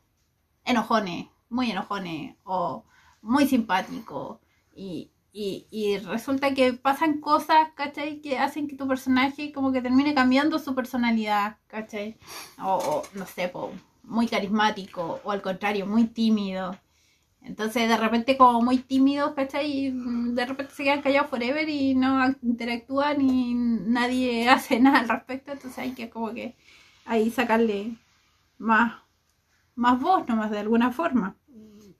enojones, 0.64 1.28
muy 1.48 1.70
enojones 1.70 2.36
o 2.44 2.84
muy 3.22 3.46
simpático 3.48 4.40
y, 4.74 5.10
y, 5.32 5.66
y 5.70 5.98
resulta 5.98 6.54
que 6.54 6.72
pasan 6.74 7.20
cosas, 7.20 7.70
¿cachai? 7.74 8.20
Que 8.20 8.38
hacen 8.38 8.68
que 8.68 8.76
tu 8.76 8.86
personaje 8.88 9.52
como 9.52 9.72
que 9.72 9.82
termine 9.82 10.14
cambiando 10.14 10.58
su 10.58 10.74
personalidad, 10.74 11.58
¿cachai? 11.68 12.18
O, 12.62 12.74
o, 12.76 13.02
no 13.14 13.26
sé, 13.26 13.48
po, 13.48 13.72
muy 14.08 14.26
carismático 14.26 15.20
o 15.24 15.30
al 15.30 15.42
contrario, 15.42 15.86
muy 15.86 16.04
tímido. 16.04 16.76
Entonces, 17.42 17.88
de 17.88 17.96
repente, 17.96 18.36
como 18.36 18.62
muy 18.62 18.78
tímidos, 18.78 19.32
¿cachai? 19.34 19.92
De 19.92 20.44
repente 20.46 20.74
se 20.74 20.84
quedan 20.84 21.02
callados 21.02 21.30
forever 21.30 21.68
y 21.68 21.94
no 21.94 22.34
interactúan 22.42 23.20
y 23.22 23.54
nadie 23.54 24.48
hace 24.50 24.80
nada 24.80 25.00
al 25.00 25.08
respecto. 25.08 25.52
Entonces, 25.52 25.78
hay 25.78 25.92
que, 25.92 26.10
como 26.10 26.34
que, 26.34 26.56
ahí 27.06 27.30
sacarle 27.30 27.96
más, 28.58 29.00
más 29.74 30.00
voz 30.00 30.26
nomás 30.28 30.50
de 30.50 30.58
alguna 30.58 30.92
forma. 30.92 31.36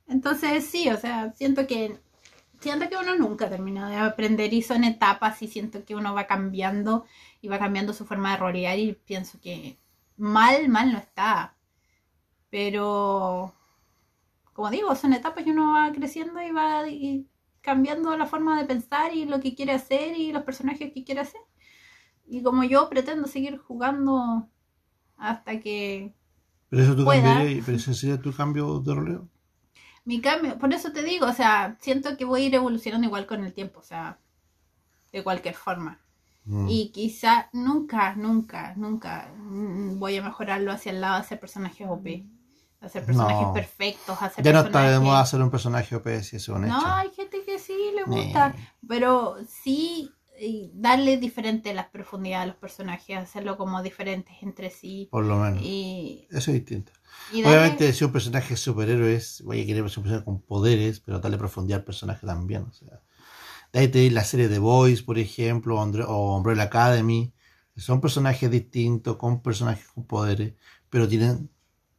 Entonces, 0.09 0.66
sí, 0.66 0.88
o 0.88 0.97
sea, 0.97 1.33
siento 1.33 1.66
que 1.66 1.99
siento 2.61 2.88
que 2.88 2.97
uno 2.97 3.16
nunca 3.16 3.49
termina 3.49 3.88
de 3.88 3.97
aprender 3.97 4.53
y 4.53 4.62
son 4.62 4.85
etapas 4.85 5.42
y 5.42 5.49
siento 5.49 5.85
que 5.85 5.94
uno 5.94 6.14
va 6.14 6.27
cambiando 6.27 7.07
y 7.40 7.49
va 7.49 7.59
cambiando 7.59 7.92
su 7.92 8.05
forma 8.05 8.33
de 8.33 8.38
rolear 8.38 8.79
y 8.79 8.92
pienso 8.92 9.40
que 9.40 9.79
mal, 10.16 10.68
mal 10.68 10.92
no 10.92 10.99
está. 10.99 11.55
Pero 12.50 13.54
como 14.58 14.70
digo, 14.70 14.92
son 14.96 15.12
etapas 15.12 15.46
y 15.46 15.50
uno 15.50 15.74
va 15.74 15.92
creciendo 15.92 16.42
y 16.42 16.50
va 16.50 16.82
cambiando 17.61 18.16
la 18.16 18.26
forma 18.26 18.61
de 18.61 18.66
pensar 18.66 19.14
y 19.14 19.24
lo 19.24 19.38
que 19.38 19.54
quiere 19.54 19.70
hacer 19.70 20.18
y 20.18 20.32
los 20.32 20.42
personajes 20.42 20.92
que 20.92 21.04
quiere 21.04 21.20
hacer. 21.20 21.40
Y 22.26 22.42
como 22.42 22.64
yo 22.64 22.88
pretendo 22.88 23.28
seguir 23.28 23.58
jugando 23.58 24.48
hasta 25.16 25.61
que. 25.61 26.12
Pero 26.70 26.82
eso 26.82 26.96
tú 26.96 27.06
cambiarías, 27.06 27.64
pero 27.64 27.76
ese 27.76 27.94
sería 27.94 28.20
tu 28.20 28.32
cambio 28.32 28.80
de 28.80 28.94
roleo. 28.96 29.28
Mi 30.04 30.20
cambio, 30.20 30.58
por 30.58 30.74
eso 30.74 30.90
te 30.90 31.04
digo, 31.04 31.26
o 31.26 31.32
sea, 31.32 31.76
siento 31.78 32.16
que 32.16 32.24
voy 32.24 32.42
a 32.42 32.46
ir 32.46 32.54
evolucionando 32.56 33.06
igual 33.06 33.26
con 33.26 33.44
el 33.44 33.52
tiempo, 33.52 33.78
o 33.78 33.84
sea, 33.84 34.18
de 35.12 35.22
cualquier 35.22 35.54
forma. 35.54 36.00
Mm. 36.46 36.66
Y 36.68 36.90
quizá 36.90 37.48
nunca, 37.52 38.16
nunca, 38.16 38.74
nunca 38.74 39.32
voy 39.38 40.16
a 40.16 40.22
mejorarlo 40.24 40.72
hacia 40.72 40.90
el 40.90 41.00
lado 41.00 41.22
de 41.22 41.28
ser 41.28 41.38
personajes 41.38 41.87
OP 41.88 42.38
hacer 42.80 43.04
personajes 43.04 43.48
perfectos, 43.52 44.16
hacer 44.20 44.44
Ya 44.44 44.52
no 44.52 44.60
está 44.60 44.90
de 44.90 45.00
moda 45.00 45.20
hacer 45.20 45.40
un 45.40 45.50
personaje 45.50 45.96
OP, 45.96 46.06
si 46.22 46.36
es 46.36 46.48
un 46.48 46.64
hecho. 46.64 46.74
No, 46.74 46.94
hay 46.94 47.10
gente 47.10 47.44
que 47.44 47.58
sí 47.58 47.74
le 47.94 48.04
gusta, 48.04 48.54
pero 48.86 49.36
sí 49.48 50.12
darle 50.72 51.16
diferente 51.16 51.74
las 51.74 51.86
profundidades 51.86 52.44
a 52.44 52.46
los 52.46 52.56
personajes, 52.56 53.16
hacerlo 53.16 53.56
como 53.56 53.82
diferentes 53.82 54.34
entre 54.42 54.70
sí. 54.70 55.08
Por 55.10 55.24
lo 55.24 55.36
menos. 55.36 55.62
Y... 55.62 56.26
Eso 56.30 56.50
es 56.50 56.58
distinto. 56.58 56.92
Obviamente, 57.32 57.92
si 57.92 58.04
un 58.04 58.12
personaje 58.12 58.54
es 58.54 58.60
superhéroe, 58.60 59.14
es, 59.14 59.42
voy 59.44 59.62
a 59.62 59.66
querer 59.66 59.82
un 59.82 59.88
personaje 59.88 60.24
con 60.24 60.40
poderes, 60.40 61.00
pero 61.00 61.18
darle 61.18 61.38
profundidad 61.38 61.80
al 61.80 61.84
personaje 61.84 62.26
también. 62.26 62.62
O 62.62 62.72
sea, 62.72 63.00
de 63.72 63.80
ahí 63.80 63.88
te 63.88 64.10
la 64.10 64.24
serie 64.24 64.48
de 64.48 64.58
Boys, 64.58 65.02
por 65.02 65.18
ejemplo, 65.18 65.80
o 65.80 66.36
Umbrella 66.36 66.64
Academy. 66.64 67.32
Son 67.76 68.00
personajes 68.00 68.50
distintos, 68.50 69.16
con 69.16 69.40
personajes 69.40 69.86
con 69.88 70.04
poderes, 70.04 70.54
pero 70.90 71.06
tienen 71.06 71.50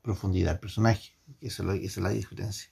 profundidad 0.02 0.54
al 0.54 0.60
personaje. 0.60 1.14
Esa 1.42 1.64
es, 1.64 1.68
la, 1.68 1.76
esa 1.76 1.86
es 1.86 1.98
la 1.98 2.10
diferencia, 2.10 2.72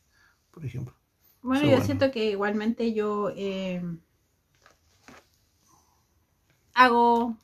por 0.52 0.66
ejemplo. 0.66 0.96
Bueno, 1.42 1.70
yo 1.70 1.82
siento 1.82 2.12
que 2.12 2.32
igualmente 2.32 2.94
yo 2.94 3.32
eh, 3.36 3.82
hago, 6.74 7.38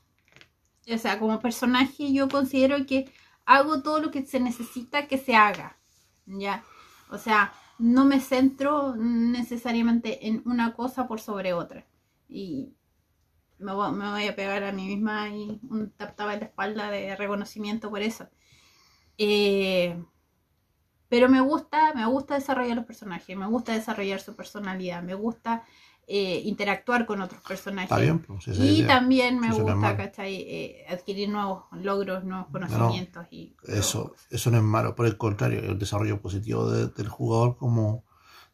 o 0.92 0.98
sea, 0.98 1.20
como 1.20 1.40
personaje 1.40 2.12
yo 2.12 2.28
considero 2.28 2.86
que 2.86 3.12
hago 3.46 3.82
todo 3.82 4.00
lo 4.00 4.12
que 4.12 4.26
se 4.26 4.40
necesita 4.40 5.08
que 5.08 5.18
se 5.18 5.36
haga, 5.36 5.78
¿ya? 6.26 6.64
O 7.10 7.18
sea, 7.18 7.54
no 7.78 8.06
me 8.06 8.20
centro 8.20 8.96
necesariamente 8.96 10.28
en 10.28 10.42
una 10.46 10.74
cosa 10.74 11.08
por 11.08 11.20
sobre 11.20 11.54
otra. 11.54 11.86
Y 12.28 12.74
me 13.60 13.74
voy, 13.74 14.28
a 14.28 14.36
pegar 14.36 14.64
a 14.64 14.72
mí 14.72 14.88
misma 14.88 15.30
y 15.30 15.60
un 15.70 15.92
tap, 15.92 16.20
en 16.20 16.40
la 16.40 16.46
espalda 16.46 16.92
de 16.92 17.16
reconocimiento 17.16 17.90
por 17.90 18.02
eso. 18.02 18.28
Eh, 19.18 20.02
pero 21.10 21.30
me 21.30 21.42
gusta, 21.42 21.94
me 21.94 22.06
gusta 22.08 22.36
desarrollar 22.36 22.76
los 22.76 22.86
personajes, 22.86 23.38
me 23.38 23.46
gusta 23.48 23.74
desarrollar 23.74 24.20
su 24.20 24.36
personalidad, 24.36 25.04
me 25.04 25.14
gusta 25.14 25.64
eh, 26.08 26.42
interactuar 26.46 27.06
con 27.06 27.22
otros 27.22 27.42
personajes. 27.44 28.14
Pues, 28.28 28.60
y 28.60 28.84
también 28.84 29.40
me 29.40 29.52
gusta, 29.52 29.96
eh, 30.26 30.86
adquirir 30.90 31.30
nuevos 31.30 31.66
logros, 31.72 32.24
nuevos 32.24 32.48
conocimientos. 32.52 33.28
y 33.30 33.56
eso, 33.68 34.16
eso 34.30 34.52
no 34.52 34.58
es 34.58 34.64
malo, 34.64 34.96
por 34.96 35.06
el 35.06 35.18
contrario, 35.18 35.60
el 35.60 35.78
desarrollo 35.78 36.20
positivo 36.20 36.70
del 36.70 37.08
jugador 37.08 37.58
como 37.58 38.04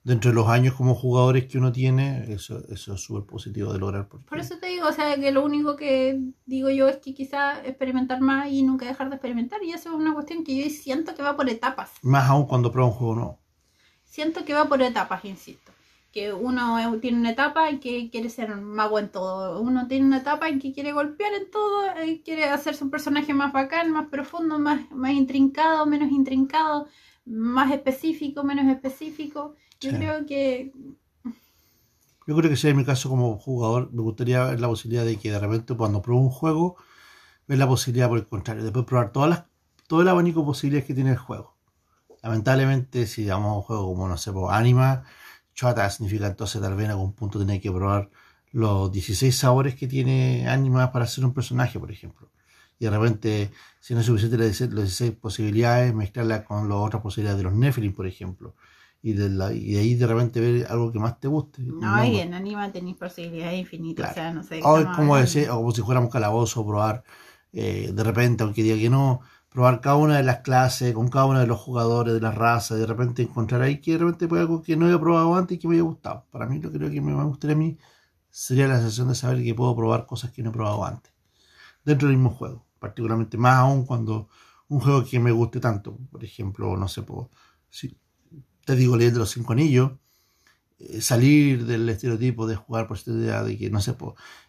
dentro 0.09 0.31
de 0.31 0.35
los 0.35 0.47
años 0.47 0.73
como 0.73 0.95
jugadores 0.95 1.45
que 1.45 1.59
uno 1.59 1.71
tiene, 1.71 2.33
eso, 2.33 2.63
eso 2.69 2.95
es 2.95 2.99
súper 2.99 3.25
positivo 3.25 3.71
de 3.71 3.77
lograr. 3.77 4.07
Por 4.07 4.39
eso 4.39 4.57
te 4.57 4.65
digo, 4.65 4.87
o 4.87 4.91
sea, 4.91 5.15
que 5.15 5.31
lo 5.31 5.45
único 5.45 5.75
que 5.75 6.19
digo 6.47 6.71
yo 6.71 6.87
es 6.87 6.97
que 6.97 7.13
quizá 7.13 7.63
experimentar 7.63 8.19
más 8.19 8.49
y 8.49 8.63
nunca 8.63 8.87
dejar 8.87 9.09
de 9.09 9.17
experimentar. 9.17 9.63
Y 9.63 9.71
eso 9.71 9.89
es 9.89 9.95
una 9.95 10.15
cuestión 10.15 10.43
que 10.43 10.57
yo 10.57 10.67
siento 10.71 11.13
que 11.13 11.21
va 11.21 11.35
por 11.35 11.47
etapas. 11.47 11.91
Más 12.01 12.27
aún 12.27 12.47
cuando 12.47 12.71
prueba 12.71 12.89
un 12.89 12.95
juego 12.95 13.15
nuevo. 13.15 13.39
Siento 14.03 14.43
que 14.45 14.55
va 14.55 14.67
por 14.67 14.81
etapas, 14.81 15.23
insisto. 15.25 15.71
Que 16.11 16.33
uno 16.33 16.79
tiene 16.99 17.19
una 17.19 17.29
etapa 17.29 17.69
en 17.69 17.79
que 17.79 18.09
quiere 18.09 18.29
ser 18.29 18.55
mago 18.55 18.97
en 18.97 19.09
todo. 19.09 19.61
Uno 19.61 19.87
tiene 19.87 20.07
una 20.07 20.17
etapa 20.17 20.49
en 20.49 20.57
que 20.59 20.73
quiere 20.73 20.91
golpear 20.91 21.33
en 21.35 21.51
todo. 21.51 21.83
Y 22.03 22.21
quiere 22.21 22.45
hacerse 22.45 22.83
un 22.83 22.89
personaje 22.89 23.35
más 23.35 23.53
bacán, 23.53 23.91
más 23.91 24.07
profundo, 24.07 24.57
más, 24.57 24.89
más 24.89 25.11
intrincado, 25.11 25.85
menos 25.85 26.09
intrincado, 26.11 26.87
más 27.25 27.71
específico, 27.71 28.43
menos 28.43 28.65
específico. 28.73 29.53
Yo 29.79 29.91
creo 29.91 30.25
que... 30.25 30.71
Yo 32.27 32.35
creo 32.35 32.49
que 32.49 32.57
si 32.57 32.67
en 32.67 32.77
mi 32.77 32.85
caso 32.85 33.09
como 33.09 33.39
jugador 33.39 33.91
me 33.91 34.01
gustaría 34.01 34.43
ver 34.43 34.59
la 34.59 34.67
posibilidad 34.67 35.03
de 35.03 35.17
que 35.17 35.31
de 35.31 35.39
repente 35.39 35.75
cuando 35.75 36.01
pruebo 36.01 36.21
un 36.21 36.29
juego, 36.29 36.75
ver 37.47 37.57
la 37.57 37.67
posibilidad 37.67 38.07
por 38.07 38.19
el 38.19 38.27
contrario, 38.27 38.63
de 38.63 38.71
probar 38.83 39.11
todas 39.11 39.29
las, 39.29 39.43
todo 39.87 40.01
el 40.01 40.07
abanico 40.07 40.41
de 40.41 40.45
posibilidades 40.45 40.85
que 40.85 40.93
tiene 40.93 41.11
el 41.11 41.17
juego. 41.17 41.55
Lamentablemente, 42.21 43.07
si 43.07 43.25
damos 43.25 43.55
un 43.55 43.61
juego 43.63 43.87
como, 43.87 44.07
no 44.07 44.17
sé, 44.17 44.31
por 44.31 44.53
Anima, 44.53 45.05
Chata 45.55 45.89
significa 45.89 46.27
entonces 46.27 46.61
tal 46.61 46.75
vez 46.75 46.85
en 46.85 46.91
algún 46.91 47.13
punto 47.13 47.39
tener 47.39 47.59
que 47.61 47.71
probar 47.71 48.11
los 48.51 48.91
16 48.91 49.35
sabores 49.35 49.75
que 49.75 49.87
tiene 49.87 50.47
Anima 50.47 50.91
para 50.91 51.07
ser 51.07 51.25
un 51.25 51.33
personaje, 51.33 51.79
por 51.79 51.91
ejemplo. 51.91 52.29
Y 52.77 52.85
de 52.85 52.91
repente, 52.91 53.51
si 53.79 53.93
no 53.93 54.01
es 54.01 54.05
suficiente 54.05 54.37
las 54.37 54.59
16 54.59 55.13
posibilidades, 55.13 55.95
mezclarla 55.95 56.43
con 56.43 56.69
las 56.69 56.77
otras 56.77 57.01
posibilidades 57.01 57.37
de 57.39 57.43
los 57.43 57.53
Nephilim, 57.53 57.93
por 57.93 58.05
ejemplo 58.05 58.53
y 59.01 59.13
de, 59.13 59.29
la, 59.29 59.53
y 59.53 59.73
de 59.73 59.79
ahí 59.79 59.95
de 59.95 60.07
repente 60.07 60.39
ver 60.39 60.67
algo 60.69 60.91
que 60.91 60.99
más 60.99 61.19
te 61.19 61.27
guste. 61.27 61.61
No, 61.61 62.03
y 62.03 62.19
en 62.19 62.33
Anima 62.33 62.71
tenéis 62.71 62.97
posibilidades 62.97 63.59
infinitas, 63.59 64.11
o 64.11 64.13
sea, 64.13 64.33
no 64.33 64.43
sé. 64.43 64.59
O 64.63 64.85
como, 64.95 65.15
decir, 65.15 65.49
o 65.49 65.55
como 65.57 65.71
si 65.71 65.81
fuéramos 65.81 66.11
calabozo, 66.11 66.65
probar 66.65 67.03
eh, 67.53 67.91
de 67.93 68.03
repente, 68.03 68.43
aunque 68.43 68.63
diga 68.63 68.77
que 68.77 68.89
no, 68.89 69.21
probar 69.49 69.81
cada 69.81 69.95
una 69.95 70.17
de 70.17 70.23
las 70.23 70.39
clases, 70.39 70.93
con 70.93 71.07
cada 71.09 71.25
uno 71.25 71.39
de 71.39 71.47
los 71.47 71.59
jugadores, 71.59 72.13
de 72.13 72.21
las 72.21 72.35
razas, 72.35 72.77
de 72.77 72.85
repente 72.85 73.23
encontrar 73.23 73.61
ahí 73.61 73.79
que 73.81 73.93
de 73.93 73.99
repente 73.99 74.27
puede 74.27 74.41
algo 74.41 74.61
que 74.61 74.75
no 74.75 74.85
había 74.85 74.99
probado 74.99 75.35
antes 75.35 75.57
y 75.57 75.59
que 75.59 75.67
me 75.67 75.75
haya 75.75 75.83
gustado. 75.83 76.25
Para 76.31 76.45
mí, 76.45 76.59
lo 76.59 76.71
que 76.71 76.77
creo 76.77 76.91
que 76.91 77.01
me 77.01 77.13
gustaría 77.23 77.55
a 77.55 77.59
mí 77.59 77.77
sería 78.29 78.67
la 78.67 78.77
sensación 78.77 79.07
de 79.09 79.15
saber 79.15 79.43
que 79.43 79.55
puedo 79.55 79.75
probar 79.75 80.05
cosas 80.05 80.31
que 80.31 80.43
no 80.43 80.49
he 80.49 80.53
probado 80.53 80.85
antes. 80.85 81.13
Dentro 81.83 82.07
del 82.07 82.17
mismo 82.17 82.31
juego, 82.31 82.65
particularmente 82.79 83.37
más 83.37 83.57
aún 83.57 83.85
cuando 83.85 84.29
un 84.67 84.81
juego 84.81 85.03
que 85.03 85.19
me 85.19 85.31
guste 85.31 85.59
tanto, 85.59 85.97
por 86.11 86.23
ejemplo, 86.23 86.77
no 86.77 86.87
sé, 86.87 87.01
puedo, 87.01 87.31
si, 87.69 87.97
te 88.69 88.75
digo, 88.75 88.95
leyendo 88.97 89.19
los 89.19 89.31
cinco 89.31 89.53
anillos, 89.53 89.93
eh, 90.77 91.01
salir 91.01 91.65
del 91.65 91.89
estereotipo 91.89 92.45
de 92.45 92.55
jugar 92.55 92.87
por 92.87 92.97
esta 92.97 93.09
idea 93.09 93.43
de 93.43 93.57
que, 93.57 93.71
no 93.71 93.81
sé, 93.81 93.95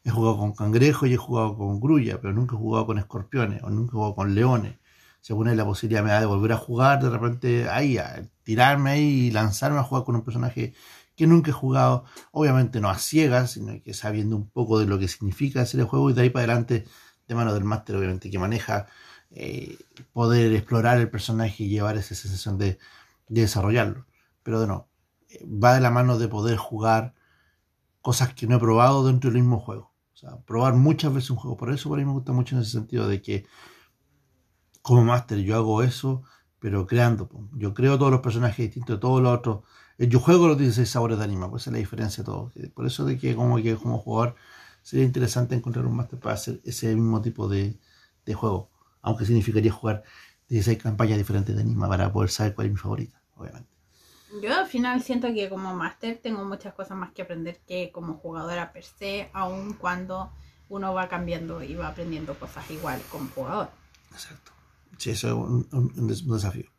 he 0.05 0.11
jugado 0.11 0.37
con 0.37 0.53
cangrejo 0.53 1.07
y 1.07 1.15
he 1.15 1.17
jugado 1.17 1.57
con 1.57 1.81
grulla, 1.81 2.21
pero 2.21 2.35
nunca 2.35 2.55
he 2.55 2.59
jugado 2.59 2.85
con 2.85 2.99
escorpiones 2.99 3.63
o 3.63 3.71
nunca 3.71 3.93
he 3.93 3.95
jugado 3.95 4.15
con 4.15 4.35
leones. 4.35 4.79
Según 5.23 5.57
la 5.57 5.65
posibilidad 5.65 6.21
de 6.21 6.27
volver 6.27 6.53
a 6.53 6.59
jugar, 6.59 7.03
de 7.03 7.09
repente 7.09 7.71
ahí, 7.71 7.99
tirarme 8.43 8.91
ahí 8.91 9.29
y 9.29 9.31
lanzarme 9.31 9.79
a 9.79 9.85
jugar 9.85 10.05
con 10.05 10.17
un 10.17 10.23
personaje 10.23 10.75
que 11.17 11.27
nunca 11.27 11.51
he 11.51 11.55
jugado, 11.55 12.05
obviamente 12.33 12.81
no 12.81 12.91
a 12.91 12.99
ciegas, 12.99 13.53
sino 13.53 13.81
que 13.83 13.95
sabiendo 13.95 14.37
un 14.37 14.51
poco 14.51 14.79
de 14.79 14.87
lo 14.87 14.99
que 14.99 15.09
significa 15.09 15.63
hacer 15.63 15.81
el 15.81 15.87
juego 15.87 16.11
y 16.11 16.13
de 16.15 16.23
ahí 16.23 16.31
para 16.31 16.45
adelante, 16.45 16.85
de 17.27 17.35
mano 17.35 17.55
del 17.55 17.65
máster, 17.65 17.97
obviamente, 17.97 18.31
que 18.31 18.39
maneja 18.39 18.87
eh, 19.31 19.79
poder 20.13 20.53
explorar 20.53 20.99
el 21.01 21.09
personaje 21.11 21.65
y 21.65 21.69
llevar 21.71 21.97
esa 21.97 22.15
sensación 22.15 22.59
de 22.59 22.79
desarrollarlo 23.29 24.10
pero 24.43 24.61
de 24.61 24.67
no, 24.67 24.89
va 25.45 25.75
de 25.75 25.81
la 25.81 25.91
mano 25.91 26.19
de 26.19 26.29
poder 26.29 26.57
jugar 26.57 27.15
cosas 28.01 28.35
que 28.35 28.47
no 28.47 28.57
he 28.57 28.61
probado 28.61 29.07
dentro 29.07 29.31
del 29.31 29.43
mismo 29.43 29.61
juego. 29.61 29.93
O 30.15 30.17
sea, 30.17 30.39
probar 30.43 30.75
muchas 30.75 31.13
veces 31.13 31.31
un 31.31 31.37
juego. 31.37 31.57
Por 31.57 31.73
eso 31.73 31.89
por 31.89 31.99
ahí 31.99 32.05
me 32.05 32.13
gusta 32.13 32.33
mucho 32.33 32.57
en 32.57 32.63
ese 32.63 32.73
sentido 32.73 33.09
de 33.09 33.23
que 33.23 33.47
como 34.83 35.05
máster 35.05 35.39
yo 35.39 35.57
hago 35.57 35.83
eso, 35.83 36.23
pero 36.59 36.87
creando. 36.87 37.29
Yo 37.57 37.75
creo 37.75 37.99
todos 37.99 38.13
los 38.13 38.21
personajes 38.21 38.67
distintos 38.67 38.97
de 38.97 39.01
todos 39.01 39.23
los 39.23 39.39
otros. 39.39 39.65
Eh, 39.99 40.09
yo 40.09 40.21
juego 40.21 40.49
los 40.49 40.59
16 40.59 40.89
sabores 40.89 41.19
de 41.19 41.25
anima, 41.25 41.49
pues 41.51 41.67
es 41.67 41.73
la 41.73 41.79
diferencia 41.79 42.23
de 42.23 42.27
todo. 42.27 42.53
Por 42.75 42.87
eso 42.87 43.05
de 43.05 43.19
que 43.19 43.35
como, 43.35 43.57
que 43.57 43.77
como 43.77 43.99
jugador 43.99 44.37
sería 44.83 45.05
interesante 45.05 45.55
encontrar 45.55 45.87
un 45.87 45.97
máster 45.97 46.19
para 46.19 46.35
hacer 46.35 46.61
ese 46.65 46.95
mismo 46.95 47.21
tipo 47.23 47.49
de, 47.49 47.79
de 48.25 48.35
juego. 48.35 48.71
Aunque 49.03 49.25
significaría 49.25 49.73
jugar 49.73 50.03
16 50.49 50.83
campañas 50.83 51.19
diferentes 51.19 51.55
de 51.55 51.63
anima 51.63 51.89
para 51.89 52.13
poder 52.13 52.31
saber 52.31 52.55
cuál 52.55 52.67
es 52.69 52.73
mi 52.73 52.79
favorita, 52.79 53.23
obviamente. 53.37 53.80
Yo 54.43 54.55
al 54.55 54.67
final 54.67 55.03
siento 55.03 55.29
que 55.35 55.49
como 55.49 55.75
máster 55.75 56.19
tengo 56.23 56.45
muchas 56.45 56.75
cosas 56.75 56.97
más 56.97 57.13
que 57.13 57.23
aprender 57.23 57.61
que 57.67 57.91
como 57.93 58.15
jugadora 58.15 58.73
per 58.73 58.85
se, 58.85 59.29
aun 59.33 59.75
cuando 59.75 60.31
uno 60.69 60.95
va 60.95 61.09
cambiando 61.09 61.63
y 61.63 61.75
va 61.75 61.89
aprendiendo 61.89 62.35
cosas 62.35 62.71
igual 62.71 63.03
como 63.11 63.29
jugador. 63.31 63.71
Exacto. 64.13 64.53
Sí, 64.99 65.11
eso 65.11 65.29
es 65.29 65.73
un, 65.73 66.07
desafío. 66.07 66.71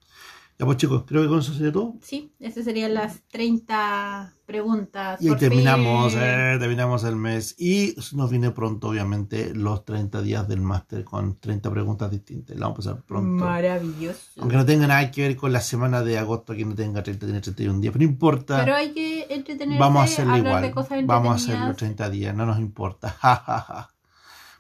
Ya 0.60 0.66
pues 0.66 0.78
chicos, 0.78 1.06
creo 1.08 1.24
que 1.24 1.28
con 1.28 1.40
eso 1.40 1.54
sería 1.54 1.72
todo. 1.72 1.96
Sí, 2.02 2.32
esas 2.40 2.66
serían 2.66 2.94
las 2.94 3.22
30 3.30 4.36
preguntas. 4.46 5.20
Y 5.20 5.30
ahí 5.30 5.36
terminamos, 5.36 6.14
eh, 6.16 6.58
terminamos 6.60 7.04
el 7.04 7.16
mes. 7.16 7.56
Y 7.58 7.96
nos 8.14 8.30
viene 8.30 8.52
pronto, 8.52 8.90
obviamente, 8.90 9.56
los 9.56 9.84
30 9.86 10.22
días 10.22 10.48
del 10.48 10.62
máster 10.62 11.04
con 11.04 11.40
30 11.40 11.72
preguntas 11.72 12.12
distintas. 12.12 12.56
La 12.58 12.68
vamos 12.68 12.86
a 12.86 12.92
pasar 12.92 13.04
pronto. 13.04 13.44
Maravilloso. 13.44 14.40
Aunque 14.40 14.56
no 14.56 14.66
tenga 14.66 14.86
nada 14.86 15.10
que 15.10 15.24
ver 15.24 15.36
con 15.36 15.52
la 15.52 15.62
semana 15.62 16.04
de 16.04 16.20
agosto, 16.20 16.54
que 16.54 16.64
no 16.64 16.76
tenga 16.76 17.02
30, 17.02 17.26
tiene 17.26 17.42
31 17.42 17.80
días. 17.80 17.94
Pero 17.94 18.06
no 18.06 18.12
importa. 18.12 18.60
Pero 18.60 18.76
hay 18.76 18.92
que 18.94 19.26
entretenerse, 19.30 19.80
vamos 19.80 20.02
a 20.02 20.04
hacerlo 20.04 20.38
igual. 20.38 20.62
de 20.62 20.72
cosas 20.72 21.06
Vamos 21.08 21.32
a 21.32 21.36
hacer 21.36 21.56
los 21.56 21.70
entretenidas. 21.70 21.78
30 21.78 22.10
días, 22.12 22.36
no 22.36 22.46
nos 22.46 22.60
importa. 22.60 23.18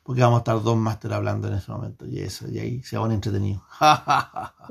Porque 0.03 0.21
vamos 0.21 0.37
a 0.37 0.39
estar 0.39 0.63
dos 0.63 0.77
máster 0.77 1.13
hablando 1.13 1.47
en 1.47 1.53
ese 1.53 1.71
momento. 1.71 2.07
Y 2.07 2.19
eso, 2.19 2.47
y 2.49 2.57
ahí 2.57 2.81
se 2.81 2.97
van 2.97 3.11
entretenidos. 3.11 3.61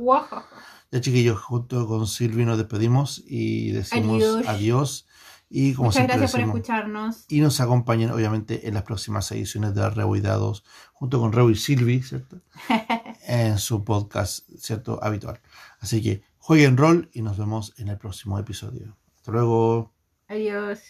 Ya 0.92 1.00
chiquillos, 1.00 1.38
junto 1.40 1.86
con 1.86 2.06
Silvi 2.06 2.44
nos 2.44 2.58
despedimos 2.58 3.22
y 3.26 3.70
decimos 3.70 4.22
adiós. 4.22 4.46
Adiós. 4.48 5.06
y 5.48 5.74
como 5.74 5.86
Muchas 5.86 5.96
siempre 6.00 6.16
gracias 6.16 6.32
por 6.32 6.40
decimos, 6.40 6.56
escucharnos. 6.56 7.24
y 7.28 7.40
nos 7.40 7.60
acompañen 7.60 8.10
obviamente 8.10 8.66
en 8.68 8.74
las 8.74 8.82
próximas 8.82 9.30
ediciones 9.32 9.74
de 9.74 9.88
Rebo 9.88 10.16
y 10.16 10.20
Dados, 10.20 10.64
junto 10.92 11.20
con 11.20 11.32
Rebo 11.32 11.50
y 11.50 11.56
Silvi, 11.56 12.02
¿cierto? 12.02 12.40
en 13.26 13.58
su 13.58 13.84
podcast, 13.84 14.48
¿cierto? 14.58 14.98
Habitual. 15.02 15.40
Así 15.78 16.02
que 16.02 16.22
jueguen 16.38 16.76
rol 16.76 17.08
y 17.12 17.22
nos 17.22 17.38
vemos 17.38 17.72
en 17.78 17.88
el 17.88 17.98
próximo 17.98 18.38
episodio. 18.38 18.96
Hasta 19.16 19.30
luego. 19.32 19.92
Adiós. 20.28 20.80